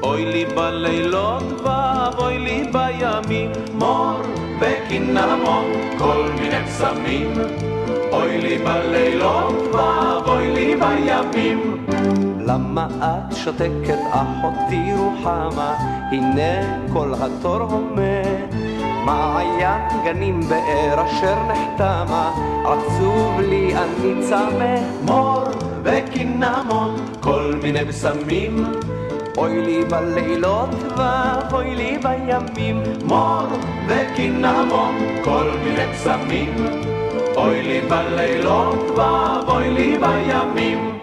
אוי 0.03 0.25
לי 0.25 0.45
בלילות 0.45 1.61
ואבוי 1.65 2.39
לי 2.39 2.65
בימים, 2.73 3.51
מור 3.75 4.21
וקינמון, 4.61 5.65
כל 5.99 6.29
מיני 6.41 6.65
פסמים. 6.67 7.33
אוי 8.13 8.39
לי 8.39 8.59
בלילות 8.59 9.75
ואבוי 9.75 10.51
לי 10.51 10.77
בימים. 10.77 11.87
למה 12.47 12.87
את 13.01 13.37
שותקת 13.37 13.99
אחותי 14.11 14.93
רוחמה? 14.97 15.75
הנה 16.11 16.83
כל 16.93 17.13
התור 17.15 17.63
הומה. 17.63 18.23
מעיין 19.05 19.89
גנים 20.05 20.41
באר 20.41 21.07
אשר 21.07 21.37
נחתמה, 21.49 22.33
עצוב 22.65 23.41
לי 23.41 23.75
אני 23.77 24.23
צמא. 24.29 24.77
מור 25.05 25.45
וקינמון, 25.83 26.97
כל 27.21 27.55
מיני 27.63 27.85
בשמים. 27.85 28.65
אוי 29.39 29.61
לי 29.61 29.85
בלילות 29.85 30.71
ואבוי 30.97 31.75
לי 31.75 31.99
בימים. 31.99 32.83
מור 33.05 33.47
וקינמון, 33.89 34.95
כל 35.25 35.51
מיני 35.65 35.87
בשמים. 35.93 36.55
אוי 37.37 37.63
לי 37.63 37.81
בלילות 37.81 38.91
ואבוי 38.97 39.71
לי 39.71 39.99
בימים. 39.99 40.99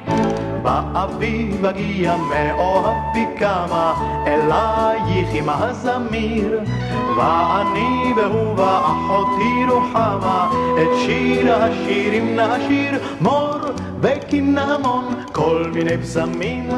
האביב 0.66 1.66
הגיע 1.66 2.16
מאוהבי 2.18 3.26
כמה 3.40 3.94
אלייך 4.28 5.30
עם 5.34 5.50
הזמיר. 5.50 6.60
ואני 7.18 8.14
והוא 8.16 8.56
ואחותי 8.58 9.66
רוחמה 9.70 10.52
את 10.82 10.88
שיר 11.06 11.54
השירים 11.56 12.40
נשיר 12.40 13.00
מור 13.22 13.58
וקינמון 14.02 15.06
כל 15.32 15.72
מיני 15.74 15.98
פסמים 15.98 16.70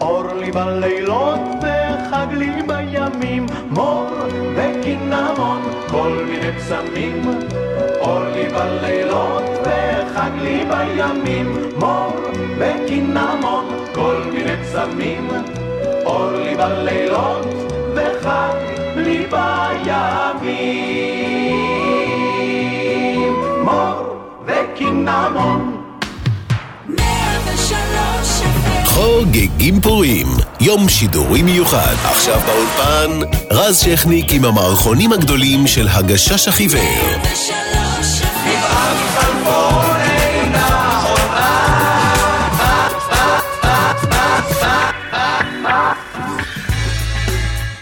אור 0.00 0.26
לי 0.34 0.52
בלילות 0.52 1.40
וחג 1.62 2.26
לי 2.32 2.62
בימים 2.66 3.46
מור 3.70 4.06
וקינמון 4.56 5.62
כל 5.90 6.24
מיני 6.28 6.52
פסמים 6.58 7.22
אור 8.06 8.24
לי 8.24 8.48
בלילות 8.48 9.42
וחג 9.62 10.30
לי 10.40 10.64
בימים 10.64 11.56
מור 11.76 12.16
וקינמון 12.58 13.64
כל 13.94 14.22
מיני 14.32 14.56
פסמים 14.62 15.28
אור 16.04 16.30
לי 16.30 16.54
בלילות 16.54 17.46
וחג 17.94 18.54
לי 18.96 19.26
בימים 19.30 20.62
מור 23.64 24.16
וקינמון 24.46 25.76
חוגגים 28.84 29.80
פורים, 29.80 30.26
יום 30.60 30.88
שידורי 30.88 31.42
מיוחד. 31.42 31.94
עכשיו 32.04 32.40
באולפן, 32.46 33.10
רז 33.50 33.78
שכניק 33.78 34.32
עם 34.32 34.44
המערכונים 34.44 35.12
הגדולים 35.12 35.66
של 35.66 35.88
הגשש 35.88 36.48
החיוור. 36.48 37.16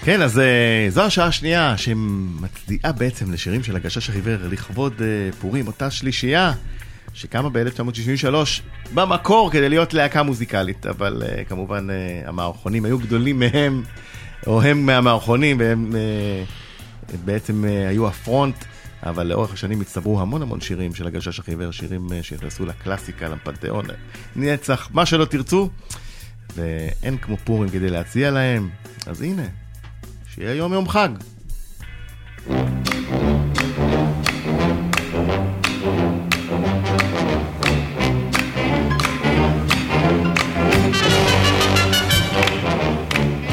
כן, 0.05 0.23
אז 0.23 0.39
אה, 0.39 0.87
זו 0.89 1.03
השעה 1.03 1.27
השנייה 1.27 1.77
שמצדיעה 1.77 2.93
בעצם 2.93 3.33
לשירים 3.33 3.62
של 3.62 3.77
הגשש 3.77 4.09
החיוור 4.09 4.37
לכבוד 4.51 4.93
אה, 5.03 5.33
פורים, 5.41 5.67
אותה 5.67 5.91
שלישייה 5.91 6.53
שקמה 7.15 7.49
ב-1963 7.49 8.35
במקור 8.95 9.51
כדי 9.51 9.69
להיות 9.69 9.95
להקה 9.95 10.23
מוזיקלית, 10.23 10.87
אבל 10.87 11.23
uh, 11.23 11.45
כמובן 11.49 11.87
המערכונים 12.25 12.85
היו 12.85 12.99
גדולים 12.99 13.39
מהם, 13.39 13.83
או 14.47 14.62
הם 14.62 14.87
מהמערכונים, 14.87 15.61
והם 15.61 15.93
בעצם 17.25 17.65
היו 17.89 18.09
הפרונט, 18.09 18.65
אבל 19.05 19.27
לאורך 19.27 19.53
השנים 19.53 19.81
הצטברו 19.81 20.21
המון 20.21 20.43
המון 20.43 20.61
שירים 20.61 20.95
של 20.95 21.07
הגשש 21.07 21.39
החיוור, 21.39 21.71
שירים 21.71 22.09
uh, 22.09 22.23
שנכנסו 22.23 22.67
לקלאסיקה, 22.67 23.29
לפנתיאון, 23.29 23.85
נצח, 24.37 24.89
מה 24.93 25.07
שלא 25.07 25.25
תרצו, 25.25 25.71
ואין 26.57 27.19
כמו 27.19 27.37
פורים 27.37 27.71
כדי 27.71 27.91
להציע 27.91 28.31
להם, 28.31 28.71
אז 29.07 29.23
הנה, 29.23 29.47
שיהיה 30.35 30.55
יום 30.55 30.73
יום 30.73 30.89
חג. 30.89 31.09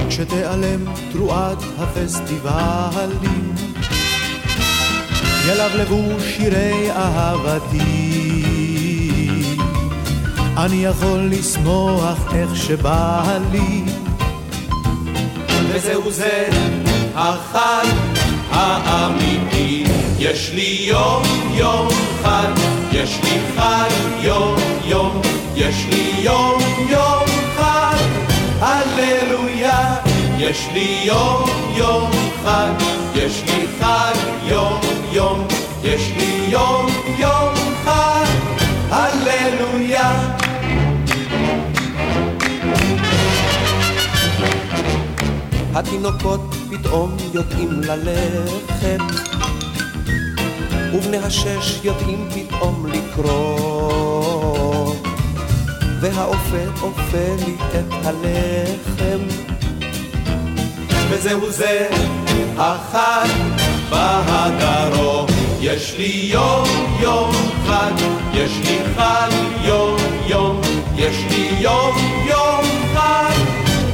כשתיעלם 0.09 0.85
תרועת 1.11 1.57
הפסטיבלים, 1.77 3.50
ילבלבו 5.47 6.19
שירי 6.19 6.91
אהבתי. 6.91 7.79
אני 10.57 10.85
יכול 10.85 11.29
לשמוח 11.31 12.33
איך 12.35 12.55
שבא 12.55 13.37
לי, 13.51 13.83
וזהו 15.69 16.11
זה 16.11 16.49
החג 17.15 17.87
האמיתי. 18.51 19.83
יש 20.19 20.51
לי 20.53 20.77
יום 20.81 21.23
יום 21.53 21.87
חג, 22.23 22.51
יש 22.91 23.19
לי 23.23 23.39
חג 23.57 23.89
יום 24.21 24.55
יום, 24.85 25.21
יש 25.55 25.75
לי 25.89 26.13
יום 26.23 26.61
יום 26.89 27.25
חג, 27.57 27.97
הללויה. 28.59 29.95
יש 30.43 30.67
לי 30.73 31.01
יום 31.03 31.49
יום 31.75 32.11
חג, 32.43 32.73
יש 33.15 33.43
לי 33.45 33.67
חג 33.79 34.15
יום 34.43 34.90
יום, 35.13 35.47
יש 35.83 36.11
לי 36.17 36.47
יום 36.49 36.85
יום 37.17 37.53
חג, 37.83 38.25
הללויה. 38.89 40.37
התינוקות 45.73 46.41
פתאום 46.69 47.17
יודעים 47.33 47.81
ללכת, 47.81 49.01
ובני 50.93 51.17
השש 51.17 51.79
יודעים 51.83 52.29
פתאום 52.33 52.85
לקרוא, 52.85 54.95
והאופה 56.01 56.81
אופה 56.81 57.35
לי 57.45 57.55
את 57.69 58.05
הלחם. 58.05 59.50
וזהו 61.11 61.51
זה 61.51 61.89
החג 62.57 63.29
בהדרום. 63.89 65.27
יש 65.61 65.95
לי 65.97 66.29
יום 66.33 66.67
יום 66.99 67.31
חג, 67.67 67.93
יש 68.33 68.51
לי 68.65 68.77
חג 68.95 69.29
יום 69.63 69.97
יום, 70.27 70.61
יש 70.95 71.15
לי 71.29 71.49
יום 71.59 71.95
יום 72.27 72.65
חג, 72.95 73.37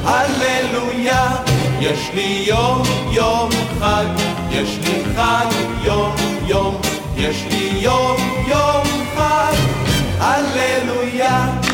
הללויה. 0.03 1.35
יש 1.79 2.09
לי 2.13 2.43
יום 2.47 2.81
יום 3.11 3.49
חג, 3.79 4.05
יש 4.51 4.77
לי 4.83 5.03
חג 5.15 5.45
יום 5.83 6.15
יום, 6.47 6.81
יש 7.17 7.43
לי 7.51 7.71
יום 7.81 8.17
יום 8.47 8.83
חג, 9.15 9.53
הללויה. 10.19 11.66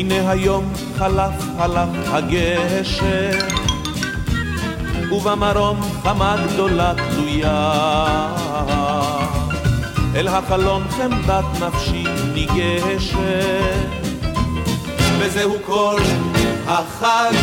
הנה 0.00 0.30
היום 0.30 0.72
חלף 0.98 1.32
חלף 1.58 1.88
הגשר, 2.06 3.38
ובמרום 5.12 5.80
חמה 6.02 6.36
גדולה 6.46 6.92
תלויה. 6.94 7.72
אל 10.14 10.28
החלון 10.28 10.82
חמדת 10.90 11.44
נפשי 11.60 12.04
ניגשת, 12.34 13.18
וזהו 15.18 15.56
כל 15.66 16.00
החג, 16.66 17.34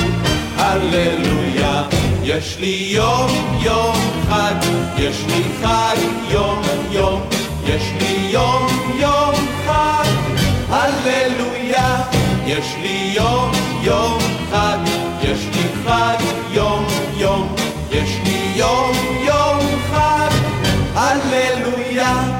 הללויה. 0.58 1.84
יש 2.24 2.58
לי 2.60 2.88
יום 2.92 3.60
יום 3.60 3.96
חג, 4.30 4.56
יש 4.98 5.24
לי 5.28 5.44
חג 5.62 5.98
יום 6.30 6.62
יום, 6.92 7.22
יש 7.66 7.84
לי 8.00 8.28
יום 8.32 8.68
יום 9.00 9.36
חג, 9.68 10.10
הללויה. 10.70 12.27
יש 12.48 12.76
לי 12.82 13.14
יום 13.16 13.52
יום 13.82 14.20
חג, 14.52 14.78
יש 15.22 15.40
לי 15.56 15.84
חג 15.86 16.24
יום 16.52 16.86
יום, 17.18 17.56
יש 17.92 18.10
לי 18.24 18.52
יום 18.56 18.92
יום 19.26 19.60
חג, 19.92 20.30
הללויה. 20.96 22.38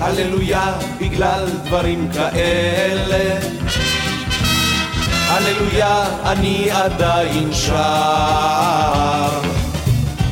הללויה 0.00 0.72
בגלל 1.00 1.46
דברים 1.64 2.08
כאלה. 2.14 3.40
הללויה 5.28 6.04
אני 6.24 6.70
עדיין 6.70 7.52
שר. 7.52 7.72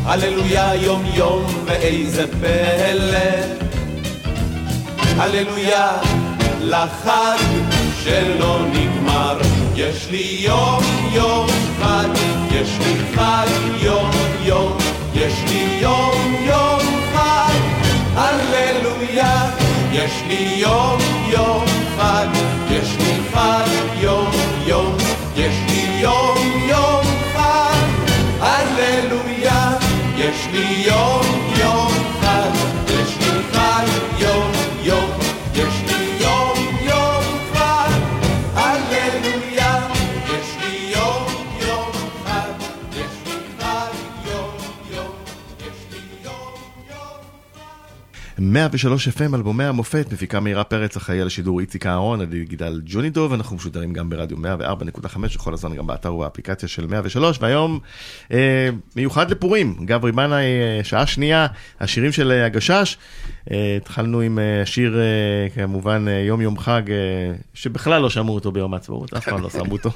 הללויה 0.05 0.74
יום 0.74 1.03
יום 1.14 1.45
ואיזה 1.66 2.26
פלא. 2.41 3.69
הללויה 5.20 5.90
לחג 6.60 7.38
שלא 8.04 8.58
נגמר. 8.72 9.38
יש 9.74 10.08
לי 10.10 10.36
יום 10.40 10.82
יום 11.12 11.46
חג, 11.80 12.08
יש 12.52 12.78
לי 12.78 12.94
חג 13.14 13.46
יום 13.82 14.10
יום, 14.42 14.78
יש 15.14 15.34
לי 15.48 15.78
יום 15.82 16.34
יום 16.46 16.80
חג, 17.12 17.60
הללויה. 18.14 19.50
יש 19.92 20.22
לי 20.28 20.54
יום 20.56 20.89
103 48.51 49.09
FM, 49.09 49.34
אלבומי 49.34 49.64
המופת, 49.64 50.07
מפיקה 50.12 50.40
מאירה 50.40 50.64
פרץ, 50.64 50.96
אחראי 50.96 51.20
על 51.20 51.26
השידור 51.26 51.61
איציק 51.61 51.86
אהרון, 51.86 52.20
עדי 52.20 52.44
גידל 52.44 52.80
ג'ונידוב, 52.84 53.32
אנחנו 53.32 53.57
משודרים 53.57 53.92
גם 53.92 54.11
ברדיו 54.11 54.36
104.5, 54.36 55.18
וכל 55.34 55.55
הזמן 55.55 55.76
גם 55.76 55.86
באתר 55.86 56.14
ובאפליקציה 56.14 56.68
של 56.68 56.86
103, 56.86 57.38
והיום 57.40 57.78
אה, 58.32 58.68
מיוחד 58.96 59.30
לפורים, 59.30 59.76
גברי 59.84 60.12
בנאי, 60.12 60.44
אה, 60.44 60.84
שעה 60.84 61.07
שנייה, 61.07 61.46
השירים 61.80 62.12
של 62.12 62.30
אה, 62.30 62.46
הגשש. 62.46 62.96
אה, 63.51 63.76
התחלנו 63.76 64.20
עם 64.20 64.38
אה, 64.38 64.66
שיר, 64.66 64.98
אה, 64.98 65.48
כמובן, 65.55 66.05
אה, 66.09 66.12
יום 66.12 66.40
יום 66.40 66.59
חג, 66.59 66.90
אה, 66.90 66.96
שבכלל 67.55 68.03
לא 68.03 68.11
שמעו 68.11 68.34
אותו 68.34 68.53
ביום 68.53 68.74
העצמאות, 68.74 69.14
אף 69.14 69.24
פעם 69.24 69.42
לא 69.42 69.51
שמו 69.51 69.72
אותו. 69.72 69.90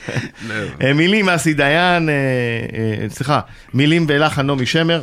אה, 0.82 0.92
מילים 0.94 1.28
אסי 1.28 1.54
דיין, 1.54 2.08
אה, 2.08 2.14
אה, 2.74 3.08
סליחה, 3.08 3.40
מילים 3.74 4.06
ולחן 4.08 4.46
נעמי 4.46 4.66
שמר. 4.66 5.02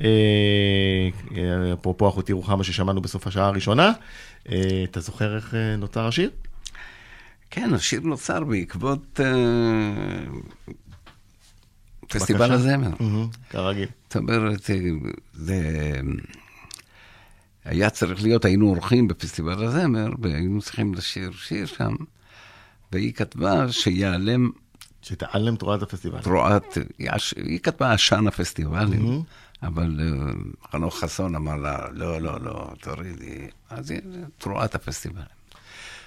אה, 0.00 1.08
אה, 1.36 1.72
אפרופו 1.72 2.08
אחותי 2.08 2.32
רוחמה 2.32 2.64
ששמענו 2.64 3.00
בסוף 3.00 3.26
השעה 3.26 3.46
הראשונה. 3.46 3.92
אה, 4.48 4.84
אתה 4.84 5.00
זוכר 5.00 5.36
איך 5.36 5.54
נוצר 5.78 6.06
השיר? 6.06 6.30
כן, 7.50 7.74
השיר 7.74 8.00
נוצר 8.00 8.44
בעקבות 8.44 9.20
פסטיבל 12.08 12.52
הזמר. 12.52 12.90
כרגיל. 13.50 13.88
זאת 14.08 14.16
אומרת, 14.16 14.70
זה... 15.32 16.00
היה 17.64 17.90
צריך 17.90 18.22
להיות, 18.22 18.44
היינו 18.44 18.68
אורחים 18.68 19.08
בפסטיבל 19.08 19.64
הזמר, 19.64 20.08
והיינו 20.18 20.62
צריכים 20.62 20.94
לשיר 20.94 21.32
שיר 21.32 21.66
שם, 21.66 21.94
והיא 22.92 23.12
כתבה 23.12 23.72
שיעלם 23.72 24.50
שתעלם 25.02 25.56
תרועת 25.56 25.82
הפסטיבל. 25.82 26.20
תרועת, 26.20 26.78
היא 27.36 27.60
כתבה 27.60 27.92
עשן 27.92 28.26
הפסטיבלים, 28.26 29.22
אבל 29.66 30.00
אה, 30.00 30.32
חנוך 30.72 30.98
חסון 31.00 31.34
אמר 31.34 31.56
לה, 31.56 31.78
לא, 31.92 32.20
לא, 32.20 32.40
לא, 32.40 32.70
תורידי, 32.80 33.38
אז 33.70 33.90
היא 33.90 34.00
תרועת 34.38 34.74
הפסטיבל. 34.74 35.20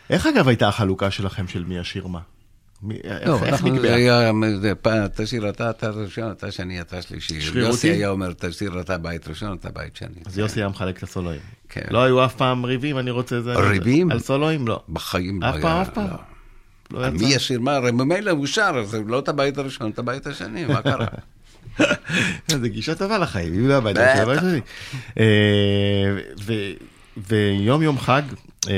איך 0.10 0.26
אגב 0.28 0.47
הייתה 0.47 0.68
החלוקה 0.68 1.12
שלכם 1.12 1.47
של 1.47 1.64
מי 1.64 1.80
השיר 1.80 2.08
מה? 2.08 2.20
איך- 3.03 3.28
לא, 3.28 3.39
איך 3.43 3.64
נקבעה? 3.64 3.95
היה, 3.95 4.32
זה 4.62 4.76
פעם, 4.76 5.08
תשאיר 5.16 5.49
אתה, 5.49 5.70
אתה 5.70 5.89
ראשון, 5.89 6.32
אתה 6.32 6.51
שני, 6.51 6.82
אתה 6.82 7.01
שלישי. 7.01 7.39
יוסי 7.55 7.89
היה 7.89 8.10
אומר, 8.10 8.34
תשאיר 8.38 8.80
אתה 8.82 8.97
בית 8.97 9.28
ראשון, 9.28 9.53
אתה 9.58 9.70
בית 9.70 9.95
שני. 9.95 10.22
אז 10.26 10.38
יוסי 10.38 10.60
היה 10.60 10.70
מחלק 10.70 10.97
את 10.97 11.03
הסולואים. 11.03 11.39
כן. 11.70 11.82
לא 11.91 12.03
היו 12.03 12.26
אף 12.26 12.36
פעם 12.36 12.64
ריבים, 12.66 12.97
אני 12.99 13.12
רוצה 13.12 13.41
זה. 13.41 13.53
ריבים? 13.53 14.12
על 14.12 14.20
סולואים? 14.20 14.68
לא. 14.68 14.84
בחיים 14.89 15.41
לא 15.41 15.49
אף 15.49 15.53
היה. 15.53 15.62
פעם, 15.64 15.82
אף 15.82 15.89
פעם? 15.89 16.08
לא. 16.08 16.18
לא 17.01 17.08
יצא. 17.08 17.18
מי 17.26 17.34
ישיר 17.34 17.60
מה? 17.60 17.76
הרי 17.76 17.91
ממילא 17.91 18.32
הוא 18.32 18.45
שר, 18.45 18.76
אז 18.82 18.89
זה 18.89 19.01
לא 19.08 19.20
את 19.20 19.30
הבית 19.30 19.58
הראשון, 19.58 19.91
את 19.91 19.99
הבית 19.99 20.28
השני, 20.28 20.66
מה 20.66 20.82
קרה? 20.82 21.05
זה 22.61 22.69
גישה 22.69 22.95
טובה 22.95 23.17
לחיים, 23.17 23.53
אם 23.53 23.67
לא 23.67 23.80
בטח. 23.80 24.01
של 24.15 24.21
הבית 24.21 24.39
שלי. 24.39 24.61
ויום 27.17 27.82
יום 27.82 27.99
חג, 27.99 28.21
אה, 28.69 28.73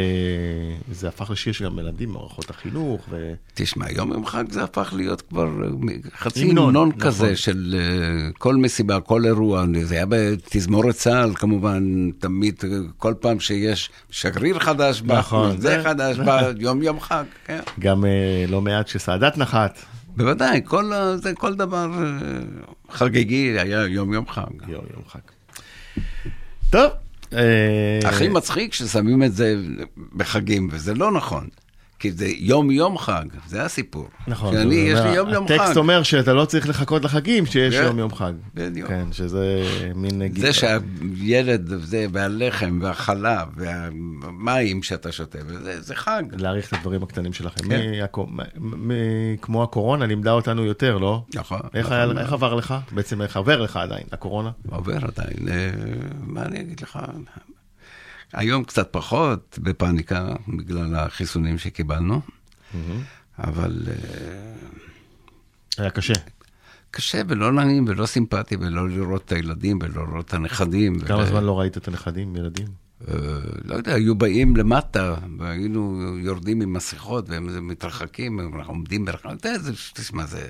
זה 0.91 1.07
הפך 1.07 1.29
לשיר 1.29 1.53
שגם 1.53 1.75
מלמדים 1.75 2.09
מערכות 2.09 2.49
החינוך, 2.49 3.01
ו... 3.09 3.33
תשמע, 3.53 3.91
יום 3.91 4.11
יום 4.11 4.25
חג 4.25 4.43
זה 4.51 4.63
הפך 4.63 4.93
להיות 4.95 5.21
כבר 5.21 5.47
אה, 5.63 5.93
חצי 6.17 6.43
המנון, 6.43 6.65
המנון 6.65 6.89
נכון. 6.89 7.01
כזה 7.01 7.35
של 7.35 7.75
אה, 7.79 8.31
כל 8.37 8.55
מסיבה, 8.55 8.99
כל 8.99 9.25
אירוע. 9.25 9.65
זה 9.83 9.95
היה 9.95 10.05
בתזמורת 10.09 10.95
צה"ל, 10.95 11.31
כמובן, 11.35 12.09
תמיד, 12.19 12.63
כל 12.97 13.13
פעם 13.19 13.39
שיש 13.39 13.89
שגריר 14.09 14.59
חדש, 14.59 15.01
בא, 15.01 15.19
נכון, 15.19 15.57
זה 15.61 15.81
חדש, 15.83 16.17
בא, 16.17 16.51
יום 16.59 16.83
יום 16.83 16.99
חג, 16.99 17.23
כן. 17.45 17.59
גם 17.79 18.05
לא 18.47 18.61
מעט 18.61 18.87
שסאדאת 18.87 19.37
נחת, 19.37 19.79
בוודאי, 20.07 20.61
כל, 20.65 20.91
זה, 21.15 21.33
כל 21.33 21.55
דבר 21.55 21.91
חגיגי 22.91 23.59
היה 23.59 23.87
יום 23.87 24.13
יום 24.13 24.27
חג. 24.27 24.41
יום 24.67 24.85
יום 24.93 25.03
חג. 25.07 25.19
טוב. 26.69 26.91
אה, 27.33 27.99
הכי 28.05 28.27
מצחיק 28.27 28.73
ששמים 28.73 29.23
את 29.23 29.33
זה 29.33 29.55
בחגים, 30.15 30.69
וזה 30.71 30.93
לא 30.93 31.11
נכון. 31.11 31.47
כי 31.99 32.11
זה 32.11 32.27
יום 32.37 32.71
יום 32.71 32.97
חג, 32.97 33.25
זה 33.47 33.63
הסיפור. 33.63 34.07
נכון. 34.27 34.53
שאני, 34.53 34.75
יש 34.75 34.99
לי 34.99 35.05
אומר, 35.05 35.15
יום 35.15 35.29
יום 35.29 35.47
חג. 35.47 35.53
הטקסט 35.53 35.77
אומר 35.77 36.03
שאתה 36.03 36.33
לא 36.33 36.45
צריך 36.45 36.69
לחכות 36.69 37.03
לחגים 37.05 37.45
כשיש 37.45 37.75
כן, 37.75 37.83
יום 37.83 37.99
יום 37.99 38.13
חג. 38.15 38.33
בדיוק. 38.53 38.87
כן, 38.89 39.05
שזה 39.11 39.63
מין... 39.95 40.21
זה 40.37 40.53
שהילד, 40.53 41.71
זה, 41.83 42.05
והלחם, 42.11 42.79
והחלב, 42.81 43.47
והמים 43.55 44.83
שאתה 44.83 45.11
שותה, 45.11 45.39
זה 45.79 45.95
חג. 45.95 46.23
להעריך 46.37 46.67
את 46.67 46.73
הדברים 46.73 47.03
הקטנים 47.03 47.33
שלכם. 47.33 47.69
כן. 47.69 48.05
כמו 49.41 49.63
הקורונה 49.63 50.05
לימדה 50.05 50.31
אותנו 50.31 50.65
יותר, 50.65 50.97
לא? 50.97 51.23
נכון. 51.35 51.59
איך 51.73 51.85
נכון 51.85 51.97
היה- 51.97 52.05
מאוד. 52.05 52.17
איך 52.17 52.33
עבר 52.33 52.53
לך? 52.55 52.75
בעצם 52.91 53.21
איך 53.21 53.37
עבר 53.37 53.61
לך 53.61 53.77
עדיין, 53.77 54.03
הקורונה? 54.11 54.51
עובר 54.69 54.93
עדיין. 55.05 55.47
אה, 55.51 55.69
מה 56.23 56.41
אני 56.45 56.59
אגיד 56.61 56.79
לך? 56.81 56.99
היום 58.33 58.63
קצת 58.63 58.87
פחות 58.91 59.59
בפאניקה, 59.61 60.27
בגלל 60.47 60.95
החיסונים 60.95 61.57
שקיבלנו, 61.57 62.21
אבל 63.39 63.87
אה, 63.87 63.93
היה 65.77 65.89
קשה. 65.89 66.13
קשה 66.91 67.21
ולא 67.27 67.51
נעים 67.51 67.85
ולא 67.87 68.05
סימפטי, 68.05 68.55
ולא 68.55 68.89
לראות 68.89 69.25
את 69.25 69.31
הילדים 69.31 69.79
ולא 69.81 70.07
לראות 70.07 70.25
את 70.25 70.33
הנכדים. 70.33 70.99
כמה 70.99 71.23
ו- 71.23 71.25
זמן 71.27 71.43
לא 71.43 71.59
ראית 71.59 71.77
את 71.77 71.87
הנכדים, 71.87 72.35
ילדים? 72.35 72.67
אה, 73.07 73.13
לא 73.65 73.75
יודע, 73.75 73.93
היו 73.93 74.15
באים 74.15 74.55
למטה, 74.55 75.15
והיינו 75.39 75.99
יורדים 76.23 76.61
עם 76.61 76.73
מסכות, 76.73 77.29
והם 77.29 77.67
מתרחקים, 77.67 78.39
הם 78.39 78.51
עומדים 78.65 79.05
ברחוב, 79.05 79.31
אתה 79.31 79.49
יודע, 79.49 79.59
זה- 79.59 79.71
תשמע, 79.93 80.25
זה... 80.25 80.47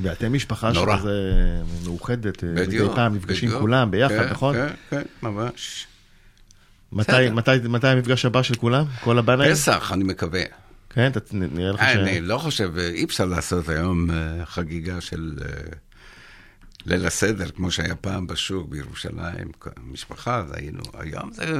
ואתם 0.00 0.32
משפחה 0.32 0.72
נורא. 0.72 0.98
שזה 0.98 1.12
מאוחדת, 1.84 2.44
אה, 2.44 2.48
מדי 2.52 2.66
בדיוק, 2.66 2.94
פעם 2.94 3.14
נפגשים 3.14 3.48
בדיוק. 3.48 3.60
כולם 3.62 3.90
ביחד, 3.90 4.14
כן, 4.14 4.30
נכון? 4.30 4.54
כן, 4.56 4.68
כן, 4.90 5.02
ממש. 5.22 5.86
מתי-. 6.92 7.30
מתי- 7.30 7.68
מתי 7.68 7.86
המפגש 7.88 8.24
הבא 8.24 8.42
של 8.42 8.54
כולם? 8.54 8.84
כל 9.04 9.18
הבנאים? 9.18 9.52
פסח, 9.52 9.90
אני 9.94 10.04
מקווה. 10.04 10.42
כן, 10.90 11.10
אתה- 11.10 11.20
נראה 11.32 11.72
לך 11.72 11.80
ש... 11.80 11.82
אני 11.82 12.20
לא 12.20 12.38
חושב, 12.38 12.72
אי 12.78 13.04
אפשר 13.04 13.24
לעשות 13.24 13.68
היום 13.68 14.10
אה, 14.10 14.46
חגיגה 14.46 15.00
של 15.00 15.38
אה, 15.42 15.48
ליל 16.86 17.06
הסדר, 17.06 17.50
כמו 17.50 17.70
שהיה 17.70 17.94
פעם 17.96 18.26
בשוק 18.26 18.68
בירושלים, 18.68 19.50
משפחה, 19.84 20.44
זה 20.48 20.54
היינו, 20.56 20.82
היום 20.98 21.32
זה, 21.32 21.52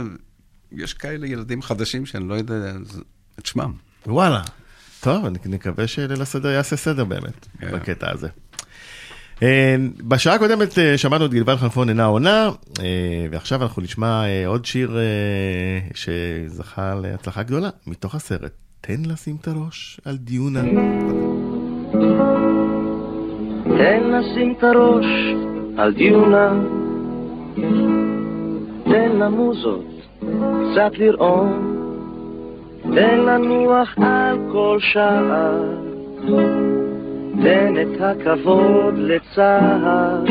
יש 0.72 0.94
כאלה 0.94 1.26
ילדים 1.26 1.62
חדשים 1.62 2.06
שאני 2.06 2.28
לא 2.28 2.34
יודע 2.34 2.72
את 3.38 3.46
שמם. 3.46 3.72
וואלה. 4.06 4.42
טוב, 5.00 5.24
אני 5.24 5.38
נקווה 5.46 5.86
שליל 5.86 6.22
הסדר 6.22 6.48
יעשה 6.48 6.76
סדר 6.76 7.04
באמת, 7.04 7.46
כן. 7.60 7.72
בקטע 7.72 8.10
הזה. 8.12 8.28
אה, 9.42 9.76
בשעה 10.08 10.34
הקודמת 10.34 10.78
אה, 10.78 10.98
שמענו 10.98 11.26
את 11.26 11.30
גלבן 11.30 11.56
חלפון 11.56 11.88
אינה 11.88 12.04
עונה, 12.04 12.48
אה, 12.80 13.26
ועכשיו 13.30 13.62
אנחנו 13.62 13.82
נשמע 13.82 14.22
עוד 14.46 14.64
שיר 14.64 14.98
שזכה 15.94 16.94
להצלחה 17.02 17.42
גדולה, 17.42 17.68
מתוך 17.86 18.14
הסרט. 18.14 18.52
תן 18.80 19.02
לשים 19.06 19.36
את 19.40 19.48
הראש 19.48 20.00
על 20.04 20.16
דיונה. 20.16 20.62
תן 23.64 24.02
לשים 24.10 24.54
את 24.58 24.64
הראש 24.64 25.06
על 25.76 25.92
דיונה, 25.92 26.60
תן 28.84 29.16
למוזות 29.16 29.84
קצת 30.72 30.98
לרעום, 30.98 31.76
תן 32.82 33.18
לנוח 33.18 33.88
על 33.98 34.38
כל 34.52 34.78
שעה, 34.92 35.50
תן 37.42 37.74
את 37.82 38.00
הכבוד 38.00 38.94
לצהר, 38.96 40.24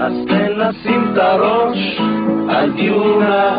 אז 0.00 0.12
תן 0.28 0.52
לשים 0.52 1.04
את 1.12 1.18
הראש 1.18 2.00
על 2.48 2.72
דיונה, 2.72 3.56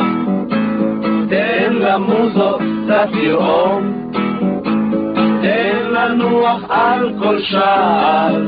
תן 1.30 1.74
למוזות 1.74 2.62
קצת 2.62 3.10
לרעום, 3.14 4.12
תן 5.42 5.78
לנוח 5.92 6.64
על 6.70 7.14
כל 7.20 7.42
שער, 7.42 8.46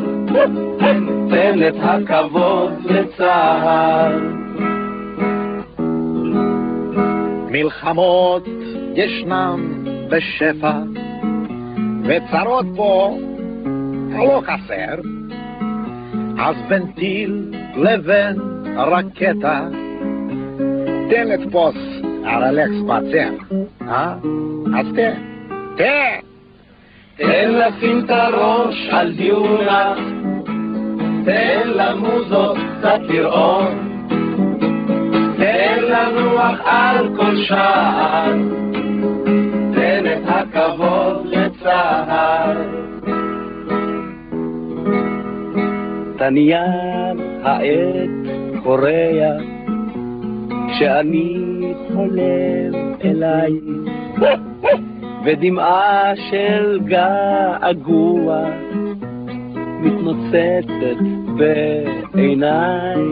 תן 1.29 1.67
את 1.67 1.75
הכבוד 1.81 2.71
לצה"ל. 2.85 4.41
מלחמות 7.51 8.47
ישנם 8.95 9.85
בשפע, 10.09 10.73
וצרות 12.03 12.65
פה 12.75 13.17
לא 14.17 14.41
חסר, 14.45 15.01
אז 16.39 16.55
בין 16.69 16.91
טיל 16.91 17.55
לבין 17.75 18.35
רקטה, 18.77 19.67
תן 21.09 21.27
לתפוס 21.27 21.75
אלכס 22.25 22.81
בצר, 22.87 23.55
אה? 23.87 24.15
אז 24.79 24.85
תן, 24.95 25.13
תן! 25.77 26.19
תן 27.17 27.51
לשים 27.51 28.05
את 28.05 28.09
הראש 28.09 28.89
על 28.91 29.13
דיונה, 29.13 29.95
תן 31.25 31.61
למוזות 31.65 32.57
קצת 32.57 32.99
לרעום, 33.09 33.67
תן 35.37 35.79
לנוח 35.79 36.59
על 36.65 37.15
כל 37.15 37.35
שער, 37.47 38.33
תן 39.73 40.03
את 40.05 40.23
הכבוד 40.27 41.25
לצה"ל. 41.25 42.90
תניין 46.21 47.17
העט 47.43 48.09
קורע, 48.63 49.31
כשאני 50.67 51.37
חולם 51.93 52.73
אלייך, 53.05 53.63
ודמעה 55.25 56.11
של 56.29 56.79
געגוע 56.85 58.43
מתנוצצת 59.79 61.01
בעיניי. 62.13 63.03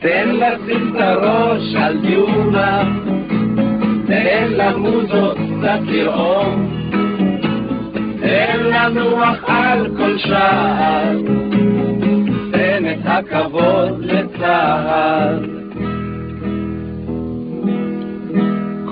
תן 0.00 0.28
לשים 0.28 0.96
את 0.96 1.00
הראש 1.00 1.74
על 1.76 1.98
דיונה, 1.98 2.82
תן 4.06 4.46
למוזות 4.50 5.36
קצת 5.36 5.80
לרעום, 5.86 6.82
תן 8.22 8.60
לנוח 8.60 9.44
על 9.46 9.96
כל 9.96 10.18
שער, 10.18 11.18
תן 12.52 12.84
את 12.92 12.98
הכבוד 13.04 14.04
לצה"ל. 14.04 15.62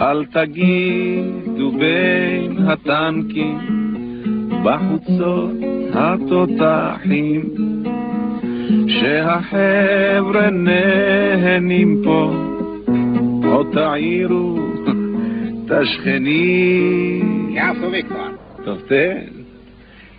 אל 0.02 0.24
תגידו 0.24 1.72
בין 1.78 2.68
הטנקים, 2.68 3.58
בחוצות 4.64 5.50
התותחים, 5.94 7.42
שהחבר'ה 8.88 10.50
נהנים 10.50 12.02
פה, 12.04 12.34
או 13.44 13.64
תעירו 13.64 14.58
את 15.64 15.70
השכנים. 15.70 17.50
יעשו 17.50 17.90
כבר. 18.08 18.39
טוב, 18.70 18.80
תן. 18.88 19.26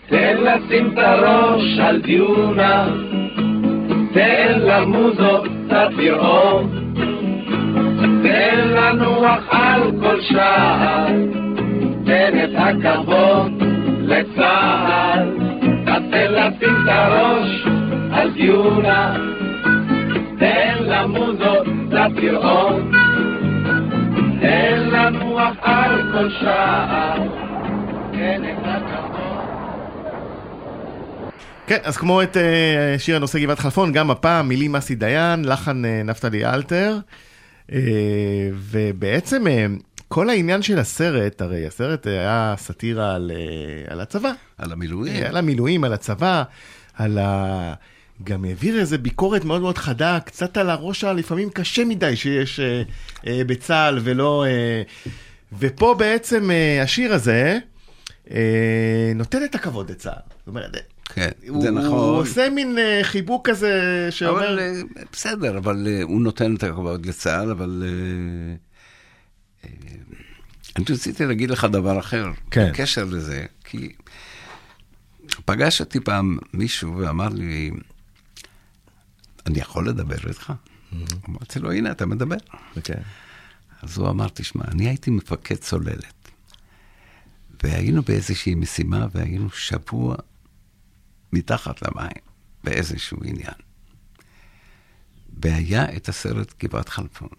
תן 0.09 0.37
לשים 0.37 0.93
את 0.93 0.97
הראש 0.97 1.79
על 1.79 2.01
דיונה, 2.01 2.87
תן 4.13 4.59
למוזות 4.59 5.43
קצת 5.43 5.89
לראות, 5.97 6.65
תן 8.23 8.67
לנוח 8.67 9.43
על 9.49 9.81
כל 10.01 10.21
שער, 10.21 11.07
תן 12.05 12.39
את 12.43 12.49
הכבוד 12.55 13.63
לצה"ל, 14.01 15.29
תן 16.11 16.31
לשים 16.31 16.75
את 16.83 16.89
הראש 16.89 17.65
על 18.11 18.31
דיונה, 18.31 19.15
תן 20.39 20.75
למוזות 20.79 21.67
קצת 21.87 22.11
לראות, 22.15 22.83
תן 24.41 24.89
לנוח 24.91 25.55
על 25.61 26.01
כל 26.11 26.29
הכבוד 26.29 27.40
כן, 31.71 31.77
אז 31.83 31.97
כמו 31.97 32.23
את 32.23 32.37
uh, 32.37 32.99
שיר 32.99 33.15
הנושא 33.15 33.39
גבעת 33.39 33.59
חלפון, 33.59 33.91
גם 33.91 34.11
הפעם 34.11 34.47
מילים 34.47 34.75
אסי 34.75 34.95
דיין, 34.95 35.45
לחן 35.45 35.85
uh, 35.85 36.07
נפתלי 36.07 36.45
אלתר, 36.45 36.97
uh, 37.67 37.73
ובעצם 38.53 39.43
uh, 39.47 39.83
כל 40.07 40.29
העניין 40.29 40.61
של 40.61 40.79
הסרט, 40.79 41.41
הרי 41.41 41.67
הסרט 41.67 42.07
היה 42.07 42.55
סאטירה 42.57 43.15
על, 43.15 43.31
uh, 43.33 43.91
על 43.91 44.01
הצבא. 44.01 44.31
על 44.57 44.71
המילואים. 44.71 45.23
על 45.23 45.37
המילואים, 45.37 45.83
על 45.83 45.93
הצבא, 45.93 46.43
על 46.97 47.17
ה... 47.17 47.73
גם 48.23 48.45
העביר 48.45 48.79
איזה 48.79 48.97
ביקורת 48.97 49.45
מאוד 49.45 49.61
מאוד 49.61 49.77
חדה, 49.77 50.19
קצת 50.25 50.57
על 50.57 50.69
הראש 50.69 51.03
הלפעמים 51.03 51.49
קשה 51.49 51.85
מדי 51.85 52.15
שיש 52.15 52.59
uh, 52.59 52.89
uh, 53.17 53.27
בצה"ל 53.47 53.99
ולא... 54.03 54.45
Uh, 55.05 55.09
ופה 55.59 55.95
בעצם 55.97 56.49
uh, 56.49 56.83
השיר 56.83 57.13
הזה 57.13 57.59
uh, 57.61 57.70
נותן 59.15 59.43
את 59.43 59.55
הכבוד 59.55 59.91
לצה"ל. 59.91 60.21
זאת 60.37 60.47
אומרת, 60.47 60.75
כן, 61.13 61.29
הוא, 61.47 61.61
זה 61.61 61.71
נכון. 61.71 61.89
הוא 61.89 62.17
עושה 62.17 62.49
מין 62.49 62.77
uh, 62.77 63.03
חיבוק 63.03 63.49
כזה 63.49 64.07
שאומר... 64.09 64.47
אבל 64.47 64.59
אה, 64.59 64.81
בסדר, 65.11 65.57
אבל 65.57 65.87
אה, 65.87 66.03
הוא 66.03 66.21
נותן 66.21 66.55
את 66.55 66.63
הכבוד 66.63 67.05
לצה"ל, 67.05 67.51
אבל... 67.51 67.83
אה, 67.85 68.55
אה, 69.65 69.95
אני 70.75 70.85
רציתי 70.89 71.25
להגיד 71.25 71.49
לך 71.49 71.67
דבר 71.71 71.99
אחר, 71.99 72.31
כן. 72.51 72.69
בקשר 72.69 73.05
לזה, 73.05 73.45
כי 73.63 73.91
פגש 75.45 75.81
אותי 75.81 75.99
פעם 75.99 76.37
מישהו 76.53 76.97
ואמר 76.97 77.29
לי, 77.29 77.71
אני 79.45 79.59
יכול 79.59 79.89
לדבר 79.89 80.17
איתך? 80.27 80.53
אמרתי 81.29 81.59
לו, 81.59 81.71
הנה, 81.71 81.91
אתה 81.91 82.05
מדבר. 82.05 82.35
כן. 82.83 83.01
אז 83.81 83.97
הוא 83.97 84.09
אמר, 84.09 84.27
תשמע, 84.33 84.63
אני 84.67 84.87
הייתי 84.87 85.11
מפקד 85.11 85.55
צוללת, 85.55 86.20
והיינו 87.63 88.01
באיזושהי 88.01 88.55
משימה, 88.55 89.07
והיינו 89.11 89.49
שבוע 89.49 90.15
מתחת 91.33 91.81
למים, 91.81 92.21
באיזשהו 92.63 93.17
עניין. 93.23 93.53
והיה 95.43 95.95
את 95.95 96.09
הסרט 96.09 96.63
גבעת 96.63 96.89
חלפון, 96.89 97.29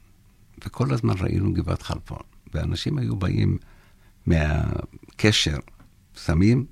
וכל 0.65 0.95
הזמן 0.95 1.15
ראינו 1.21 1.53
גבעת 1.53 1.83
חלפון, 1.83 2.23
ואנשים 2.55 2.99
היו 2.99 3.17
באים 3.17 3.59
מהקשר, 4.27 5.59
שמים, 6.25 6.67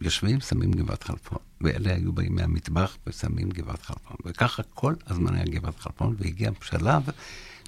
יושבים, 0.00 0.40
שמים 0.40 0.70
גבעת 0.70 1.02
חלפון, 1.02 1.38
ואלה 1.60 1.94
היו 1.94 2.12
באים 2.12 2.34
מהמטבח 2.34 2.96
ושמים 3.06 3.48
גבעת 3.48 3.82
חלפון, 3.82 4.16
וככה 4.24 4.62
כל 4.62 4.94
הזמן 5.06 5.34
היה 5.34 5.44
גבעת 5.44 5.78
חלפון, 5.78 6.16
והגיע 6.18 6.50
שלב 6.62 7.02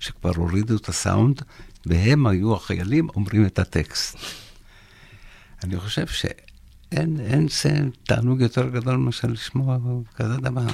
שכבר 0.01 0.33
הורידו 0.37 0.77
את 0.77 0.89
הסאונד, 0.89 1.43
והם 1.87 2.27
היו 2.27 2.55
החיילים 2.55 3.09
אומרים 3.09 3.47
את 3.47 3.59
הטקסט. 3.59 4.19
אני 5.65 5.77
חושב 5.77 6.07
שאין 6.07 7.17
תענוג 8.05 8.41
יותר 8.41 8.69
גדול 8.69 8.97
מאשר 8.97 9.29
לשמוע 9.29 9.79
כזה 10.17 10.37
דבר. 10.37 10.67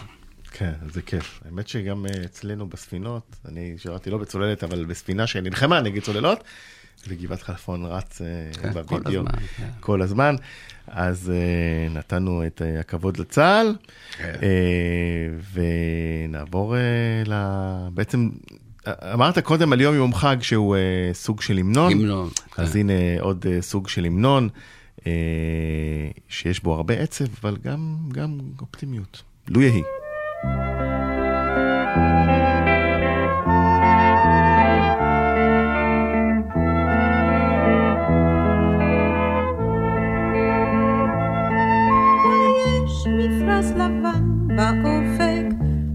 כן, 0.59 0.73
זה 0.93 1.03
כיף. 1.03 1.41
האמת 1.45 1.69
שגם 1.69 2.07
אה, 2.07 2.25
אצלנו 2.25 2.67
בספינות, 2.69 3.37
אני 3.49 3.75
שירתי 3.79 4.11
לא 4.11 4.19
בצוללת, 4.19 4.65
אבל 4.65 4.85
בספינה 4.85 5.27
שנלחמה 5.27 5.81
נגד 5.81 6.03
צוללות, 6.03 6.45
וגבעת 7.09 7.43
חלפון 7.43 7.85
רץ 7.85 8.23
אה, 8.23 8.27
כן, 8.53 8.73
כל 8.73 8.83
בווידאו 8.83 9.21
הזמן, 9.21 9.31
כן. 9.57 9.69
כל 9.81 10.03
הזמן. 10.03 10.35
אז 10.87 11.33
אה, 11.35 11.89
נתנו 11.95 12.47
את 12.47 12.63
הכבוד 12.81 13.17
לצה"ל, 13.17 13.75
כן. 14.17 14.35
ונעבור 16.29 16.77
ל... 17.27 17.35
בעצם, 17.95 18.31
אמרת 18.87 19.39
קודם 19.39 19.73
על 19.73 19.81
יום 19.81 19.95
יום 19.95 20.15
חג 20.15 20.37
שהוא 20.41 20.77
סוג 21.13 21.41
של 21.41 21.59
המנון. 21.59 21.93
המנון, 21.93 22.31
אז 22.57 22.73
כן. 22.73 22.79
הנה 22.79 22.93
עוד 23.21 23.47
סוג 23.61 23.89
של 23.89 24.05
המנון, 24.05 24.49
שיש 26.29 26.63
בו 26.63 26.75
הרבה 26.75 26.95
עצב, 26.95 27.25
אבל 27.41 27.57
גם, 27.65 27.97
גם 28.13 28.39
אופטימיות. 28.61 29.23
לו 29.49 29.63
יהי. 29.63 29.83
באופק, 44.57 45.47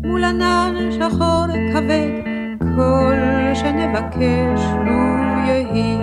מול 0.03 0.23
ענן 0.23 0.91
שחור 0.91 1.45
כבד, 1.73 2.09
כל 2.75 3.15
שנבקש 3.53 4.61
לו 4.85 5.01
יהי. 5.47 6.00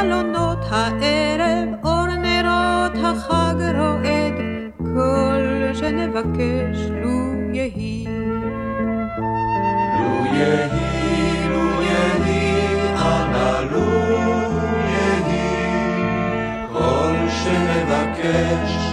בחלונות 0.00 0.58
הערב 0.70 1.68
אור 1.84 2.06
נרות 2.06 3.04
החג 3.04 3.54
רועד, 3.78 4.34
כל 4.78 5.74
שנבקש 5.74 6.78
לו 7.02 7.32
יהי. 7.52 8.06
לו 9.98 10.26
יהי, 10.26 11.48
לו 11.48 11.82
יהי, 11.82 12.66
אנא 12.96 13.60
לו 13.70 13.88
יהי, 14.88 15.46
כל 16.72 17.14
שנבקש, 17.44 18.89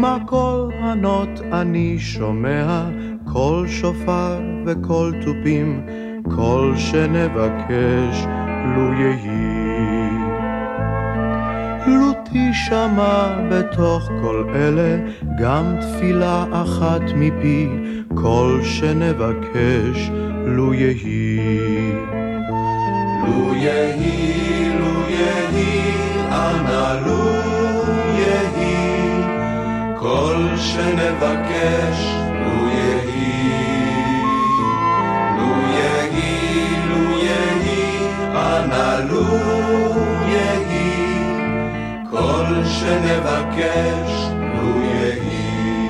מקול 0.00 0.72
ענות 0.72 1.40
אני 1.52 1.98
שומע, 1.98 2.88
קול 3.32 3.68
שופר 3.68 4.40
וקול 4.66 5.14
תופים, 5.24 5.86
כל 6.36 6.72
שנבקש 6.76 8.26
לו 8.76 8.92
יהי. 8.92 10.10
לו 11.86 12.12
תשמע 12.24 13.36
בתוך 13.50 14.08
כל 14.22 14.44
אלה 14.54 14.98
גם 15.38 15.64
תפילה 15.80 16.44
אחת 16.52 17.02
מפי, 17.16 17.68
כל 18.14 18.60
שנבקש 18.62 20.10
לו 20.44 20.74
יהי. 20.74 21.92
לו 23.26 23.54
יהי, 23.54 24.09
שנבקש, 30.60 32.14
לו 32.32 32.68
יהי. 32.68 33.92
לו 35.36 35.52
יהי, 35.72 36.76
לו 36.88 37.18
יהי, 37.18 38.08
אנא 38.34 39.00
לו 39.10 39.24
יהי. 40.28 40.90
כל 42.10 42.64
שנבקש, 42.64 44.30
לו 44.54 44.82
יהי. 44.82 45.88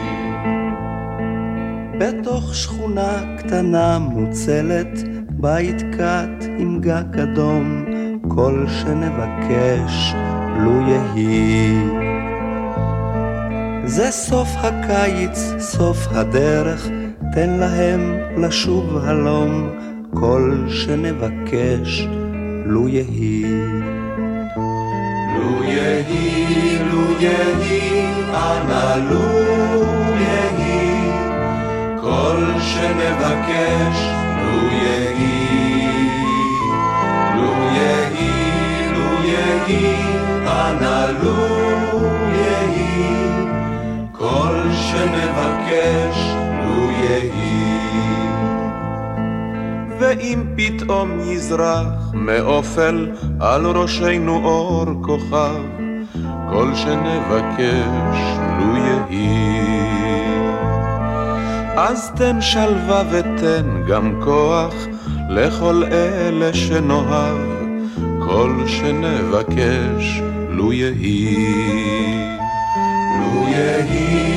בתוך 1.99 2.55
שכונה 2.55 3.37
קטנה 3.39 3.99
מוצלת, 3.99 4.99
בית 5.31 5.83
קט 5.93 6.45
עם 6.59 6.81
גג 6.81 7.18
אדום, 7.21 7.85
כל 8.29 8.66
שנבקש, 8.68 10.14
לו 10.57 10.81
יהי. 10.89 12.09
זה 13.91 14.11
סוף 14.11 14.49
הקיץ, 14.57 15.55
סוף 15.59 15.99
הדרך, 16.11 16.88
תן 17.32 17.51
להם 17.51 18.18
לשוב 18.36 18.97
הלום, 19.05 19.70
כל 20.14 20.66
שנבקש, 20.68 22.07
לו 22.66 22.88
יהי. 22.88 23.43
לו 25.38 25.64
יהי, 25.64 26.78
לו 26.93 27.20
יהי, 27.20 28.07
אנא 28.34 28.97
לו 29.11 29.43
יהי. 30.20 31.11
כל 32.01 32.45
שנבקש, 32.61 33.99
לו 34.43 34.68
יהי. 34.72 35.99
לו 37.36 37.53
יהי, 37.76 38.93
לו 38.93 39.24
יהי, 39.24 39.95
אנא 40.47 41.07
לו 41.22 41.55
יהי. 41.55 41.59
שנבקש, 45.01 46.34
לו 46.64 46.90
יהי. 46.90 47.70
ואם 49.98 50.44
פתאום 50.57 51.20
יזרח 51.20 51.86
מאופל 52.14 53.11
על 53.40 53.66
ראשנו 53.66 54.44
אור 54.44 54.86
כוכב, 55.03 55.62
כל 56.51 56.74
שנבקש 56.74 58.18
לו 58.59 58.76
יהי. 58.76 59.61
אז 61.76 62.12
תן 62.16 62.40
שלווה 62.40 63.03
ותן 63.11 63.82
גם 63.88 64.20
כוח 64.24 64.74
לכל 65.28 65.84
אלה 65.92 66.55
שנאהב, 66.55 67.38
כל 68.18 68.53
שנבקש 68.66 70.22
לו 70.51 70.72
יהי. 70.72 72.30
לו 73.20 73.48
יהי, 73.48 74.30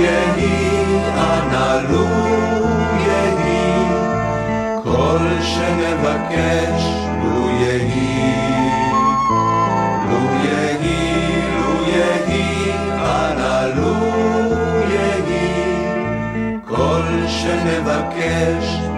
יהי, 0.00 0.86
אנא 1.14 1.80
לו 1.90 2.06
יהי. 3.06 3.84
כל 4.82 5.18
שנבקש, 5.40 6.82
לו 7.24 7.50
יהי. 7.50 8.34
לו 10.10 10.20
יהי, 10.44 11.42
לו 11.56 11.86
יהי, 11.88 12.72
אנא 12.98 13.66
לו 13.76 13.94
יהי. 14.88 15.80
כל 16.68 17.02
שנבקש, 17.26 18.89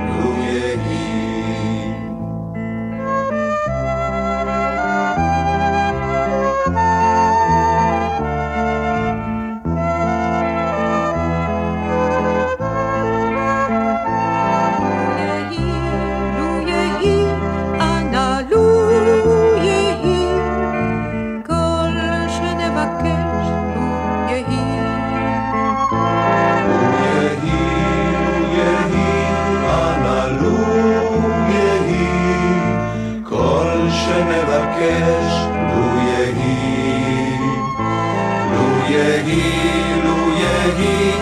יהי, 40.62 41.12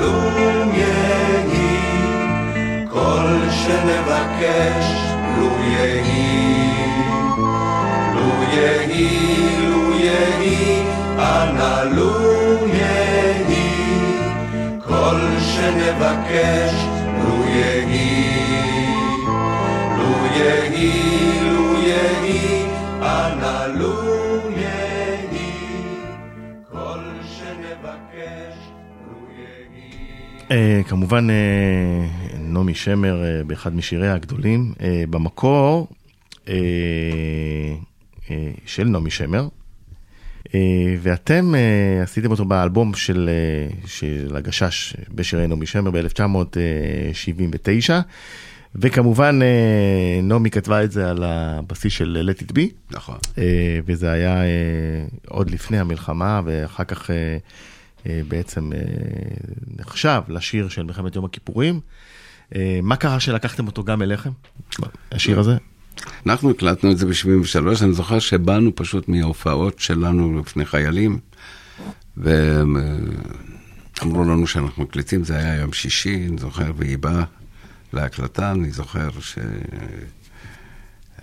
לו 0.00 0.12
יהי. 0.74 1.76
כל 2.88 3.48
שנבקש, 3.50 4.86
לו 5.38 5.50
יהי. 5.64 6.72
לו 8.14 8.42
יהי, 8.52 9.56
לו 9.60 9.98
יהי, 9.98 10.82
לו 11.84 12.66
יהי. 12.66 13.70
כל 14.86 15.20
שנבקש, 15.40 16.72
לו 17.24 17.44
יהי. 17.46 18.42
לו 19.96 20.26
יהי, 20.36 21.40
לו 21.42 21.82
יהי, 21.82 22.66
אנא 23.02 23.66
כמובן 30.88 31.30
אה, 31.30 31.34
נעמי 32.38 32.74
שמר 32.74 33.24
אה, 33.24 33.44
באחד 33.44 33.74
משיריה 33.74 34.14
הגדולים, 34.14 34.72
אה, 34.80 35.04
במקור 35.10 35.88
אה, 36.48 36.54
אה, 38.30 38.50
של 38.66 38.84
נעמי 38.84 39.10
שמר, 39.10 39.48
אה, 40.54 40.94
ואתם 41.02 41.54
אה, 41.54 42.02
עשיתם 42.02 42.30
אותו 42.30 42.44
באלבום 42.44 42.94
של, 42.94 43.30
אה, 43.32 43.68
של 43.86 44.36
הגשש 44.36 44.96
בשירי 45.14 45.46
נעמי 45.46 45.66
שמר 45.66 45.90
ב-1979, 45.90 47.90
וכמובן 48.74 49.42
אה, 49.42 50.20
נעמי 50.22 50.50
כתבה 50.50 50.84
את 50.84 50.92
זה 50.92 51.10
על 51.10 51.24
הבסיס 51.24 51.92
של 51.92 52.30
Let 52.30 52.42
It 52.42 52.52
Be. 52.52 52.60
נכון. 52.90 53.18
אה, 53.38 53.78
וזה 53.86 54.10
היה 54.10 54.44
אה, 54.44 54.48
עוד 55.28 55.50
לפני 55.50 55.78
המלחמה, 55.78 56.40
ואחר 56.44 56.84
כך 56.84 57.10
אה, 57.10 57.16
אה, 57.16 57.38
בעצם 58.28 58.72
אה, 58.72 58.78
נחשב 59.78 60.20
לשיר 60.28 60.68
של 60.68 60.82
מלחמת 60.82 61.16
יום 61.16 61.24
הכיפורים. 61.24 61.80
אה, 62.54 62.80
מה 62.82 62.96
קרה 62.96 63.20
שלקחתם 63.20 63.66
אותו 63.66 63.84
גם 63.84 64.02
אליכם, 64.02 64.30
השיר 65.12 65.40
הזה? 65.40 65.56
אנחנו 66.26 66.50
הקלטנו 66.50 66.92
את 66.92 66.98
זה 66.98 67.06
ב-73, 67.06 67.84
אני 67.84 67.92
זוכר 67.92 68.18
שבאנו 68.18 68.70
פשוט 68.74 69.08
מההופעות 69.08 69.78
שלנו 69.78 70.40
לפני 70.40 70.64
חיילים, 70.64 71.18
ואמרו 72.16 72.64
לנו 74.02 74.46
שאנחנו 74.46 74.82
מקליטים, 74.82 75.24
זה 75.24 75.36
היה 75.36 75.54
יום 75.54 75.72
שישי, 75.72 76.26
אני 76.28 76.38
זוכר, 76.38 76.72
והיא 76.76 76.98
באה 76.98 77.24
להקלטה, 77.92 78.50
אני 78.50 78.70
זוכר 78.70 79.10
ש... 79.20 79.38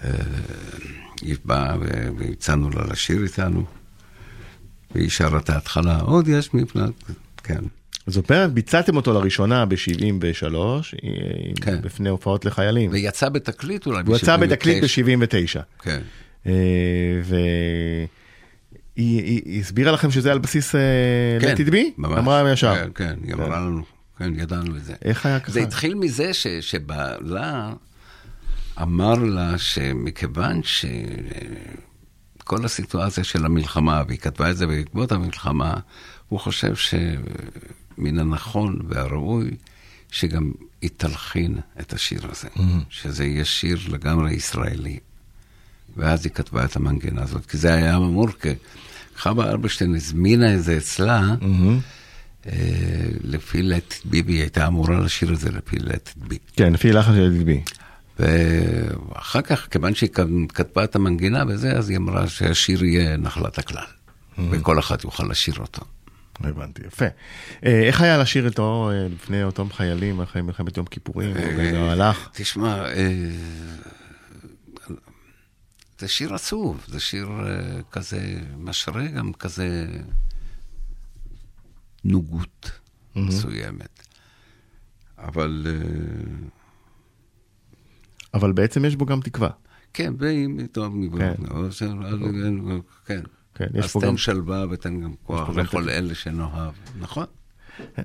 אה, 0.03 0.11
היא 1.21 1.35
באה 1.45 1.75
והצענו 2.17 2.69
לה 2.69 2.85
לשיר 2.91 3.23
איתנו, 3.23 3.63
והיא 4.95 5.09
שרה 5.09 5.39
את 5.39 5.49
ההתחלה, 5.49 5.99
עוד 5.99 6.27
יש 6.27 6.53
מבנת, 6.53 6.93
כן. 7.43 7.59
זאת 8.07 8.29
אומרת, 8.31 8.53
ביצעתם 8.53 8.95
אותו 8.95 9.13
לראשונה 9.13 9.65
ב-73, 9.65 10.55
כן. 11.61 11.81
בפני 11.81 12.09
הופעות 12.09 12.45
לחיילים. 12.45 12.91
ויצא 12.93 13.29
בתקליט 13.29 13.85
אולי 13.85 14.01
הוא 14.07 14.15
יצא 14.15 14.37
בתקליט 14.37 14.83
ב-79. 14.83 15.19
ב-79. 15.19 15.83
כן. 15.83 15.99
והיא 17.23 18.07
היא- 18.95 19.41
היא 19.45 19.61
הסבירה 19.61 19.91
לכם 19.91 20.11
שזה 20.11 20.31
על 20.31 20.39
בסיס 20.39 20.75
אה, 20.75 20.81
כן, 21.41 21.53
Let 21.53 21.67
It 21.67 21.71
Be? 21.71 21.77
ממש. 21.97 22.17
אמרה 22.17 22.51
ישר. 22.53 22.75
כן, 22.75 22.89
כן, 22.95 23.13
היא 23.23 23.33
אמרה 23.33 23.59
לנו, 23.59 23.81
כן, 24.17 24.33
ידענו 24.39 24.75
את 24.75 24.83
זה. 24.85 24.93
איך 25.01 25.25
היה 25.25 25.39
ככה? 25.39 25.51
זה 25.51 25.59
התחיל 25.61 25.95
מזה 25.95 26.33
ש, 26.33 26.47
שבעלה 26.47 27.73
אמר 28.81 29.13
לה 29.13 29.57
שמכיוון 29.57 30.61
שכל 32.49 32.65
הסיטואציה 32.65 33.23
של 33.23 33.45
המלחמה, 33.45 34.03
והיא 34.07 34.19
כתבה 34.19 34.49
את 34.49 34.57
זה 34.57 34.67
בעקבות 34.67 35.11
המלחמה, 35.11 35.73
הוא 36.29 36.39
חושב 36.39 36.75
שמן 36.75 38.19
הנכון 38.19 38.79
והראוי 38.87 39.51
שגם 40.11 40.51
היא 40.81 40.89
תלחין 40.97 41.57
את 41.79 41.93
השיר 41.93 42.21
הזה, 42.31 42.47
שזה 42.89 43.25
יהיה 43.25 43.45
שיר 43.45 43.79
לגמרי 43.89 44.33
ישראלי. 44.33 44.99
ואז 45.97 46.25
היא 46.25 46.33
כתבה 46.33 46.65
את 46.65 46.75
המנגינה 46.75 47.21
הזאת, 47.21 47.45
כי 47.45 47.57
זה 47.57 47.73
היה 47.73 47.95
אמור, 47.97 48.27
כי 48.41 48.49
חווה 49.17 49.51
אלברשטיין 49.51 49.95
הזמינה 49.95 50.55
את 50.55 50.63
זה 50.63 50.77
אצלה, 50.77 51.35
אה, 52.47 52.53
לפי 53.23 53.61
לט 53.61 53.93
ביבי, 54.05 54.33
היא 54.33 54.41
הייתה 54.41 54.67
אמורה 54.67 54.99
לשיר 54.99 55.33
את 55.33 55.39
זה 55.39 55.51
לפי 55.51 55.79
לט 55.79 56.09
בי. 56.17 56.37
כן, 56.55 56.73
לפי 56.73 56.91
לחץ 56.91 57.13
של 57.13 57.41
It 57.41 57.47
Be. 57.47 57.78
ואחר 58.19 59.41
כך, 59.41 59.67
כיוון 59.71 59.95
שהיא 59.95 60.09
כתבה 60.53 60.83
את 60.83 60.95
המנגינה 60.95 61.43
וזה, 61.47 61.71
אז 61.71 61.89
היא 61.89 61.97
אמרה 61.97 62.27
שהשיר 62.27 62.83
יהיה 62.83 63.17
נחלת 63.17 63.57
הכלל, 63.57 63.85
וכל 64.51 64.79
אחד 64.79 64.97
יוכל 65.03 65.23
לשיר 65.29 65.55
אותו. 65.59 65.81
הבנתי, 66.43 66.81
יפה. 66.87 67.05
אה, 67.65 67.83
איך 67.87 68.01
היה 68.01 68.17
לשיר 68.17 68.45
איתו 68.45 68.91
אה, 68.93 69.07
לפני 69.07 69.43
אותם 69.43 69.71
חיילים 69.71 70.21
אחרי 70.21 70.41
מלחמת 70.41 70.77
יום 70.77 70.85
כיפורים? 70.85 71.37
אה, 71.37 71.55
זה 71.55 71.91
הלך. 71.91 72.29
תשמע, 72.33 72.85
אה, 72.85 73.29
זה 75.99 76.07
שיר 76.07 76.33
עצוב, 76.33 76.85
זה 76.87 76.99
שיר 76.99 77.27
אה, 77.27 77.81
כזה 77.91 78.39
משרה, 78.57 79.07
גם 79.07 79.33
כזה 79.33 79.87
נוגות 82.03 82.71
מסוימת. 83.15 84.07
אבל 85.17 85.67
אה, 85.69 85.73
אבל 88.33 88.51
בעצם 88.51 88.85
יש 88.85 88.95
בו 88.95 89.05
גם 89.05 89.19
תקווה. 89.21 89.49
כן, 89.93 90.13
ואם 90.17 90.59
טוב, 90.71 90.93
כן. 91.17 91.33
כן. 93.05 93.19
כן, 93.55 93.65
יש 93.73 93.85
אז 93.85 93.91
פה 93.91 93.99
תן 94.01 94.07
גם- 94.07 94.17
שלווה 94.17 94.65
ותן 94.71 95.01
גם 95.01 95.13
כוח 95.23 95.49
לכל. 95.49 95.89
אלה 95.89 96.15
שנאהב. 96.15 96.73
נכון. 96.99 97.25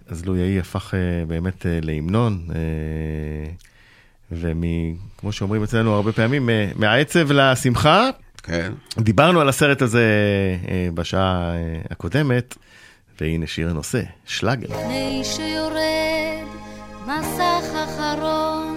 אז 0.06 0.24
לו 0.26 0.36
יהי 0.36 0.59
הפך 0.60 0.94
אה, 0.94 1.26
באמת 1.26 1.66
אה, 1.66 1.78
להמנון, 1.82 2.46
אה, 2.55 3.51
וכמו 4.32 5.32
שאומרים 5.32 5.62
אצלנו 5.62 5.94
הרבה 5.94 6.12
פעמים, 6.12 6.48
מהעצב 6.76 7.32
לשמחה. 7.32 8.09
כן. 8.42 8.72
דיברנו 8.98 9.40
על 9.40 9.48
הסרט 9.48 9.82
הזה 9.82 10.05
בשעה 10.94 11.52
הקודמת, 11.90 12.56
והנה 13.20 13.46
שיר 13.46 13.70
הנושא, 13.70 14.02
שלאגר. 14.26 14.66
לפני 14.68 15.20
שיורד 15.24 16.44
מסך 17.06 17.64
אחרון 17.84 18.73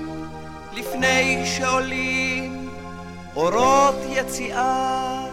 לפני 0.79 1.45
שעולים 1.45 2.69
אורות 3.35 3.95
יציאה, 4.09 5.25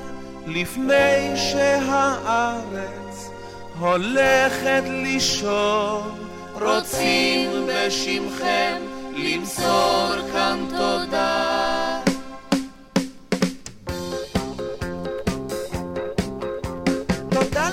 לפני 0.47 1.37
שהארץ 1.37 3.31
הולכת 3.79 4.83
לישון, 4.87 6.19
רוצים 6.61 7.51
בשמכם 7.67 8.77
למסור 9.17 10.15
כאן 10.33 10.67
תודה. 10.71 12.01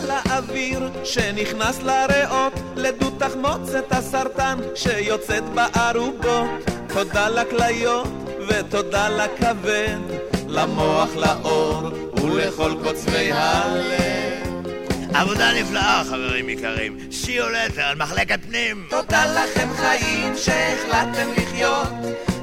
לאוויר 0.07 0.89
שנכנס 1.03 1.81
לריאות, 1.81 2.53
לדו 2.75 3.09
תחמוצת 3.09 3.91
הסרטן 3.91 4.59
שיוצאת 4.75 5.43
בערובות. 5.43 6.80
תודה 6.93 7.29
לכליות 7.29 8.07
ותודה 8.47 9.09
לכבד, 9.09 9.99
למוח, 10.47 11.09
לאור 11.15 11.89
ולכל 12.23 12.73
קוצבי 12.83 13.31
הלב. 13.31 14.65
עבודה 15.13 15.53
נפלאה, 15.53 16.03
חברים 16.09 16.49
יקרים. 16.49 16.97
שיולטר 17.11 17.81
על 17.81 17.95
מחלקת 17.95 18.39
פנים. 18.47 18.87
תודה 18.89 19.25
לכם 19.25 19.67
חיים 19.75 20.33
שהחלטתם 20.37 21.29
לחיות, 21.37 21.89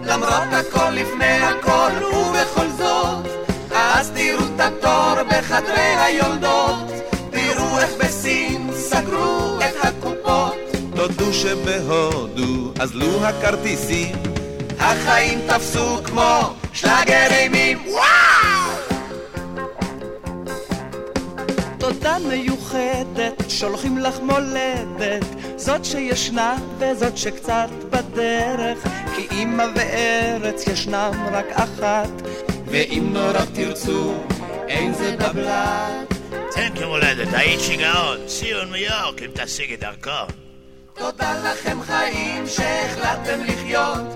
למרות 0.04 0.48
הכל 0.52 0.90
לפני 0.90 1.38
הכל 1.42 2.04
ובכל 2.04 2.68
זאת. 2.78 3.26
אז 3.70 4.10
תראו 4.10 4.44
את 4.54 4.60
התור 4.60 5.22
בחדרי 5.28 5.94
היולדות, 5.98 6.90
תראו 7.30 7.78
איך 7.78 7.90
בסין 7.98 8.70
סגרו 8.72 9.58
את 9.58 9.84
הקופות. 9.84 10.54
תודו 10.96 11.32
שבהודו 11.32 12.72
אזלו 12.80 13.24
הכרטיסים, 13.24 14.16
החיים 14.80 15.40
תפסו 15.46 16.04
כמו 16.04 16.54
שלאגר 16.72 17.26
אימים. 17.30 17.78
וואו! 17.86 18.78
תודה 21.78 22.16
מיוחדת, 22.28 23.42
שולחים 23.48 23.98
לך 23.98 24.20
מולדת, 24.20 25.24
זאת 25.56 25.84
שישנה 25.84 26.56
וזאת 26.78 27.16
שקצת 27.16 27.68
בדרך, 27.90 28.78
כי 29.16 29.26
אמא 29.32 29.64
וארץ 29.74 30.66
ישנם 30.66 31.12
רק 31.32 31.46
אחת, 31.50 32.10
ואם 32.66 33.08
נורא 33.12 33.44
תרצו, 33.54 34.14
אין 34.68 34.94
זה 34.94 35.16
בבלת. 35.16 36.14
תן 36.52 36.68
כמולדת, 36.74 37.28
היית 37.32 37.60
שיגעון. 37.60 38.18
ציון 38.26 38.70
מיורק, 38.70 39.22
אם 39.22 39.30
תשיג 39.34 39.72
את 39.72 39.80
דרכו. 39.80 40.32
תודה 40.94 41.34
לכם 41.44 41.82
חיים 41.82 42.44
שהחלטתם 42.46 43.44
לחיות, 43.44 44.06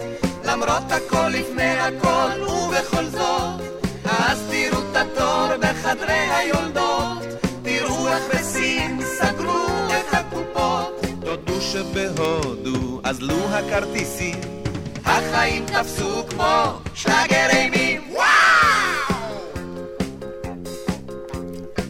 למרות 0.45 0.93
הכל 0.93 1.29
לפני 1.29 1.79
הכל 1.81 2.43
ובכל 2.43 3.05
זאת. 3.05 3.61
אז 4.05 4.43
תראו 4.51 4.83
את 4.91 4.97
התור 4.97 5.57
בחדרי 5.61 6.13
היולדות, 6.13 7.23
תראו 7.63 8.09
איך 8.09 8.23
בסין 8.35 9.01
סגרו 9.03 9.67
את 9.87 10.15
הקופות. 10.15 11.07
תודו 11.25 11.61
שבהודו 11.61 13.01
אזלו 13.05 13.49
הכרטיסים, 13.49 14.41
החיים 15.05 15.67
תפסו 15.67 16.27
כמו 16.29 16.79
שלאגר 16.95 17.49
אימים. 17.51 18.03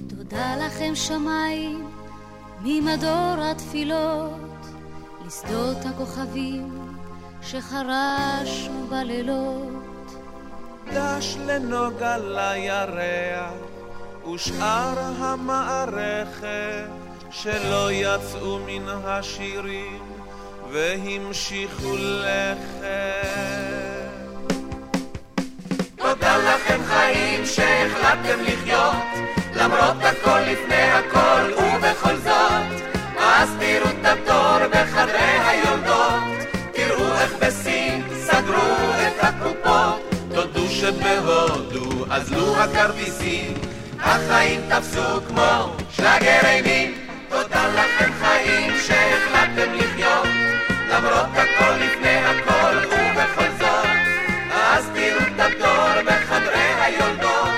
תודה 0.09 0.57
לכם 0.67 0.95
שמיים 0.95 1.87
ממדור 2.65 3.35
התפילות 3.39 4.67
לשדות 5.27 5.77
הכוכבים 5.85 6.92
שחרשנו 7.43 8.87
בלילות 8.91 10.15
דש 10.93 11.37
לנוגה 11.47 12.17
לירח 12.19 13.53
ושאר 14.35 14.99
המערכת 15.19 16.89
שלא 17.31 17.93
יצאו 17.93 18.59
מן 18.67 18.89
השירים 19.05 20.03
והמשיכו 20.71 21.97
לכת. 21.97 23.43
תודה 25.97 26.37
לכם 26.37 26.81
חיים 26.85 27.47
שהחלטתם 27.47 28.43
לחיות 28.43 28.95
למרות 29.55 29.97
הכל 30.01 30.41
לפני 30.41 30.83
הכל 30.93 31.53
ובכל 31.53 32.17
זאת 32.17 32.83
אז 33.19 33.51
תראו 33.61 33.91
את 33.91 34.05
התור 34.07 34.69
בחדרי 34.71 35.39
היולדות 35.47 36.32
שבהודו 41.01 42.05
אזלו 42.11 42.57
הכרטיסים 42.57 43.55
החיים 44.01 44.61
תפסו 44.69 45.21
כמו 45.29 45.77
שלאגר 45.91 46.41
אימים 46.45 46.95
תודה 47.29 47.69
לכם 47.69 48.13
חיים 48.21 48.73
שהחלטתם 48.87 49.75
לחיות. 49.75 50.27
למרות 50.91 51.27
הכל 51.33 51.75
לפני 51.85 52.17
הכל 52.17 52.77
ובכל 52.77 53.49
זאת 53.59 53.87
אז 54.55 54.91
תראו 54.95 55.19
את 55.19 55.41
התור 55.41 56.03
בחדרי 56.07 56.73
היולדות. 56.81 57.51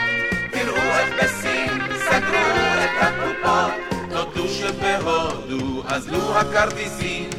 תראו 0.51 0.77
איך 0.77 1.25
בסין 1.25 1.81
סגרו 1.97 2.85
את 2.85 3.03
הקופות. 3.03 3.73
תודו 4.11 4.49
שבהודו 4.49 5.83
אזלו 5.89 6.39
הכרטיסים 6.39 7.31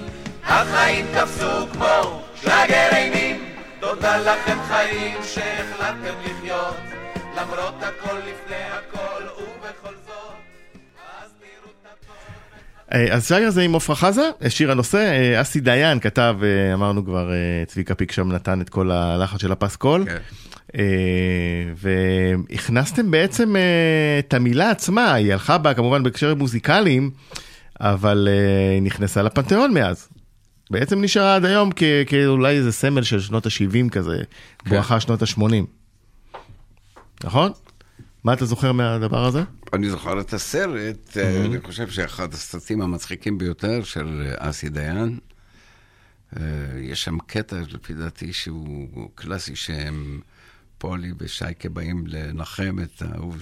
החיים 0.44 1.06
תפסו 1.14 1.68
כמו 1.74 2.22
שלאגר 2.42 2.90
אימים 2.96 3.45
תודה 3.90 4.18
לכם 4.18 4.58
חיים 4.68 5.18
שהחלטתם 5.24 6.16
לחיות 6.26 6.76
למרות 7.38 7.76
הכל 7.80 8.18
לפני 8.18 8.56
הכל 8.56 9.24
ובכל 9.24 9.96
זאת 10.06 10.36
אה, 12.94 13.14
אז 13.14 13.28
שיר 13.28 13.50
זה 13.50 13.62
עם 13.62 13.76
עפרה 13.76 13.96
חזה, 13.96 14.30
שיר 14.50 14.72
הנושא, 14.72 14.98
אה, 14.98 15.42
אסי 15.42 15.60
דיין 15.60 16.00
כתב, 16.00 16.36
אה, 16.44 16.74
אמרנו 16.74 17.06
כבר, 17.06 17.32
אה, 17.32 17.64
צביקה 17.68 17.96
פיק 17.96 18.12
שם 18.12 18.32
נתן 18.32 18.62
את 18.62 18.70
כל 18.70 18.92
הלחץ 18.92 19.42
של 19.42 19.52
הפסקול. 19.52 20.06
אה, 20.76 20.84
והכנסתם 21.76 23.12
בעצם 23.12 23.56
אה, 23.56 24.20
את 24.20 24.34
המילה 24.34 24.72
עצמה, 24.72 25.14
היא 25.14 25.34
הלכה 25.34 25.58
בה 25.58 25.74
כמובן 25.74 26.04
בהקשרים 26.04 26.38
מוזיקליים, 26.38 27.12
אבל 27.80 28.28
אה, 28.32 28.72
היא 28.72 28.82
נכנסה 28.82 29.22
לפנתיאון 29.22 29.74
מאז. 29.74 30.08
בעצם 30.72 31.02
נשארה 31.02 31.36
עד 31.36 31.46
היום 31.46 31.70
כ- 31.76 31.84
כאולי 32.08 32.50
איזה 32.58 32.72
סמל 32.72 33.04
של 33.04 33.20
שנות 33.20 33.46
ה-70 33.46 33.90
כזה, 33.92 34.18
בואכה 34.70 35.00
שנות 35.00 35.22
ה-80. 35.22 35.42
נכון? 37.24 37.52
מה 38.24 38.34
אתה 38.34 38.46
זוכר 38.46 38.72
מהדבר 38.72 39.26
הזה? 39.26 39.44
אני 39.74 39.90
זוכר 39.90 40.20
את 40.20 40.34
הסרט, 40.34 41.18
אה, 41.18 41.46
אני 41.46 41.62
חושב 41.62 41.90
שאחד 41.90 42.34
הסרטים 42.34 42.82
המצחיקים 42.82 43.38
ביותר 43.38 43.84
של 43.84 44.24
אה, 44.26 44.50
אסי 44.50 44.70
דיין. 44.70 45.20
אה, 46.38 46.42
יש 46.82 47.04
שם 47.04 47.18
קטע, 47.28 47.56
לפי 47.70 47.94
דעתי, 47.94 48.34
שהוא 48.34 49.10
קלאסי, 49.16 49.56
שהם 49.56 50.20
פולי 50.78 51.12
ושייקה 51.20 51.70
באים 51.70 52.04
לנחם 52.08 52.76
את 52.84 53.02
ההוא 53.02 53.34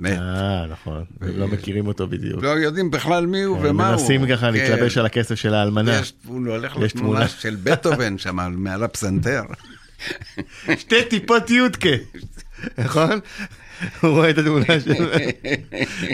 שמת. 0.00 0.18
אה, 0.18 0.66
נכון, 0.66 1.04
הם 1.20 1.38
לא 1.38 1.48
מכירים 1.48 1.86
אותו 1.86 2.06
בדיוק. 2.06 2.42
לא 2.42 2.48
יודעים 2.48 2.90
בכלל 2.90 3.26
מי 3.26 3.42
הוא 3.42 3.58
ומה 3.62 3.88
הוא. 3.88 3.92
מנסים 3.92 4.26
ככה 4.28 4.46
כן. 4.46 4.52
להתלבש 4.52 4.98
על 4.98 5.06
הכסף 5.06 5.34
של 5.34 5.54
האלמנה. 5.54 5.98
יש, 5.98 6.12
הוא 6.26 6.48
הולך 6.48 6.72
יש 6.76 6.78
לתמונה 6.82 7.18
תמונה. 7.18 7.28
של 7.28 7.56
בטהובן 7.62 8.18
שם, 8.18 8.52
מעל 8.56 8.82
הפסנתר. 8.84 9.42
שתי 10.80 11.04
טיפות 11.10 11.50
יודקה. 11.50 11.88
נכון? 12.78 13.20
הוא 14.00 14.10
רואה 14.10 14.30
את 14.30 14.38
התמונה 14.38 14.80
שלו, 14.84 15.06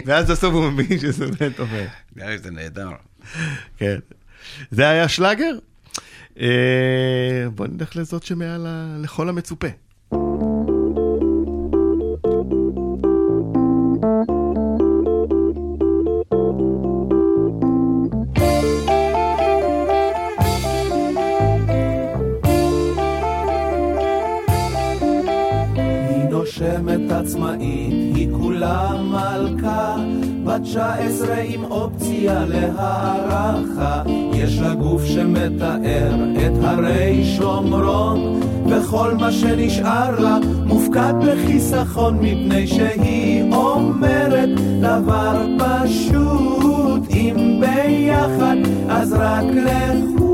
ואז 0.05 0.31
בסוף 0.31 0.53
הוא 0.53 0.69
מבין 0.71 0.99
שזה 0.99 1.25
באמת 1.27 1.59
עובד. 1.59 1.87
זה 2.35 2.51
נהדר. 2.51 2.89
כן. 3.77 3.99
זה 4.71 4.89
היה 4.89 5.07
שלאגר? 5.07 5.51
אה, 6.39 7.47
בוא 7.55 7.67
נלך 7.67 7.95
לזאת 7.95 8.23
שמעל 8.23 8.67
לכל 9.03 9.29
המצופה. 9.29 9.67
היא 26.59 26.69
נושמת 26.69 27.11
עצמאית, 27.11 28.15
היא 28.15 28.27
כולה 28.31 28.91
מלכה, 29.01 29.95
בת 30.43 30.61
19 30.61 31.35
עם 31.43 31.63
אופציה 31.63 32.45
להערכה. 32.45 34.03
יש 34.33 34.59
לה 34.59 34.73
גוף 34.73 35.05
שמתאר 35.05 36.15
את 36.35 36.63
הרי 36.63 37.35
שומרון, 37.37 38.39
וכל 38.69 39.13
מה 39.19 39.31
שנשאר 39.31 40.19
לה 40.19 40.37
מופקד 40.65 41.13
בחיסכון, 41.21 42.17
מפני 42.21 42.67
שהיא 42.67 43.53
אומרת 43.53 44.49
דבר 44.81 45.45
פשוט, 45.59 47.01
אם 47.09 47.61
ביחד 47.61 48.57
אז 48.89 49.13
רק 49.13 49.45
לחוד. 49.45 50.26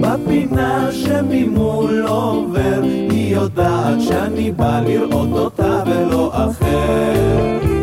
בפינה 0.00 0.88
שממול 0.92 2.04
עובר, 2.08 2.80
היא 2.82 3.34
יודעת 3.36 4.00
שאני 4.00 4.52
בא 4.52 4.80
לראות 4.86 5.28
אותה 5.32 5.82
ולא 5.86 6.30
אחר. 6.34 7.77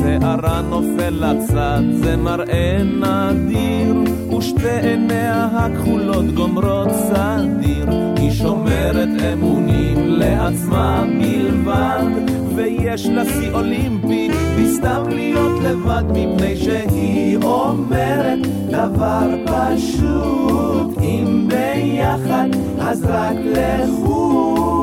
שערה 0.00 0.60
נופל 0.62 1.10
לצד, 1.10 1.82
זה 1.92 2.16
מראה 2.16 2.82
נדיר, 2.82 3.94
ושתי 4.38 4.80
עיניה 4.82 5.48
הכחולות 5.52 6.26
גומרות 6.34 6.88
סדיר. 6.90 7.86
היא 8.16 8.30
שומרת 8.30 9.08
אמונים 9.32 9.96
לעצמה 9.98 11.04
בלבד, 11.20 12.32
ויש 12.56 13.06
לה 13.06 13.24
שיא 13.24 13.50
אולימפי, 13.52 14.28
בסתם 14.58 15.02
להיות 15.08 15.62
לבד, 15.62 16.04
מפני 16.10 16.56
שהיא 16.56 17.36
אומרת 17.36 18.38
דבר 18.70 19.28
פשוט, 19.46 20.98
אם 21.02 21.48
ביחד 21.48 22.48
אז 22.80 23.04
רק 23.08 23.36
לחוד. 23.44 24.79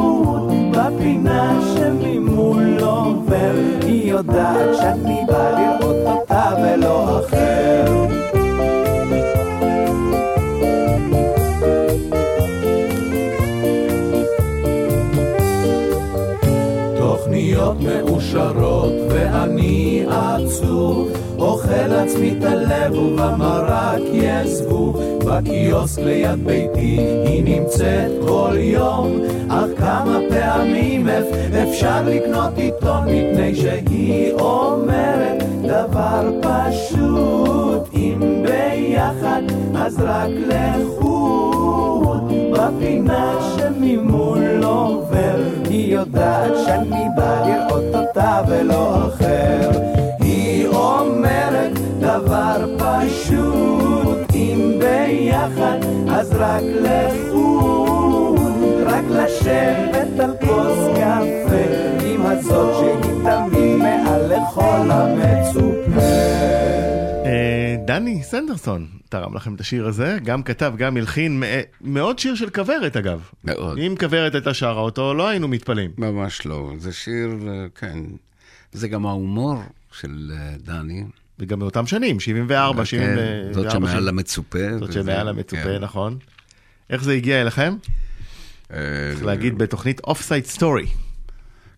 בפינה 0.77 1.59
שממול 1.73 2.79
עובר, 2.81 3.53
היא 3.81 4.11
יודעת 4.11 4.75
שאני 4.81 5.21
בא 5.27 5.59
לראות 5.59 5.95
אותה 6.05 6.53
ולא 6.63 7.19
אחר. 7.19 7.85
תוכניות 16.97 17.77
מאושרות 17.81 18.93
ואני 19.09 20.05
עצוב 20.09 21.26
אוכל 21.67 21.93
עצמי 21.93 22.35
את 22.39 22.43
הלב 22.43 22.97
ובמרק 22.97 24.01
יעזבו 24.11 24.93
בקיוסק 25.25 26.01
ליד 26.03 26.45
ביתי 26.45 26.99
היא 27.25 27.43
נמצאת 27.43 28.11
כל 28.27 28.53
יום. 28.57 29.19
אך 29.49 29.65
כמה 29.77 30.19
פעמים 30.29 31.07
אפ- 31.09 31.25
אפשר 31.63 32.01
לקנות 32.05 32.57
עיתון 32.57 33.03
מפני 33.05 33.55
שהיא 33.55 34.33
אומרת 34.33 35.43
דבר 35.63 36.29
פשוט. 36.41 37.89
אם 37.93 38.43
ביחד 38.45 39.41
אז 39.75 39.99
רק 39.99 40.29
לחוד. 40.47 42.31
בפינה 42.51 43.33
שממול 43.57 44.63
עובר 44.63 45.35
היא 45.69 45.93
יודעת 45.93 46.51
שאני 46.65 47.05
בא 47.17 47.45
לראות 47.47 47.95
אותה 47.95 48.41
ולא 48.47 48.97
אחר 49.07 49.26
רק 56.47 56.63
לחוד 56.63 58.39
רק 58.85 59.03
לשבת 59.09 60.19
על 60.19 60.31
כוס 60.39 60.77
קפה 60.93 61.65
עם 62.05 62.21
הזאת 62.25 62.75
שהיא 62.79 63.13
תמיד 63.23 63.75
מעל 63.77 64.21
לכל 64.33 64.91
המצופה 64.91 66.01
אה, 67.25 67.75
דני 67.85 68.23
סנדרסון 68.23 68.87
תרם 69.09 69.35
לכם 69.35 69.55
את 69.55 69.59
השיר 69.59 69.87
הזה, 69.87 70.17
גם 70.23 70.43
כתב, 70.43 70.73
גם 70.77 70.97
הלחין, 70.97 71.39
מ- 71.39 71.43
מאוד 71.81 72.19
שיר 72.19 72.35
של 72.35 72.49
כוורת 72.49 72.97
אגב. 72.97 73.21
מאוד. 73.43 73.77
אם 73.77 73.95
כוורת 73.99 74.35
הייתה 74.35 74.53
שרה 74.53 74.81
אותו, 74.81 75.13
לא 75.13 75.27
היינו 75.27 75.47
מתפלאים. 75.47 75.91
ממש 75.97 76.45
לא. 76.45 76.71
זה 76.77 76.93
שיר, 76.93 77.29
אה, 77.47 77.65
כן. 77.75 77.99
זה 78.71 78.87
גם 78.87 79.05
ההומור 79.05 79.59
של 79.91 80.31
אה, 80.37 80.53
דני. 80.65 81.03
וגם 81.39 81.59
באותם 81.59 81.87
שנים, 81.87 82.19
74, 82.19 82.77
כן, 82.79 82.85
74. 82.85 83.53
זאת 83.53 83.71
שמעל 83.71 84.07
המצופה. 84.09 84.77
זאת 84.79 84.93
שמעל 84.93 85.27
המצופה, 85.27 85.63
כן. 85.63 85.77
נכון. 85.81 86.17
איך 86.89 87.03
זה 87.03 87.13
הגיע 87.13 87.41
אליכם? 87.41 87.75
אה, 88.73 88.77
צריך 89.11 89.25
להגיד 89.25 89.57
בתוכנית 89.57 89.99
off 89.99 90.21
side 90.21 90.45
story. 90.45 90.87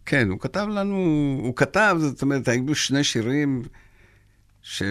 כן, 0.05 0.29
הוא 0.29 0.39
כתב 0.39 0.67
לנו, 0.71 0.95
הוא 1.43 1.55
כתב, 1.55 1.95
זאת 1.99 2.21
אומרת, 2.21 2.47
היו 2.47 2.75
שני 2.75 3.03
שירים 3.03 3.63
שהוא 4.61 4.89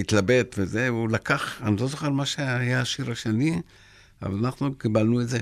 התלבט 0.00 0.54
וזה, 0.58 0.88
הוא 0.88 1.08
לקח, 1.08 1.62
אני 1.62 1.76
לא 1.76 1.86
זוכר 1.86 2.10
מה 2.10 2.26
שהיה 2.26 2.80
השיר 2.80 3.10
השני, 3.10 3.60
אבל 4.22 4.44
אנחנו 4.44 4.74
קיבלנו 4.74 5.20
את 5.20 5.28
זה. 5.28 5.38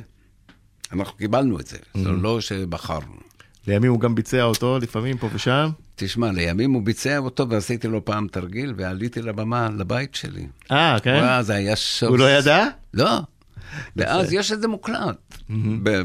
אנחנו 0.92 1.16
קיבלנו 1.16 1.60
את 1.60 1.66
זה, 1.66 1.78
זה 1.94 2.08
לא 2.08 2.40
שבחרנו. 2.40 3.16
לימים 3.66 3.90
הוא 3.90 4.00
גם 4.00 4.14
ביצע 4.14 4.42
אותו, 4.42 4.78
לפעמים 4.78 5.18
פה 5.18 5.28
ושם. 5.32 5.70
תשמע, 5.96 6.32
לימים 6.32 6.72
הוא 6.72 6.82
ביצע 6.82 7.18
אותו 7.18 7.48
ועשיתי 7.48 7.88
לו 7.88 8.04
פעם 8.04 8.26
תרגיל 8.32 8.74
ועליתי 8.76 9.22
לבמה 9.22 9.68
לבית 9.78 10.14
שלי. 10.14 10.46
אה, 10.70 10.96
כן? 11.02 11.20
וואו, 11.22 11.42
זה 11.42 11.54
היה 11.54 11.76
שוב... 11.76 12.08
הוא 12.08 12.18
לא 12.18 12.30
ידע? 12.30 12.64
לא. 12.94 13.18
ואז 13.96 14.32
יש 14.32 14.52
את 14.52 14.60
זה 14.62 14.68
מוקלט, 14.68 15.38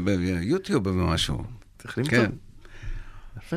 ביוטיוב 0.04 0.86
או 0.88 0.92
משהו. 0.94 1.42
צריך 1.78 1.98
למצוא. 1.98 2.10
כן. 2.18 2.30
יפה. 3.38 3.56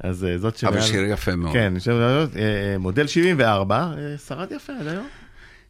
אז 0.00 0.24
אה, 0.24 0.38
זאת 0.38 0.64
אבל 0.64 0.80
שמעל- 0.80 0.86
שיר 0.90 1.04
יפה 1.04 1.36
מאוד. 1.36 1.52
כן, 1.52 1.72
אה, 1.90 2.24
אה, 2.36 2.78
מודל 2.78 3.06
74, 3.06 3.76
אה, 3.98 4.18
שרד 4.18 4.52
יפה 4.52 4.72
עד 4.80 4.86
היום. 4.86 5.06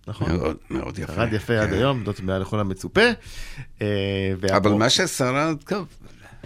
נכון. 0.09 0.33
מאוד, 0.33 0.57
מאוד 0.71 0.99
יפה. 0.99 1.13
שרד 1.15 1.33
יפה 1.33 1.59
עד 1.61 1.69
כן. 1.69 1.75
היום, 1.75 2.05
זאת 2.05 2.21
מעל 2.21 2.43
לכל 2.43 2.61
המצופה. 2.61 3.01
אבל 4.57 4.71
מה 4.79 4.91
ששרד, 4.91 5.57
טוב. 5.67 5.87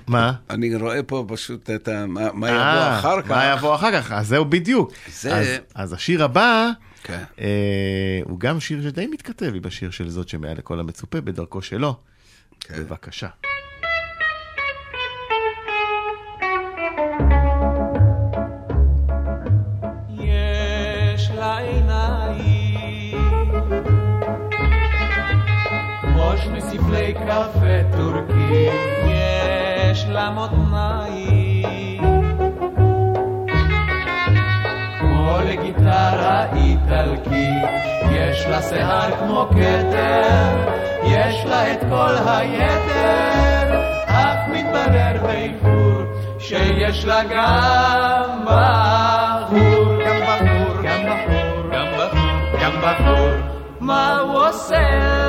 מה? 0.06 0.32
אני 0.50 0.74
רואה 0.76 1.02
פה 1.02 1.24
פשוט 1.28 1.70
את 1.70 1.88
ה... 1.88 2.06
מה 2.06 2.28
מה 2.32 2.48
אה, 2.48 2.52
יבוא 2.52 2.98
אחר 2.98 3.22
כך. 3.22 3.30
מה 3.30 3.52
יבוא 3.56 3.74
אחר 3.74 3.92
כך? 4.02 4.12
אז 4.12 4.26
זהו 4.26 4.44
בדיוק. 4.44 4.92
זה- 5.12 5.36
אז- 5.36 5.46
אז 5.74 5.92
השיר 5.92 6.24
הבא, 6.24 6.68
כן. 7.02 7.22
אה, 7.40 7.46
הוא 8.24 8.40
גם 8.40 8.60
שיר 8.60 8.82
שדי 8.82 9.06
מתכתב 9.06 9.52
עם 9.54 9.62
השיר 9.64 9.90
של 9.90 10.08
זאת 10.10 10.28
שמעל 10.28 10.56
לכל 10.58 10.80
המצופה, 10.80 11.20
בדרכו 11.20 11.62
שלו. 11.62 11.96
כן. 12.60 12.74
בבקשה. 12.78 13.28
יש 20.18 21.30
לה 21.30 21.58
עיניים 21.58 23.18
כמו 26.00 26.32
שני 26.44 26.60
ספלי 26.60 27.14
קפה 27.14 27.96
טורקי 27.96 28.68
יש 30.20 30.24
לה 30.24 30.30
מותניים 30.30 32.02
כמו 35.00 35.38
לגיטרה 35.44 36.44
איטלקית 36.54 37.70
יש 38.10 38.46
לה 38.46 38.62
שיער 38.62 39.10
כמו 39.18 39.46
כתר 39.50 40.70
יש 41.04 41.44
לה 41.44 41.72
את 41.72 41.80
כל 41.80 42.14
היתר. 42.26 43.80
אך 44.06 44.38
מתברר 44.48 45.22
באיחור 45.22 46.02
שיש 46.38 47.04
לה 47.04 47.24
גם 47.24 48.44
בחור. 48.44 50.02
גם 50.06 50.20
בחור. 50.26 50.82
גם 50.82 51.00
בחור. 51.06 51.70
גם 51.72 51.86
בחור. 51.98 52.60
גם 52.62 52.72
בחור. 52.82 53.30
מה 53.80 54.18
הוא 54.18 54.46
עושה? 54.48 54.80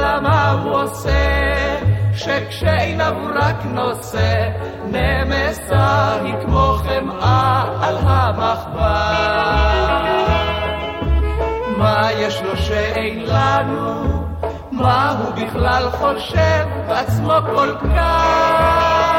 לה 0.02 0.20
מה 0.20 0.52
הוא 0.52 0.82
עושה 0.82 1.71
שכשעיניו 2.14 3.14
רק 3.36 3.66
נושא 3.66 4.50
נמסה 4.86 6.22
היא 6.24 6.34
כמו 6.46 6.76
חמאה 6.78 7.64
על 7.82 7.98
המחבר 7.98 9.52
מה 11.82 12.12
יש 12.12 12.42
לו 12.42 12.58
שאין 12.58 13.20
לנו? 13.20 14.22
מה 14.72 15.10
הוא 15.10 15.32
בכלל 15.34 15.90
חושב 15.90 16.66
בעצמו 16.88 17.34
כל 17.56 17.76
כך? 17.96 19.12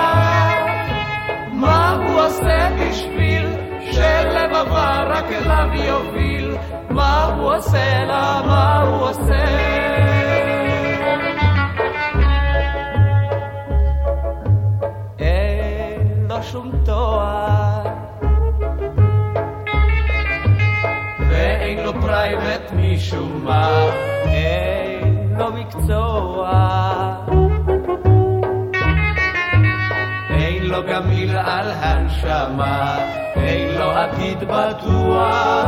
מה 1.52 1.97
הוא 1.97 2.20
עושה 2.20 2.69
בשביל 2.81 3.47
שלבבה 3.93 5.02
רק 5.06 5.24
אליו 5.32 5.69
יוביל? 5.74 6.56
מה 6.90 7.24
הוא 7.24 7.55
עושה 7.55 8.05
לה? 8.05 8.43
מה 8.47 8.82
הוא 8.82 9.09
עושה? 9.09 10.11
שום 16.52 16.70
תואר. 16.84 17.82
ואין 21.28 21.84
לו 21.84 21.92
private 22.01 22.72
משום 22.72 23.44
מה, 23.44 23.90
אין 24.24 25.34
לו 25.38 25.52
מקצוע. 25.52 26.50
אין 30.30 30.66
לו 30.66 30.78
גם 30.88 31.08
מיל 31.08 31.36
על 31.36 31.70
הנשמה, 31.70 32.98
אין 33.36 33.78
לו 33.78 33.90
עתיד 33.90 34.38
בטוח, 34.38 35.66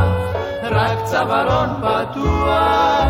רק 0.63 1.03
צווארון 1.03 1.69
פתוח, 1.81 3.05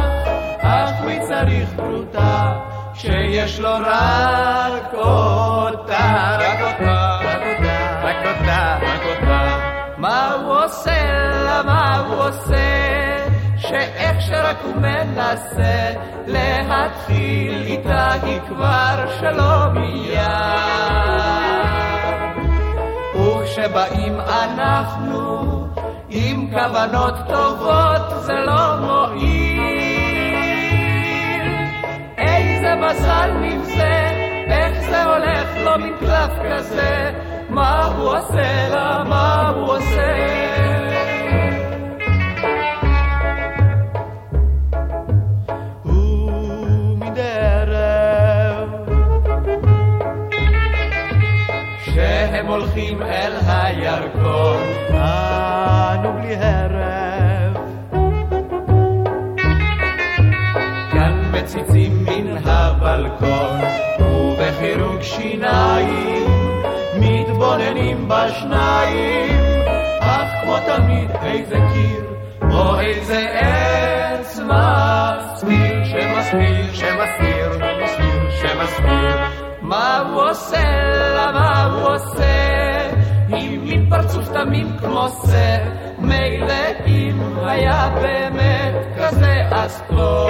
אך 0.59 1.01
מי 1.05 1.19
צריך 1.27 1.69
פרוטה, 1.75 2.53
שיש 2.93 3.59
לו 3.59 3.69
רק 3.69 4.93
אותה, 4.93 6.37
רק 6.39 6.61
אותה, 6.61 7.14
אותה. 8.49 9.57
מה 9.97 10.31
הוא 10.31 10.63
עושה 10.63 11.03
לה, 11.43 11.63
מה 11.63 11.97
הוא 11.97 12.15
עושה, 12.15 13.15
שאיך 13.57 14.21
שרק 14.21 14.57
הוא 14.63 14.75
מנסה 14.75 15.91
להתחיל 16.27 17.63
איתה 17.65 18.11
היא 18.23 18.39
כבר 18.47 19.05
שלא 19.19 19.71
מיד. 19.73 20.19
וכשבאים 23.15 24.19
אנחנו 24.19 25.45
עם 26.09 26.47
כוונות 26.51 27.13
טובות 27.27 28.21
זה 28.21 28.33
לא 28.33 28.77
מועיל. 28.79 29.55
איזה 32.17 32.75
מזל 32.75 33.31
נבזה, 33.31 34.09
איך 34.47 34.79
זה 34.89 35.03
הולך 35.03 35.49
לו 35.63 35.77
מן 35.77 35.91
קלף 35.99 36.31
כזה, 36.49 37.11
מה 37.49 37.85
הוא 37.85 38.17
עושה 38.17 38.69
לה, 38.69 39.03
מה 39.09 39.49
הוא 39.55 39.67
עושה. 39.75 40.45
כשהם 51.81 52.47
הולכים 52.47 53.01
אל 53.01 53.33
הירקון, 53.47 54.57
אנו 54.89 56.13
בלי 56.13 56.35
הרף. 56.35 57.57
כאן 60.91 61.31
מציצים 61.31 62.05
מן 62.05 62.37
הבלקון, 62.45 63.59
ובחירוק 63.99 65.01
שיניים, 65.01 66.34
מתבוננים 67.05 68.07
בשניים, 68.07 69.39
אך 69.99 70.29
כמו 70.41 70.55
תמיד 70.65 71.09
איזה 71.23 71.55
קיר, 71.73 72.05
או 72.51 72.79
איזה 72.79 73.27
עץ 73.39 74.39
מסתיר, 74.39 75.85
שמסתיר, 75.85 76.73
שמסתיר, 76.73 77.53
שמסתיר, 77.53 78.29
שמסתיר. 78.41 79.17
מה 79.61 79.99
הוא 79.99 80.21
עושה 80.29 80.63
לה, 81.15 81.31
מה 81.31 81.63
הוא 81.63 81.95
עושה? 81.95 82.35
עם 83.27 83.65
מין 83.65 83.89
פרצוף 83.89 84.29
תמים 84.33 84.77
כמו 84.79 85.07
שא, 85.09 85.57
מילא 85.99 86.53
אם 86.87 87.19
היה 87.45 87.89
באמת 88.01 88.73
כזה 88.97 89.41
אז 89.51 89.83
טוב. 89.89 90.29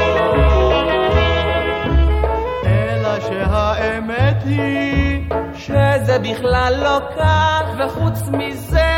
אלא 2.66 3.20
שהאמת 3.20 4.44
היא 4.46 4.95
שזה 5.66 6.20
בכלל 6.20 6.74
לא 6.84 7.00
כך, 7.18 7.64
וחוץ 7.80 8.22
מזה, 8.32 8.92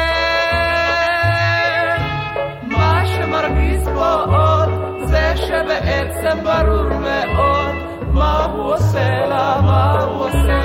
מה 2.63 3.03
שמרגיז 3.05 3.87
פה 3.87 4.13
עוד, 4.13 4.69
זה 5.05 5.33
שבעצם 5.37 6.43
ברור 6.43 6.99
מאוד 6.99 7.75
מה 8.13 8.45
הוא 8.45 8.73
עושה 8.73 9.25
לה, 9.25 9.61
מה 9.61 10.01
הוא 10.01 10.25
עושה. 10.25 10.61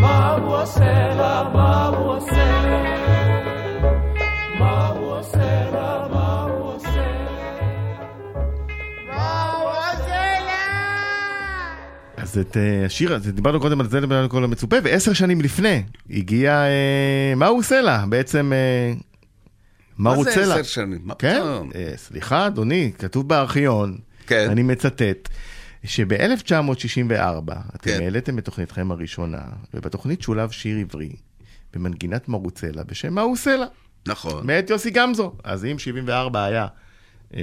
מה 0.00 0.36
הוא 0.42 0.56
עושה 0.56 1.14
לה, 1.16 1.42
מה 1.52 1.86
הוא 1.86 1.97
אז 12.28 12.38
את 12.38 12.56
אה, 12.56 12.86
השיר 12.86 13.14
הזה, 13.14 13.32
דיברנו 13.32 13.60
קודם 13.60 13.80
על 13.80 13.88
זה, 13.88 14.00
דיברנו 14.00 14.22
על 14.22 14.28
כל 14.28 14.44
המצופה, 14.44 14.76
ועשר 14.82 15.12
שנים 15.12 15.40
לפני 15.40 15.82
הגיע, 16.10 16.52
אה, 16.52 17.32
מה 17.36 17.46
הוא 17.46 17.58
עושה 17.58 17.80
לה? 17.80 18.04
בעצם, 18.08 18.52
אה, 18.52 18.92
מה 19.98 20.10
מה 20.10 20.16
הוא 20.16 20.24
זה 20.24 20.30
רוצה 20.30 20.46
לה? 20.46 20.54
עשר 20.54 20.62
שנים? 20.62 21.00
מה 21.04 21.14
כן? 21.14 21.42
אה, 21.74 21.92
סליחה 21.96 22.46
אדוני, 22.46 22.92
כתוב 22.98 23.28
בארכיון, 23.28 23.98
כן. 24.26 24.48
אני 24.50 24.62
מצטט, 24.62 25.28
שב-1964 25.84 27.12
אתם 27.74 27.78
כן. 27.82 28.00
העליתם 28.02 28.38
את 28.38 28.44
תוכניתכם 28.44 28.90
הראשונה, 28.90 29.42
ובתוכנית 29.74 30.22
שולב 30.22 30.50
שיר 30.50 30.76
עברי 30.76 31.12
במנגינת 31.74 32.28
מרוצלה 32.28 32.84
בשם 32.84 33.14
מה 33.14 33.20
הוא 33.20 33.32
עושה 33.32 33.56
לה? 33.56 33.66
נכון. 34.08 34.46
מאת 34.46 34.70
יוסי 34.70 34.90
גמזו. 34.90 35.32
אז 35.44 35.64
אם 35.64 35.78
74 35.78 36.44
היה 36.44 36.66
אה, 37.34 37.40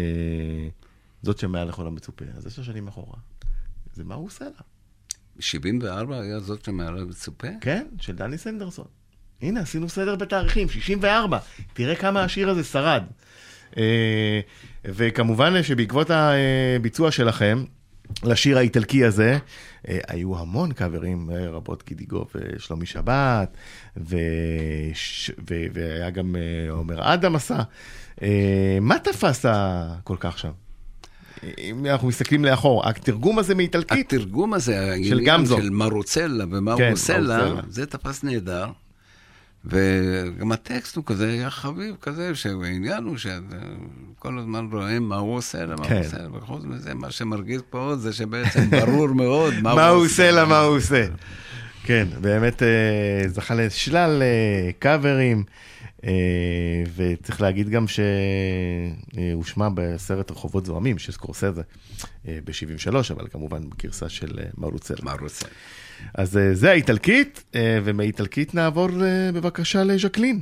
זאת 1.24 1.38
שמעל 1.38 1.68
לכל 1.68 1.88
המצופה, 1.88 2.26
אז 2.38 2.48
עשר 2.48 2.64
שנים 2.64 2.88
אחורה. 2.88 3.18
זה 3.94 4.04
מה 4.04 4.16
הוא 4.16 4.26
עושה 4.26 4.46
לה? 4.46 4.75
74 5.40 6.22
היה 6.22 6.40
זאת 6.40 6.66
שמעלה 6.66 7.06
מצופה? 7.06 7.48
כן, 7.62 7.86
של 8.00 8.16
דני 8.16 8.38
סנדרסון. 8.38 8.86
הנה, 9.42 9.62
עשינו 9.62 9.90
סדר 9.90 10.16
בתאריכים, 10.16 10.70
64. 10.70 11.40
תראה 11.74 11.96
כמה 11.96 12.24
השיר 12.24 12.50
הזה 12.50 12.64
שרד. 12.64 13.04
אה, 13.78 14.40
וכמובן 14.86 15.64
שבעקבות 15.64 16.08
הביצוע 16.10 17.12
שלכם, 17.12 17.64
לשיר 18.24 18.58
האיטלקי 18.58 19.06
הזה, 19.06 19.38
אה, 19.88 20.00
היו 20.08 20.38
המון 20.38 20.74
קאברים, 20.74 21.30
אה, 21.30 21.50
רבות 21.50 21.84
גידיגו 21.88 22.26
ושלומי 22.36 22.86
שבת, 22.86 23.58
וש... 23.98 25.32
ו... 25.50 25.56
והיה 25.74 26.10
גם 26.10 26.36
עומר 26.70 27.14
אדם 27.14 27.36
עשה. 27.36 27.60
מה 28.82 29.00
תפס 29.00 29.46
כל 30.04 30.18
כך 30.20 30.40
שם? 30.40 30.52
אם 31.58 31.86
אנחנו 31.86 32.08
מסתכלים 32.08 32.46
לאחור, 32.46 32.90
התרגום 32.90 33.40
הזה 33.40 33.56
מאיטלקית, 33.56 34.14
התרגום 34.14 34.54
הזה, 34.54 34.96
של 35.04 35.22
גמזו. 35.26 35.58
של 35.58 35.70
מרוצלה 35.70 36.46
ומה 36.52 36.78
כן. 36.78 36.94
זה 37.70 37.86
תפס 37.86 38.24
נהדר. 38.24 38.68
וגם 39.66 40.52
הטקסט 40.52 40.96
הוא 40.96 41.06
כזה, 41.06 41.30
היה 41.30 41.50
חביב 41.50 41.96
כזה, 42.02 42.36
שהעניין 42.36 43.04
הוא 43.04 43.18
שכל 43.18 44.40
הזמן 44.40 44.68
רואים 44.72 45.10
מה 45.10 45.16
הוא 45.16 45.36
עושה 45.36 45.66
לה, 45.66 45.76
מה 45.76 45.88
כן. 45.88 45.96
הוא 45.96 46.06
עושה 46.06 46.18
לה, 46.18 46.38
וחוץ 46.38 46.64
מזה, 46.64 46.94
מה 46.94 47.12
שמרגיז 47.12 47.62
פה 47.70 47.80
עוד 47.80 48.00
זה 48.00 48.14
שבעצם 48.14 48.70
ברור 48.70 49.08
מאוד 49.08 49.54
מה, 49.62 49.76
מה 49.80 49.88
הוא 49.88 50.06
עושה 50.06 50.32
לה, 50.32 50.46
מה 50.46 50.60
הוא 50.60 50.78
עושה. 50.78 51.06
כן, 51.86 52.08
באמת 52.22 52.64
אה, 52.64 53.28
זכה 53.28 53.56
לשלל 53.56 54.22
אה, 54.22 54.72
קאברים, 54.80 55.44
אה, 56.06 56.12
וצריך 56.96 57.42
להגיד 57.42 57.70
גם 57.70 57.86
שהושמע 59.18 59.68
בסרט 59.74 60.32
רחובות 60.32 60.66
זוהמים 60.66 60.98
של 60.98 61.12
סקורסזה 61.12 61.62
אה, 62.28 62.38
ב-73, 62.46 62.96
אבל 63.10 63.28
כמובן 63.32 63.62
בגרסה 63.70 64.10
של 64.10 64.40
אה, 64.40 64.46
מרוצל. 64.58 64.96
מרוצל. 65.04 65.46
אז 66.14 66.38
אה, 66.38 66.54
זה 66.54 66.72
האיטלקית, 66.72 67.44
אה, 67.56 67.80
ומאיטלקית 67.84 68.56
נעבור 68.56 68.90
אה, 69.04 69.32
בבקשה 69.34 69.84
לז'קלין. 69.84 70.42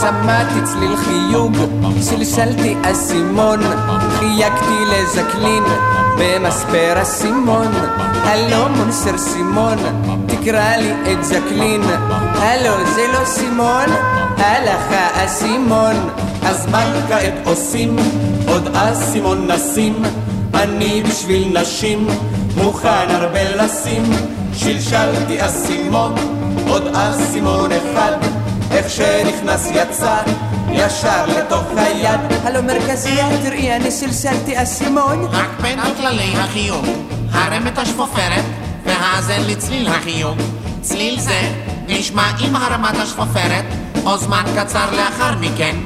שמעתי 0.00 0.60
צליל 0.64 0.96
חיוג, 0.96 1.56
שלשלתי 2.10 2.76
אסימון, 2.82 3.60
חייגתי 4.18 4.84
לז'קלין, 4.90 5.62
במספר 6.18 7.02
אסימון. 7.02 7.72
הלו 8.24 8.68
מונסר 8.76 9.18
סימון, 9.18 9.78
תקרא 10.26 10.76
לי 10.76 10.92
את 11.12 11.24
ז'קלין. 11.24 11.82
הלו 12.34 12.72
זה 12.94 13.06
לא 13.12 13.24
סימון, 13.24 13.88
הלך 14.36 14.82
האסימון. 14.90 15.96
אז 16.42 16.66
מה 16.66 16.84
כעת 17.08 17.34
עושים? 17.44 17.96
עוד 18.48 18.68
אסימון 18.76 19.50
נשים, 19.50 20.02
אני 20.54 21.02
בשביל 21.08 21.60
נשים, 21.60 22.06
מוכן 22.56 23.10
הרבה 23.10 23.56
לשים. 23.56 24.02
שלשלתי 24.54 25.46
אסימון, 25.46 26.14
עוד 26.68 26.86
אסימון 26.94 27.70
אחד. 27.72 28.47
איך 28.70 28.90
שנכנס 28.90 29.68
יצא, 29.70 30.16
ישר 30.72 31.26
לתוך 31.26 31.64
היד. 31.76 32.20
הלו 32.44 32.62
מרכזייה, 32.62 33.28
תראי, 33.42 33.76
אני 33.76 33.90
סלסלתי 33.90 34.62
אסימון. 34.62 35.28
רק 35.32 35.60
בין 35.60 35.78
הכללי 35.78 36.32
החיוג, 36.36 36.86
הרם 37.32 37.66
את 37.66 37.78
השפופרת, 37.78 38.44
והאזן 38.86 39.40
לצליל 39.46 39.88
החיוג. 39.88 40.38
צליל 40.80 41.20
זה 41.20 41.40
נשמע 41.88 42.30
עם 42.40 42.56
הרמת 42.56 42.96
השפופרת, 43.02 43.64
או 44.04 44.18
זמן 44.18 44.42
קצר 44.56 44.90
לאחר 44.96 45.34
מכן, 45.40 45.76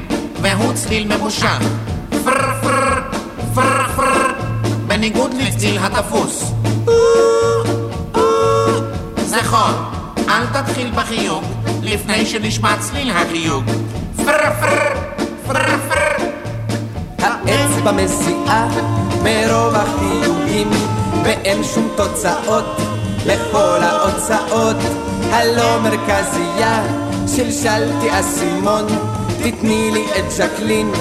והוא 0.41 0.73
צליל 0.73 1.17
ממושך. 1.17 1.59
פר 2.25 2.61
פר 2.63 3.03
פר 3.55 3.93
פר, 3.97 4.33
בניגוד 4.87 5.35
לצליל 5.35 5.79
התפוס. 5.79 6.53
נכון, 9.41 9.92
אל 10.33 10.47
תתחיל 10.47 10.91
בחיוג, 10.91 11.45
לפני 11.83 12.27
שנשמע 12.27 12.77
צליל 12.81 13.11
החיוג. 13.11 13.65
פר 14.17 14.51
פר 14.61 14.95
פר 15.47 15.77
פר 15.89 16.25
האצבע 17.19 17.93
מזיעה 17.93 18.69
מרוב 19.23 19.75
החיוגים 19.75 20.71
ואין 21.25 21.65
שום 21.65 21.89
תוצאות 21.97 22.77
לכל 23.27 23.79
ההוצאות 23.83 24.77
הלא 25.31 25.81
מרכזייה 25.81 26.83
שלשלתי 27.37 28.21
אסימון. 28.21 28.87
תתני 29.43 29.91
לי 29.91 30.05
את 30.19 30.31
ז'קלין 30.31 30.93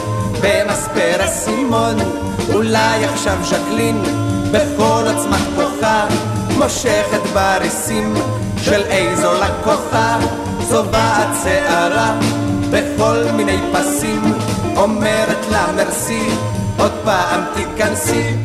במספר 0.42 1.26
אסימון 1.26 1.96
אולי 2.54 3.06
עכשיו 3.06 3.38
ז'קלין 3.44 4.04
בכל 4.52 5.04
עוצמת 5.08 5.48
כוחה 5.56 6.08
מושכת 6.58 7.22
בריסים 7.34 8.14
של 8.62 8.82
איזו 8.84 9.32
לקוחה 9.34 10.20
צובעת 10.70 11.28
שערה. 11.44 12.20
בכל 12.72 13.24
מיני 13.36 13.58
פסים 13.74 14.34
אומרת 14.76 15.46
לה 15.52 15.68
מרסי 15.76 16.30
עוד 16.78 16.92
פעם 17.04 17.42
תיכנסי. 17.54 18.36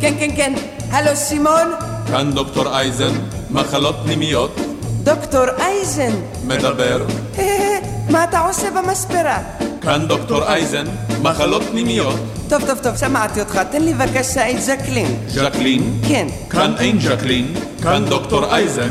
כן 0.00 0.14
כן 0.18 0.30
כן. 0.36 0.52
הלו 0.90 1.16
סימון 1.16 1.72
כאן 2.10 2.30
דוקטור 2.32 2.76
אייזן, 2.76 3.12
מחלות 3.50 3.96
פנימיות, 4.04 4.60
דוקטור 5.02 5.44
אייזן? 5.58 6.12
מדבר. 6.44 7.04
מה 8.12 8.24
אתה 8.24 8.40
עושה 8.40 8.70
במספרה? 8.70 9.38
כאן 9.80 10.06
דוקטור 10.08 10.44
אייזן, 10.44 10.84
מחלות 11.30 11.62
פנימיות, 11.62 12.20
טוב 12.48 12.62
טוב 12.66 12.78
טוב 12.82 12.96
שמעתי 12.96 13.40
אותך 13.40 13.60
תן 13.70 13.82
לי 13.82 13.94
בבקשה 13.94 14.50
את 14.50 14.62
ז'קלין 14.62 15.20
ז'קלין. 15.28 16.00
כן 16.08 16.26
כאן 16.50 16.74
אין 16.78 17.00
ז'קלין, 17.00 17.54
כאן 17.82 18.04
דוקטור 18.08 18.54
אייזן. 18.54 18.88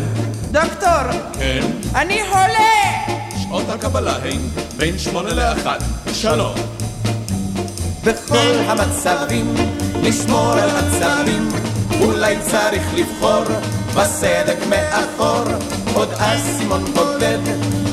דוקטור 0.52 1.20
כן. 1.40 1.68
אני 1.96 2.20
חולה 2.30 3.16
שעות 3.44 3.70
הקבלה 3.70 4.16
הן 4.16 4.40
בין 4.78 5.00
שמונה 5.00 5.34
לאחת. 5.34 5.84
שלום. 6.14 6.56
בכל 8.04 8.52
המצבים, 8.68 9.56
לשמור 10.04 10.52
על 10.52 10.70
עצבים, 10.70 11.50
אולי 12.02 12.36
צריך 12.52 12.84
לבחור 12.96 13.44
בסדק 13.96 14.58
מאחור. 14.70 15.44
עוד 15.94 16.10
אסימון 16.18 16.86
בודד 16.94 17.40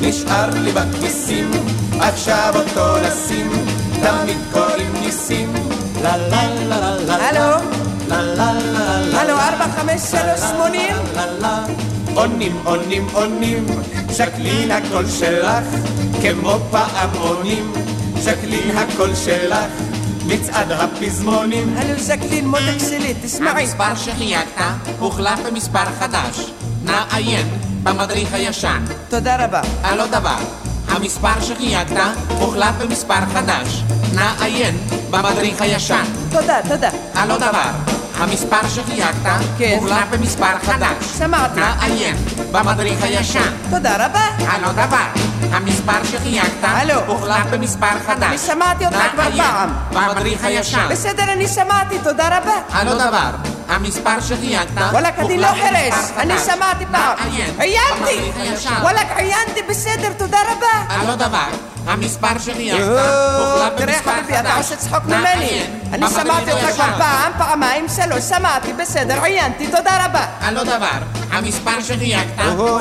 נשאר 0.01 0.49
לי 0.49 0.71
בכיסים, 0.71 1.51
עכשיו 1.99 2.53
אותו 2.55 2.95
נשים, 2.97 3.51
תמיד 4.03 4.37
קוראים 4.53 4.93
ניסים. 5.01 5.53
לה 6.01 6.17
לה 6.17 6.47
לה 6.47 6.79
לה 6.79 6.97
לה 7.05 7.15
הלו? 7.15 7.69
לה 8.07 8.21
לה 8.21 8.53
לה 8.53 9.01
לה 9.01 9.21
הלו, 9.21 9.33
ארבע, 9.33 9.65
חמש, 9.75 10.01
שלוש, 10.01 10.39
שמונים? 10.39 10.95
עונים, 12.15 12.57
עונים, 12.63 13.07
עונים, 13.13 13.65
ז'קלין 14.09 14.71
הקול 14.71 15.05
שלך, 15.09 15.65
כמו 16.21 16.57
פעמונים, 16.71 17.73
ז'קלין 18.19 18.77
הקול 18.77 19.15
שלך, 19.15 19.71
מצעד 20.27 20.71
הפזמונים. 20.71 21.77
הלו 21.77 21.99
ז'קלין, 21.99 22.47
מותק 22.47 22.79
שלי, 22.89 23.13
תשמעי. 23.23 23.49
המספר 23.49 23.95
שחייגת 23.95 24.61
הוחלף 24.99 25.39
במספר 25.45 25.85
חדש. 25.99 26.51
נא 26.83 27.03
עיין 27.11 27.47
במדריך 27.83 28.33
הישן. 28.33 28.83
תודה 29.09 29.45
רבה. 29.45 29.61
על 29.83 29.99
עוד 29.99 30.11
דבר, 30.11 30.37
המספר 30.87 31.41
שחייגת 31.41 31.97
הוחלף 32.29 32.75
במספר 32.79 33.25
חדש. 33.33 33.83
נא 34.13 34.31
עיין 34.39 34.77
במדריך 35.09 35.61
הישן. 35.61 36.03
תודה, 36.31 36.55
תודה. 36.69 36.89
על 37.15 37.31
עוד 37.31 37.39
דבר, 37.39 37.69
המספר 38.17 38.67
שחייגת 38.69 39.15
כן. 39.57 39.77
הוחלף 39.81 40.07
במספר 40.11 40.59
חדש. 40.65 41.05
שמעתי. 41.17 41.59
נא 41.59 41.73
עיין 41.81 42.15
במדריך 42.51 43.03
הישן. 43.03 43.51
תודה 43.69 44.05
רבה. 44.05 44.25
על 44.49 44.63
עוד 44.63 44.75
דבר, 44.75 45.05
המספר 45.51 46.03
שחייגת. 46.03 46.65
הוחלף 47.07 47.45
במספר 47.51 47.99
חדש. 48.07 48.39
שמעתי 48.39 48.85
אותך 48.85 48.97
כבר 49.13 49.23
פעם. 49.37 49.69
במדריך 49.91 50.43
הישן. 50.43 50.87
בסדר, 50.89 51.23
אני 51.23 51.47
שמעתי, 51.47 51.99
תודה 52.03 52.27
רבה. 52.27 52.53
על 52.73 52.87
עוד 52.87 52.97
דבר, 52.97 53.29
המספר 53.73 54.21
שחייגת 54.21 54.67
וואלכ, 54.91 55.19
אני 55.19 55.37
לא 55.37 55.47
חירש, 55.47 55.93
במספר 55.93 56.21
אני 56.21 56.37
חדש. 56.37 56.53
שמעתי 56.55 56.85
פעם. 56.91 57.17
עיינתי! 57.59 58.31
וואלכ, 58.81 59.05
עיינתי, 59.15 59.61
בסדר, 59.69 60.13
תודה 60.17 60.37
רבה. 60.51 60.95
על 61.01 61.09
עוד 61.09 61.19
דבר, 61.19 61.45
המספר 61.87 62.39
שחייגת 62.39 62.79
או, 62.79 62.87
הוחלף 62.87 63.73
תראה 63.77 63.93
במספר 63.93 64.11
חביבי, 64.11 64.39
אתה 64.39 64.49
חדש. 64.49 64.57
עושה 64.57 64.75
צחוק 64.75 65.05
ממני. 65.05 65.65
אני 65.93 66.05
שמעתי 66.09 66.51
אותך 66.51 66.63
הישן. 66.65 66.73
כבר 66.73 66.97
פעם, 66.97 67.31
פעמיים, 67.37 67.85
שלוש, 67.95 68.23
שמעתי, 68.23 68.73
בסדר, 68.73 69.23
עיינתי, 69.23 69.67
תודה 69.67 70.05
רבה. 70.05 70.25
על 70.41 70.57
עוד 70.57 70.67
דבר, 70.67 70.87
המספר 71.31 71.81
שחייגת 71.81 72.27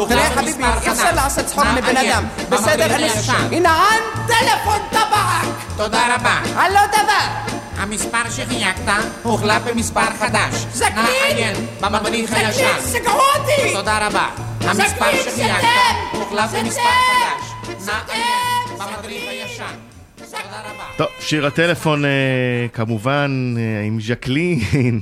תראה 0.08 0.30
חביבי, 0.34 0.64
אי 0.64 0.68
אפשר 0.78 0.94
חדש. 0.94 1.14
לעשות 1.14 1.46
צחוק 1.46 1.64
מבן 1.76 1.96
אדם. 1.96 2.24
בסדר, 2.48 2.94
אני... 2.94 3.08
הנה, 3.50 3.84
טלפון 4.26 4.78
טבק! 4.90 5.48
תודה 5.76 6.14
רבה. 6.14 6.38
על 6.56 6.72
לא 6.72 6.80
דבר. 6.86 7.52
המספר 7.82 8.30
שחייגת 8.30 8.92
הוחלף 9.22 9.62
במספר 9.66 10.10
חדש. 10.18 10.54
זקנים! 10.72 10.94
נא 10.94 11.08
עיין 11.08 11.66
במדריך 11.80 12.30
זקנים, 12.30 12.46
הישן. 12.46 12.80
סגרו 12.80 13.20
אותי! 13.38 13.74
תודה 13.74 14.06
רבה. 14.06 14.28
המספר 14.60 14.92
זקנים, 14.92 15.22
שחייגת! 15.24 15.64
הוחלף! 16.12 16.50
במספר 16.50 16.82
חדש. 16.82 17.76
נא 17.86 17.92
עיין 18.12 18.78
במדריך 18.78 19.22
הישן. 19.28 19.74
טוב, 20.96 21.06
שיר 21.20 21.46
הטלפון 21.46 22.04
כמובן 22.72 23.54
עם 23.86 24.00
ז'קלין, 24.00 25.00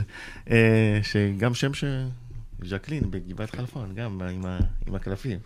שגם 1.03 1.55
שם 1.55 1.75
ש... 1.75 1.85
ז'קלין 2.65 3.11
בגבעת 3.11 3.57
חלפון, 3.57 3.95
גם 3.95 4.21
עם, 4.31 4.45
הקלפים. 4.95 5.39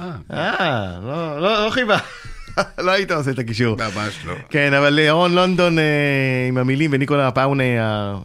אה, 0.00 0.98
לא, 1.02 1.40
לא, 1.40 1.64
לא 1.64 1.70
חיבה. 1.70 1.98
לא 2.84 2.90
היית 2.90 3.10
עושה 3.10 3.30
את 3.30 3.38
הקישור. 3.38 3.76
ממש 3.76 4.24
לא. 4.24 4.34
כן, 4.48 4.74
אבל 4.74 4.98
ירון 4.98 5.34
לונדון 5.34 5.78
אה, 5.78 6.46
עם 6.48 6.58
המילים 6.58 6.90
וניקולה 6.92 7.30
פאונה 7.30 7.62
אה, 7.64 8.18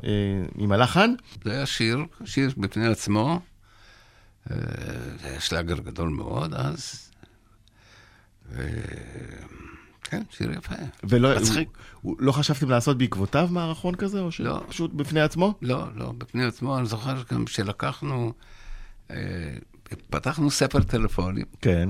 עם 0.57 0.71
הלחן. 0.71 1.13
זה 1.43 1.51
היה 1.51 1.65
שיר, 1.65 1.99
שיר 2.25 2.51
בפני 2.57 2.87
עצמו. 2.87 3.39
אה, 4.51 4.57
זה 5.21 5.27
היה 5.27 5.39
שלאגר 5.39 5.79
גדול 5.79 6.09
מאוד 6.09 6.53
אז. 6.53 7.11
כן, 10.09 10.23
שיר 10.29 10.51
יפה. 10.51 10.75
ולא 11.03 11.35
מצחיק. 11.35 11.69
לא 12.19 12.31
חשבתם 12.31 12.69
לעשות 12.69 12.97
בעקבותיו 12.97 13.47
מערכון 13.51 13.95
כזה, 13.95 14.19
או 14.19 14.29
לא. 14.39 14.61
שפשוט 14.65 14.93
בפני 14.93 15.21
עצמו? 15.21 15.53
לא, 15.61 15.85
לא, 15.95 16.13
בפני 16.17 16.45
עצמו, 16.45 16.77
אני 16.77 16.85
זוכר 16.85 17.23
גם 17.31 17.47
שלקחנו, 17.47 18.33
אה, 19.11 19.17
פתחנו 20.09 20.51
ספר 20.51 20.83
טלפונים. 20.83 21.45
כן. 21.61 21.89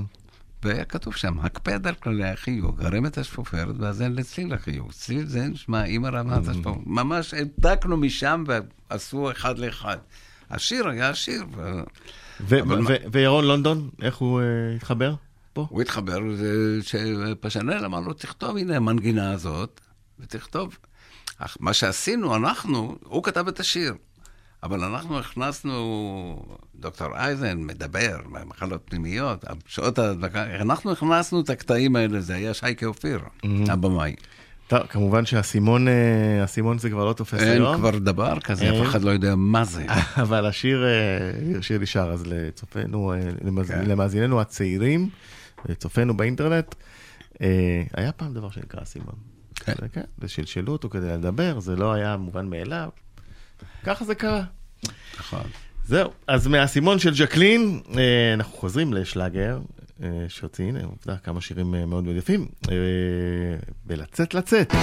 והיה 0.66 0.86
כתוב 0.86 1.16
שם, 1.16 1.40
הקפד 1.40 1.88
על 1.88 1.96
כללי 1.96 2.30
החיוג, 2.30 2.82
את 3.08 3.18
השפופרת 3.18 3.76
והזן 3.80 4.14
לצליל 4.14 4.54
החיוג. 4.54 4.92
צליל 4.92 5.26
זה 5.26 5.48
נשמע 5.48 5.84
עם 5.84 6.06
הרמת 6.06 6.48
השפופרת. 6.48 6.76
ממש 6.86 7.34
העתקנו 7.34 7.98
משם 7.98 8.44
ועשו 8.48 9.32
אחד 9.32 9.60
לאחד. 9.60 9.98
השיר 10.50 10.88
היה 10.88 11.10
השיר. 11.10 11.46
וירון 13.12 13.46
לונדון, 13.46 13.90
איך 14.02 14.18
הוא 14.18 14.42
אה, 14.42 14.46
התחבר? 14.76 15.16
פה? 15.54 15.68
הוא 15.70 15.82
התחבר, 15.82 16.20
שפשנל 16.82 17.86
אמר 17.86 18.00
לו, 18.00 18.14
תכתוב, 18.14 18.58
הנה 18.58 18.76
המנגינה 18.76 19.32
הזאת, 19.32 19.82
ותכתוב. 20.20 20.78
אך 21.38 21.58
מה 21.60 21.74
שעשינו, 21.74 22.36
אנחנו, 22.36 22.98
הוא 23.04 23.24
כתב 23.24 23.48
את 23.48 23.60
השיר, 23.60 23.94
אבל 24.66 24.84
אנחנו 24.84 25.20
הכנסנו, 25.20 26.46
דוקטור 26.76 27.08
אייזן 27.16 27.58
מדבר 27.64 28.18
במחלות 28.34 28.82
פנימיות, 28.86 29.46
שעות 29.68 30.00
ההדבקה, 30.00 30.56
אנחנו 30.62 30.92
הכנסנו 30.92 31.40
את 31.42 31.50
הקטעים 31.50 31.96
האלה, 31.96 32.22
זה 32.22 32.36
היה 32.36 32.54
שייקה 32.54 32.86
אופיר, 32.86 33.20
הבמאי. 33.68 34.16
טוב, 34.68 34.80
כמובן 34.90 35.26
שהאסימון, 35.26 35.88
אה, 35.88 35.94
האסימון 36.42 36.78
זה 36.78 36.90
כבר 36.90 37.06
לא 37.06 37.14
תופס 37.14 37.40
אין 37.40 37.48
היום. 37.62 37.78
כבר 37.78 37.98
דבר 38.00 38.40
כזה, 38.40 38.66
אין. 38.72 38.82
אף 38.82 38.88
אחד 38.90 39.02
לא 39.02 39.10
יודע 39.12 39.36
מה 39.36 39.64
זה. 39.64 39.86
אבל 40.24 40.46
השיר, 40.46 40.86
אה, 40.86 41.62
שיר 41.62 41.80
נשאר, 41.82 42.12
אז 42.12 42.24
לצופינו, 42.28 43.14
אה, 43.14 43.20
למאז- 43.44 43.68
כן. 43.72 43.86
למאזיננו 43.86 44.42
הצעירים, 44.42 45.10
צופינו 45.78 46.18
באינטרנט, 46.18 46.76
אה, 47.42 47.48
היה 47.94 48.12
פעם 48.12 48.34
דבר 48.34 48.50
שנקרא 48.50 48.84
אסימון. 48.84 49.16
כן. 49.56 49.74
זה 49.82 49.88
כן, 49.90 50.04
ושלשלו 50.20 50.74
אותו 50.74 50.90
כדי 50.90 51.08
לדבר, 51.08 51.60
זה 51.60 51.76
לא 51.76 51.94
היה 51.94 52.18
מובן 52.18 52.50
מאליו. 52.50 52.90
ככה 53.84 54.06
זה 54.06 54.16
קרה. 54.16 54.44
נכון. 55.20 55.44
זהו, 55.86 56.12
אז 56.28 56.48
מהאסימון 56.48 57.00
של 57.00 57.16
ז'קלין, 57.16 57.82
אה, 57.98 58.34
אנחנו 58.34 58.58
חוזרים 58.58 58.94
לשלאגר, 58.94 59.60
אה, 60.04 60.10
שהוציא, 60.28 60.66
הנה, 60.66 60.84
עובדה, 60.84 61.18
כמה 61.18 61.42
שירים 61.42 61.76
אה, 61.76 61.86
מאוד 61.86 62.04
מאוד 62.04 62.16
יפים, 62.16 62.48
בלצאת 63.86 64.34
לצאת. 64.34 64.74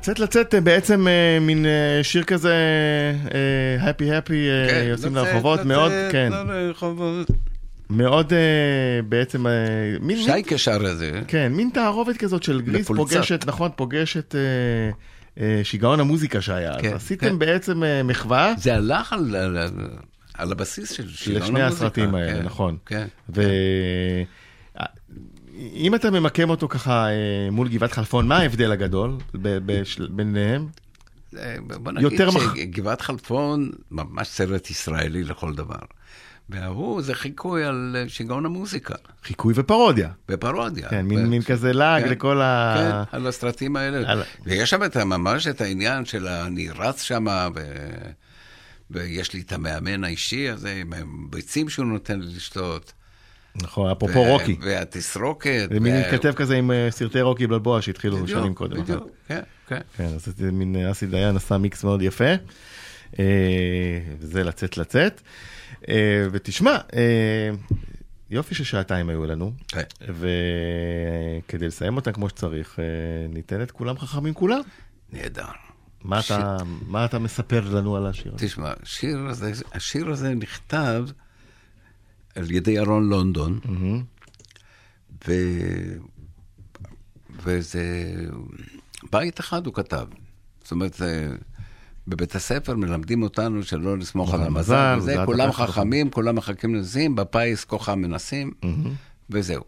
לצאת 0.00 0.18
לצאת 0.18 0.54
אה, 0.54 0.60
בעצם 0.60 1.08
אה, 1.08 1.38
מין 1.40 1.66
אה, 1.66 2.00
שיר 2.02 2.24
כזה, 2.24 2.54
הפי 3.80 4.12
הפי, 4.14 4.48
כן, 4.70 4.84
יוצאים 4.88 5.16
לצאת, 5.16 5.26
לרחובות, 5.26 5.58
לצאת 5.58 5.66
מאוד, 5.66 5.92
כן, 6.12 6.30
לרחובות. 6.32 7.30
מאוד 7.90 8.32
בעצם, 9.08 9.46
מין, 10.00 10.22
שייקה 10.22 10.58
שר 10.58 10.90
את 10.92 10.98
זה. 10.98 11.20
כן, 11.28 11.52
מין 11.52 11.70
תערובת 11.74 12.16
כזאת 12.16 12.42
של 12.42 12.60
גריס 12.60 12.90
לפולצת. 12.90 13.14
פוגשת, 13.14 13.46
נכון, 13.46 13.70
פוגשת 13.76 14.34
שיגעון 15.62 16.00
המוזיקה 16.00 16.40
שהיה, 16.40 16.70
אז 16.70 16.80
כן, 16.80 16.94
עשיתם 16.94 17.28
כן. 17.28 17.38
בעצם 17.38 17.82
מחווה. 18.04 18.54
זה 18.58 18.74
הלך 18.74 19.12
על, 19.12 19.36
על, 19.36 19.58
על 20.34 20.52
הבסיס 20.52 20.92
של 20.92 21.08
שיגעון 21.08 21.42
לשני 21.42 21.62
המוזיקה. 21.62 21.86
הסרטים 21.86 22.14
האלה, 22.14 22.34
כן, 22.34 22.42
נכון. 22.42 22.76
כן. 22.86 23.06
ואם 25.54 25.94
אתה 25.94 26.10
ממקם 26.10 26.50
אותו 26.50 26.68
ככה 26.68 27.06
אה, 27.08 27.12
מול 27.52 27.68
גבעת 27.68 27.92
חלפון, 27.92 28.28
מה 28.28 28.36
ההבדל 28.38 28.72
הגדול 28.72 29.16
ביניהם? 30.10 30.66
אה, 31.38 31.56
בוא 31.82 31.92
נגיד 31.92 32.20
שגבעת 32.56 33.00
חלפון, 33.00 33.70
ממש 33.90 34.28
סרט 34.28 34.70
ישראלי 34.70 35.24
לכל 35.24 35.54
דבר. 35.54 35.78
וההוא 36.48 37.02
זה 37.02 37.14
חיקוי 37.14 37.64
על 37.64 37.96
אה, 37.98 38.08
שיגעון 38.08 38.46
המוזיקה. 38.46 38.94
חיקוי 39.24 39.54
ופרודיה. 39.56 40.10
ופרודיה. 40.28 40.88
כן, 40.88 41.06
מין- 41.06 41.26
ו- 41.26 41.28
מין 41.28 41.42
כזה 41.42 41.72
לעג 41.72 42.04
כן, 42.04 42.08
לכל 42.10 42.40
ה- 42.40 43.04
כן, 43.10 43.16
על 43.16 43.26
הסרטים 43.26 43.76
האלה. 43.76 44.12
על- 44.12 44.22
ויש 44.44 44.70
שם 44.70 44.84
את, 44.84 44.96
ה- 44.96 45.04
ממש 45.04 45.46
את 45.46 45.60
העניין 45.60 46.04
של 46.04 46.26
אני 46.28 46.68
רץ 46.70 47.02
שם, 47.02 47.24
ו... 47.54 47.60
ויש 48.90 49.32
לי 49.32 49.40
את 49.40 49.52
המאמן 49.52 50.04
האישי 50.04 50.48
הזה, 50.48 50.72
עם 50.80 50.92
הביצים 50.92 51.68
שהוא 51.68 51.86
נותן 51.86 52.20
לי 52.20 52.34
לשתות. 52.36 52.92
נכון, 53.54 53.90
אפרופו 53.90 54.22
רוקי. 54.22 54.56
והתסרוקת. 54.60 55.68
זה 55.72 55.80
מין 55.80 56.00
מתכתב 56.00 56.32
כזה 56.32 56.56
עם 56.56 56.70
אה, 56.70 56.90
סרטי 56.90 57.20
רוקי 57.20 57.46
בלבוע 57.46 57.82
שהתחילו 57.82 58.16
בדיוק, 58.16 58.40
שנים 58.40 58.54
קודם. 58.54 58.82
בדיוק, 58.82 58.98
נכון. 58.98 59.08
כן, 59.28 59.40
כן. 59.66 59.80
כן, 59.96 60.04
אז 60.04 60.28
זה 60.36 60.52
מין 60.52 60.76
אה, 60.76 60.90
אסי 60.90 61.06
דיין 61.06 61.36
עשה 61.36 61.58
מיקס 61.58 61.84
מאוד 61.84 62.02
יפה. 62.02 62.34
אה, 63.18 63.24
וזה 64.18 64.44
לצאת 64.44 64.76
לצאת. 64.76 65.20
ותשמע, 66.32 66.78
יופי 68.30 68.54
ששעתיים 68.54 69.08
היו 69.08 69.26
לנו, 69.26 69.52
כן. 69.68 69.82
וכדי 70.00 71.66
לסיים 71.66 71.96
אותה 71.96 72.12
כמו 72.12 72.28
שצריך, 72.28 72.78
ניתן 73.28 73.62
את 73.62 73.70
כולם 73.70 73.98
חכמים 73.98 74.34
כולם. 74.34 74.60
נהדר. 75.12 75.44
מה 76.04 76.20
אתה, 76.20 76.56
מה 76.86 77.04
אתה 77.04 77.18
מספר 77.18 77.60
לנו 77.70 77.96
על 77.96 78.06
השיר 78.06 78.32
הזה? 78.34 78.46
תשמע, 78.46 78.72
השיר 78.82 79.18
הזה, 79.28 79.52
השיר 79.72 80.10
הזה 80.10 80.34
נכתב 80.34 81.04
על 82.34 82.50
ידי 82.50 82.70
ירון 82.70 83.08
לונדון, 83.08 83.60
ו... 85.28 85.32
וזה... 87.42 88.14
בית 89.12 89.40
אחד 89.40 89.66
הוא 89.66 89.74
כתב. 89.74 90.06
זאת 90.62 90.70
אומרת, 90.72 90.94
זה- 90.94 91.36
בבית 92.08 92.34
הספר 92.34 92.76
מלמדים 92.76 93.22
אותנו 93.22 93.62
שלא 93.62 93.98
לסמוך 93.98 94.34
על 94.34 94.40
על 94.40 94.46
המזל, 94.46 94.94
וזה, 94.98 95.06
זה 95.16 95.16
כולם 95.26 95.48
חכמים, 95.52 96.10
כולם 96.10 96.36
מחכים 96.36 96.74
לנסים, 96.74 97.16
בפיס 97.16 97.64
כוחם 97.64 97.98
מנסים, 98.00 98.52
וזהו. 99.30 99.62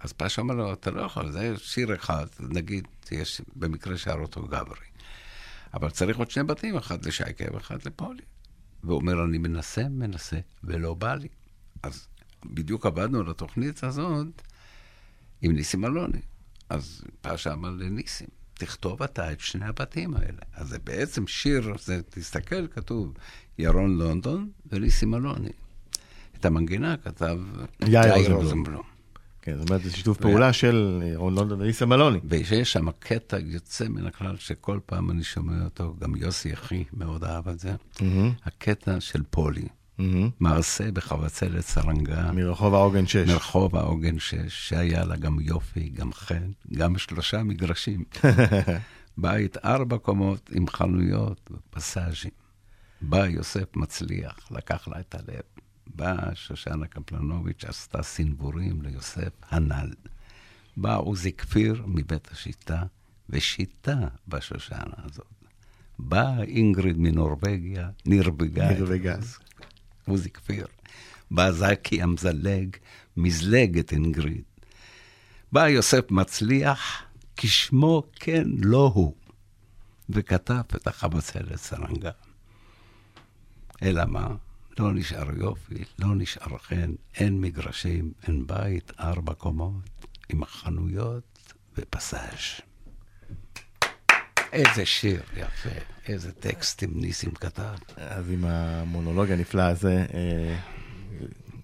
אז 0.00 0.12
פאשה 0.12 0.42
אמר 0.42 0.54
לו, 0.54 0.72
אתה 0.72 0.90
לא 0.90 1.02
יכול, 1.02 1.30
זה 1.32 1.54
שיר 1.58 1.94
אחד, 1.94 2.26
נגיד, 2.40 2.88
יש, 3.12 3.40
במקרה 3.56 3.96
שר 3.96 4.16
אותו 4.20 4.42
גברי. 4.42 4.86
אבל 5.74 5.90
צריך 5.90 6.18
עוד 6.18 6.30
שני 6.30 6.42
בתים, 6.44 6.76
אחד 6.76 7.06
לשייקה 7.06 7.44
ואחד 7.54 7.76
לפולי. 7.86 8.20
והוא 8.84 8.96
אומר, 8.96 9.24
אני 9.24 9.38
מנסה, 9.38 9.88
מנסה, 9.88 10.36
ולא 10.64 10.94
בא 10.94 11.14
לי. 11.14 11.28
אז 11.82 12.06
בדיוק 12.44 12.86
עבדנו 12.86 13.20
על 13.20 13.30
התוכנית 13.30 13.84
הזאת 13.84 14.42
עם 15.42 15.52
ניסים 15.52 15.84
אלוני. 15.84 16.20
אז 16.68 17.02
פאשה 17.20 17.52
אמר 17.52 17.70
לניסים, 17.70 18.28
תכתוב 18.54 19.02
אתה 19.02 19.32
את 19.32 19.40
שני 19.40 19.66
הבתים 19.66 20.14
האלה. 20.14 20.38
אז 20.54 20.68
זה 20.68 20.78
בעצם 20.78 21.26
שיר, 21.26 21.74
זה, 21.78 22.00
תסתכל, 22.10 22.66
כתוב 22.66 23.12
ירון 23.58 23.98
לונדון 23.98 24.50
וניסים 24.72 25.14
אלוני. 25.14 25.52
את 26.36 26.44
המנגינה 26.44 26.96
כתב 26.96 27.38
יאיר 27.88 28.32
רוזנבלום. 28.32 28.82
כן, 29.42 29.58
זאת 29.58 29.68
אומרת, 29.68 29.82
זה 29.82 29.90
שיתוף 29.90 30.18
פעולה 30.18 30.52
של 30.52 31.02
רון 31.14 31.34
לונדון 31.34 31.60
וניסה 31.60 31.86
מלוני. 31.86 32.18
ויש 32.24 32.72
שם 32.72 32.90
קטע 32.90 33.38
יוצא 33.38 33.88
מן 33.88 34.06
הכלל, 34.06 34.36
שכל 34.36 34.80
פעם 34.86 35.10
אני 35.10 35.24
שומע 35.24 35.64
אותו, 35.64 35.94
גם 36.00 36.16
יוסי 36.16 36.52
אחי 36.52 36.84
מאוד 36.92 37.24
אהב 37.24 37.48
את 37.48 37.58
זה. 37.58 37.74
מהמם. 38.00 38.32
הקטע 38.44 39.00
של 39.00 39.22
פולי. 39.30 39.68
מעשה 40.40 40.92
בחבצלת 40.92 41.64
סרנגה. 41.64 42.32
מרחוב 42.32 42.74
העוגן 42.74 43.06
6. 43.06 43.16
מרחוב 43.28 43.76
העוגן 43.76 44.18
6, 44.18 44.36
שהיה 44.48 45.04
לה 45.04 45.16
גם 45.16 45.40
יופי, 45.40 45.88
גם 45.88 46.12
חן, 46.12 46.50
גם 46.72 46.98
שלושה 46.98 47.42
מגרשים. 47.42 48.04
בית 49.16 49.56
ארבע 49.64 49.98
קומות 49.98 50.50
עם 50.54 50.68
חנויות 50.68 51.50
ופסאז'ים. 51.50 52.30
בא 53.00 53.26
יוסף 53.26 53.76
מצליח, 53.76 54.36
לקח 54.50 54.88
לה 54.88 55.00
את 55.00 55.14
הלב. 55.14 55.42
באה 55.86 56.34
שושנה 56.34 56.86
קפלנוביץ', 56.86 57.64
עשתה 57.64 58.02
סנוורים 58.02 58.82
ליוסף 58.82 59.32
הנ"ל. 59.50 59.90
בא 60.76 60.96
עוזי 60.96 61.32
כפיר 61.32 61.84
מבית 61.86 62.28
השיטה, 62.32 62.82
ושיטה 63.30 63.98
בשושנה 64.28 64.94
הזאת. 65.04 65.26
באה 65.98 66.42
אינגריד 66.42 66.98
מנורבגיה, 66.98 67.90
נרבגה. 68.06 68.70
נרבגה. 68.70 69.16
עוזי 70.06 70.30
כפיר. 70.30 70.66
בא 71.30 71.52
זקי 71.52 72.02
המזלג, 72.02 72.76
מזלג 73.16 73.78
את 73.78 73.92
אינגריד. 73.92 74.42
בא 75.52 75.68
יוסף 75.68 76.10
מצליח, 76.10 77.02
כשמו 77.36 78.02
כן 78.12 78.44
לא 78.58 78.92
הוא, 78.94 79.14
וכתב 80.10 80.62
את 80.76 80.86
החבצלת 80.86 81.56
סרנגה. 81.56 82.10
אלא 83.82 84.04
מה? 84.04 84.34
לא 84.78 84.92
נשאר 84.92 85.36
יופי, 85.36 85.84
לא 85.98 86.14
נשאר 86.14 86.58
חן, 86.58 86.92
אין 87.14 87.40
מגרשים, 87.40 88.12
אין 88.26 88.46
בית, 88.46 88.92
ארבע 89.00 89.34
קומות, 89.34 90.06
עם 90.28 90.44
חנויות 90.44 91.52
ופסאז'. 91.78 92.71
איזה 94.52 94.86
שיר 94.86 95.20
יפה, 95.36 95.70
איזה 96.08 96.32
טקסטים 96.32 96.90
ניסים 96.94 97.30
כתב. 97.30 97.62
אז 97.96 98.30
עם 98.30 98.44
המונולוג 98.44 99.30
הנפלא 99.30 99.62
הזה, 99.62 100.04
אה, 100.14 100.54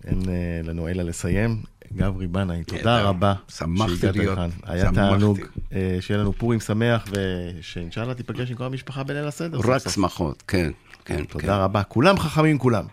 אין 0.05 0.23
אה, 0.29 0.61
לנו 0.65 0.89
אלא 0.89 1.03
לסיים. 1.03 1.63
גברי 1.97 2.27
בנאי, 2.27 2.65
תודה 2.65 2.83
נהדר. 2.85 3.07
רבה 3.07 3.35
שמחתי 3.49 3.97
שהגעת 3.97 4.17
להיות. 4.17 4.39
לכאן. 4.39 4.51
היה. 4.63 4.93
תענוג, 4.93 5.41
אה, 5.73 5.99
שיהיה 6.01 6.21
לנו 6.21 6.33
פורים 6.33 6.61
שמח, 6.61 7.05
ושאינשאללה 7.11 8.15
תיפגש 8.15 8.51
עם 8.51 8.57
כל 8.57 8.65
המשפחה 8.65 9.03
בליל 9.03 9.25
הסדר. 9.25 9.59
רק. 9.65 9.89
שמחות, 9.89 10.43
כן, 10.49 10.71
כן. 11.05 11.25
תודה 11.25 11.57
רבה. 11.57 11.83
כולם 11.83 12.19
חכמים 12.19 12.59
כולם. 12.59 12.85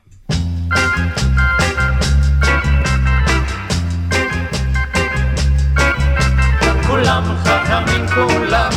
כולם 6.88 7.24
חכמים 7.44 8.08
כולם, 8.08 8.72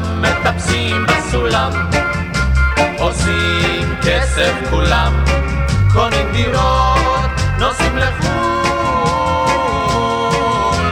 כולם 0.00 0.22
מטפסים 0.22 1.06
בסולם, 1.06 1.72
עושים 2.98 3.94
כסף 4.02 4.52
כולם, 4.70 5.24
קונים 5.92 6.32
דירות, 6.32 7.30
נוסעים 7.58 7.98
לחו"ל, 7.98 8.30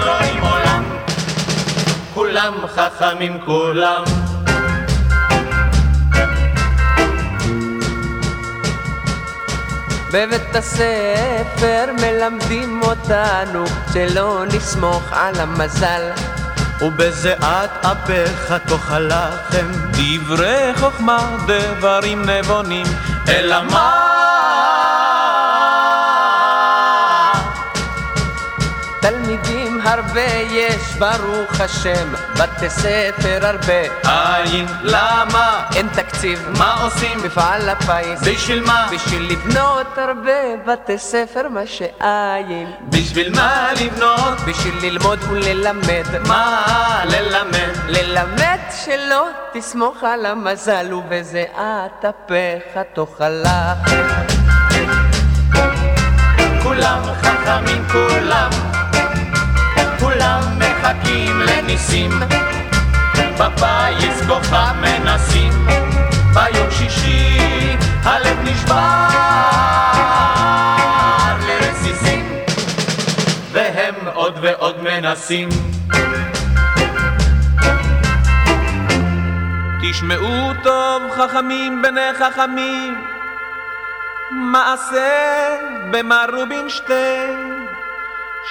רואים 0.08 0.42
עולם, 0.42 0.82
כולם 2.14 2.54
חכמים 2.74 3.38
כולם. 3.44 4.04
בבית 10.12 10.54
הספר 10.54 11.84
מלמדים 12.00 12.82
אותנו 12.82 13.64
שלא 13.92 14.44
נסמוך 14.54 15.02
על 15.12 15.40
המזל 15.40 16.10
ובזיעת 16.82 17.86
אפיך 17.86 18.52
תאכל 18.66 18.98
לחם 18.98 19.66
דברי 19.90 20.74
חוכמה 20.74 21.36
דברים 21.46 22.30
נבונים 22.30 22.86
אלא 23.28 23.62
מה? 23.62 24.27
ברוך 30.98 31.60
השם 31.60 32.12
בתי 32.34 32.70
ספר 32.70 33.38
הרבה 33.46 33.82
אין 34.44 34.66
למה? 34.82 35.66
אין 35.76 35.88
תקציב 35.88 36.48
מה 36.58 36.82
עושים? 36.82 37.18
מפעל 37.24 37.68
הפיס 37.68 38.28
בשביל 38.28 38.62
מה? 38.66 38.88
בשביל 38.92 39.32
לבנות 39.32 39.98
הרבה 39.98 40.56
בתי 40.66 40.98
ספר 40.98 41.48
מה 41.48 41.66
שאין 41.66 42.72
בשביל 42.88 43.34
מה 43.36 43.68
לבנות? 43.80 44.40
בשביל 44.46 44.74
ללמוד 44.82 45.18
וללמד 45.30 46.26
מה 46.28 46.64
ללמד? 47.04 47.76
ללמד 47.88 48.58
שלא 48.84 49.26
תסמוך 49.52 50.04
על 50.04 50.26
המזל 50.26 50.92
ובזיעת 50.92 52.04
אפיך 52.04 52.78
תאכל 52.94 53.28
לחם 53.28 54.06
כולם 56.62 57.02
חכמים 57.22 57.84
כולם 57.92 58.08
כולם 58.18 58.77
מחכים 60.88 61.40
לניסים. 61.40 62.10
בפיס 63.38 64.26
כוכב 64.28 64.74
מנסים. 64.80 65.52
ביום 66.34 66.70
שישי 66.70 67.76
הלב 68.02 68.38
נשבר 68.44 69.08
לרסיסים. 71.46 72.32
והם 73.52 73.94
עוד 74.14 74.38
ועוד 74.42 74.82
מנסים. 74.82 75.48
תשמעו 79.82 80.52
טוב 80.62 81.02
חכמים 81.10 81.82
בני 81.82 82.14
חכמים. 82.18 82.94
מעשה 84.30 85.56
במר 85.90 86.26
רובינשטיין 86.34 87.57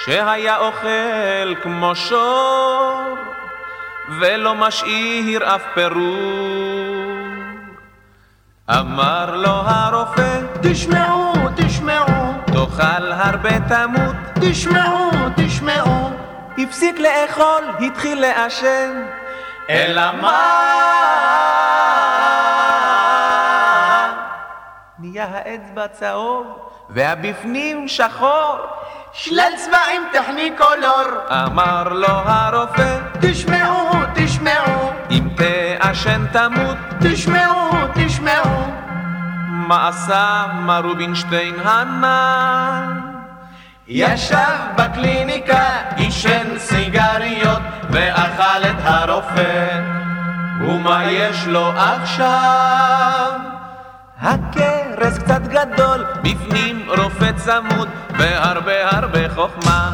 שהיה 0.04 0.56
אוכל 0.56 1.54
כמו 1.62 1.94
שור 1.94 3.16
ולא 4.20 4.54
משאיר 4.54 5.54
אף 5.54 5.62
פירור. 5.74 7.18
אמר 8.70 9.36
לו 9.36 9.50
הרופא 9.50 10.40
תשמעו, 10.62 11.32
תשמעו, 11.56 12.32
תאכל 12.46 13.12
הרבה 13.12 13.60
תמות. 13.68 14.16
תשמעו, 14.40 15.10
תשמעו. 15.36 16.10
הפסיק 16.58 16.98
לאכול, 16.98 17.64
התחיל 17.86 18.20
לעשן. 18.20 19.06
אלא 19.70 20.02
מה? 20.20 20.68
נהיה 24.98 25.26
האצבע 25.32 25.88
צהוב 25.88 26.46
והבפנים 26.90 27.88
שחור 27.88 28.58
שלל 29.20 29.52
צבעים 29.56 30.02
טכניקולור. 30.12 31.08
אמר 31.30 31.88
לו 31.88 32.08
הרופא 32.08 32.98
תשמעו, 33.20 33.90
תשמעו, 34.14 34.92
אם 35.10 35.28
תעשן 35.36 36.26
תמות 36.32 36.76
תשמעו, 37.00 37.70
תשמעו. 37.94 38.64
מה 39.48 39.88
עשה 39.88 40.46
מר 40.54 40.80
רובינשטיין 40.84 41.54
הנ"ל? 41.64 42.84
ישב 43.88 44.58
בקליניקה, 44.76 45.64
עישן 45.96 46.58
סיגריות 46.58 47.62
ואכל 47.90 48.62
את 48.70 48.76
הרופא. 48.82 49.80
ומה 50.60 51.04
יש 51.04 51.46
לו 51.46 51.72
עכשיו? 51.76 53.32
הכרס 54.20 55.18
קצת 55.18 55.42
גדול, 55.42 56.04
בפנים 56.22 56.87
צמוד 57.48 57.88
והרבה 58.18 58.90
הרבה 58.90 59.34
חוכמה. 59.34 59.90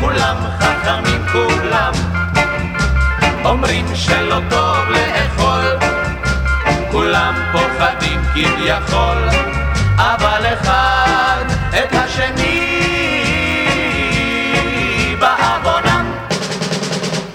כולם 0.00 0.36
חכמים 0.58 1.22
כולם, 1.32 1.92
אומרים 3.44 3.86
שלא 3.94 4.40
טוב 4.50 4.78
לאכול, 4.90 5.88
כולם 6.90 7.34
פוחדים 7.52 8.20
כביכול, 8.34 9.18
אבל 9.96 10.42
אחד 10.54 11.44
את 11.70 11.92
השני 11.92 12.76
בעוונם, 15.20 16.12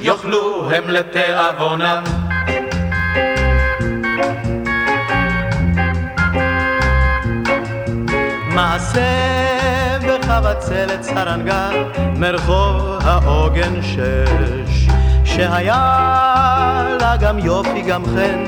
יאכלו 0.01 0.71
הם 0.71 0.83
לתיאבונם. 0.87 2.22
מעשה 8.55 9.97
בחבצלת 10.07 11.03
סרנגה 11.03 11.69
מרחוב 12.15 12.97
העוגן 13.03 13.81
שש. 13.81 14.87
שהיה 15.25 16.97
לה 17.01 17.17
גם 17.17 17.39
יופי 17.39 17.81
גם 17.81 18.05
חן 18.05 18.43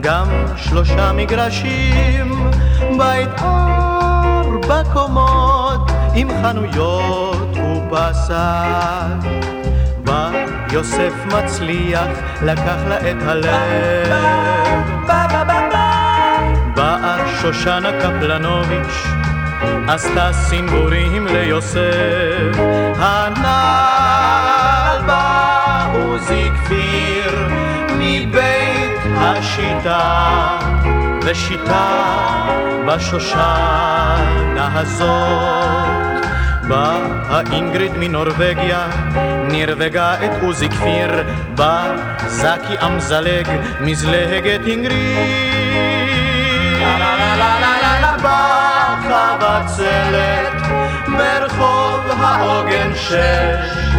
גם 0.00 0.26
שלושה 0.56 1.12
מגרשים. 1.12 2.50
בית 2.98 3.28
ארבע 3.38 4.82
קומות 4.92 5.90
עם 6.14 6.28
חנויות 6.42 7.56
ובשר 7.56 9.06
בא 10.04 10.30
יוסף 10.72 11.12
מצליח 11.26 12.08
לקח 12.42 12.76
לה 12.88 13.10
את 13.10 13.16
הלב. 13.22 14.48
באה 16.76 17.18
שושנה 17.40 17.90
קפלנוביץ' 17.92 19.17
עשתה 19.88 20.32
סינבורים 20.32 21.26
ליוסף, 21.26 22.58
הנעל 22.98 24.98
בעוזי 25.06 26.50
כפיר 26.64 27.48
מבית 27.98 29.00
השיטה, 29.16 30.58
ושיטה 31.22 31.86
בשושנה 32.86 34.70
הזאת. 34.74 36.26
באה 36.68 37.40
אינגריד 37.52 37.92
מנורבגיה, 37.98 38.86
נרווגה 39.50 40.14
את 40.14 40.42
עוזי 40.42 40.68
כפיר, 40.68 41.10
בא 41.54 41.96
זקי 42.26 42.86
אמזלג, 42.86 43.48
מזלגת 43.80 44.66
אינגריד. 44.66 45.97
בחבצלת 49.58 50.52
ברחוב 51.06 52.00
העוגן 52.20 52.90
שש 52.94 53.94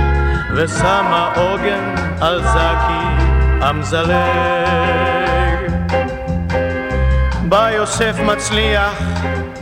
ושמה 0.55 1.31
עוגן 1.35 1.95
על 2.21 2.43
זקי 2.43 3.25
אמזלג 3.69 4.19
בא 7.41 7.71
יוסף 7.71 8.15
מצליח 8.19 8.99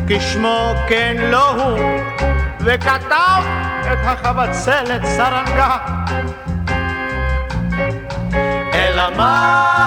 כשמו 0.07 0.73
כן 0.87 1.15
לא 1.19 1.49
הוא 1.49 1.79
וכתב 2.59 3.43
את 3.81 3.97
החבצלת 4.03 5.05
סרנגה. 5.05 5.77
אלא 8.73 9.17
מה 9.17 9.77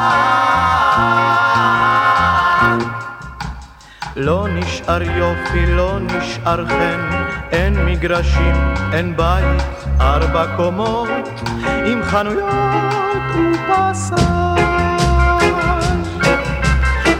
לא 4.20 4.46
נשאר 4.50 5.02
יופי, 5.02 5.66
לא 5.66 5.98
נשאר 6.00 6.66
חן, 6.66 7.00
אין 7.52 7.84
מגרשים, 7.86 8.74
אין 8.92 9.16
בית, 9.16 9.62
ארבע 10.00 10.56
קומות, 10.56 11.08
עם 11.86 12.02
חנויות 12.02 12.54
ופסאז'. 13.34 14.20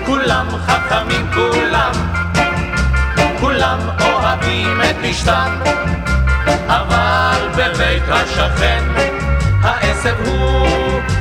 כולם 0.07 0.47
חכמים 0.67 1.27
כולם, 1.35 1.93
כולם 3.41 3.79
אוהבים 4.01 4.81
את 4.91 5.05
אשתם, 5.11 5.59
אבל 6.67 7.49
בבית 7.57 8.03
השכן 8.09 8.85
העשב 9.63 10.15
הוא 10.27 10.69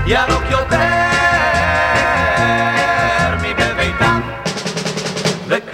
ירוק 0.06 0.44
יותר 0.52 1.09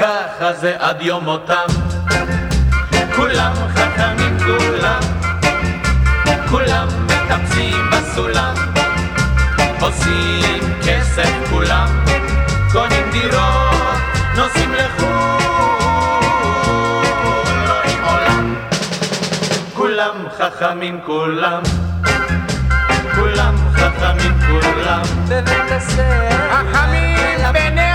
ככה 0.06 0.54
זה 0.54 0.76
עד 0.80 1.02
יום 1.02 1.24
מותם. 1.24 1.66
כולם 3.16 3.54
חכמים 3.76 4.38
כולם, 4.40 5.00
כולם 6.50 6.88
מטפסים 7.06 7.90
בסולם, 7.92 8.54
עושים 9.82 10.74
כסף 10.86 11.34
כולם, 11.50 11.88
קונים 12.72 13.12
דירות, 13.12 13.98
נוסעים 14.36 14.74
לחו"ל, 14.74 16.26
רואים 17.70 18.04
עולם. 18.04 18.56
כולם 19.74 20.16
חכמים 20.38 21.00
כולם, 21.06 21.62
כולם 23.16 23.56
חכמים 23.74 24.34
כולם, 24.48 25.04
בבית 25.30 25.72
הספר, 25.72 26.38
חכמים 26.52 27.16
בנר 27.54 27.95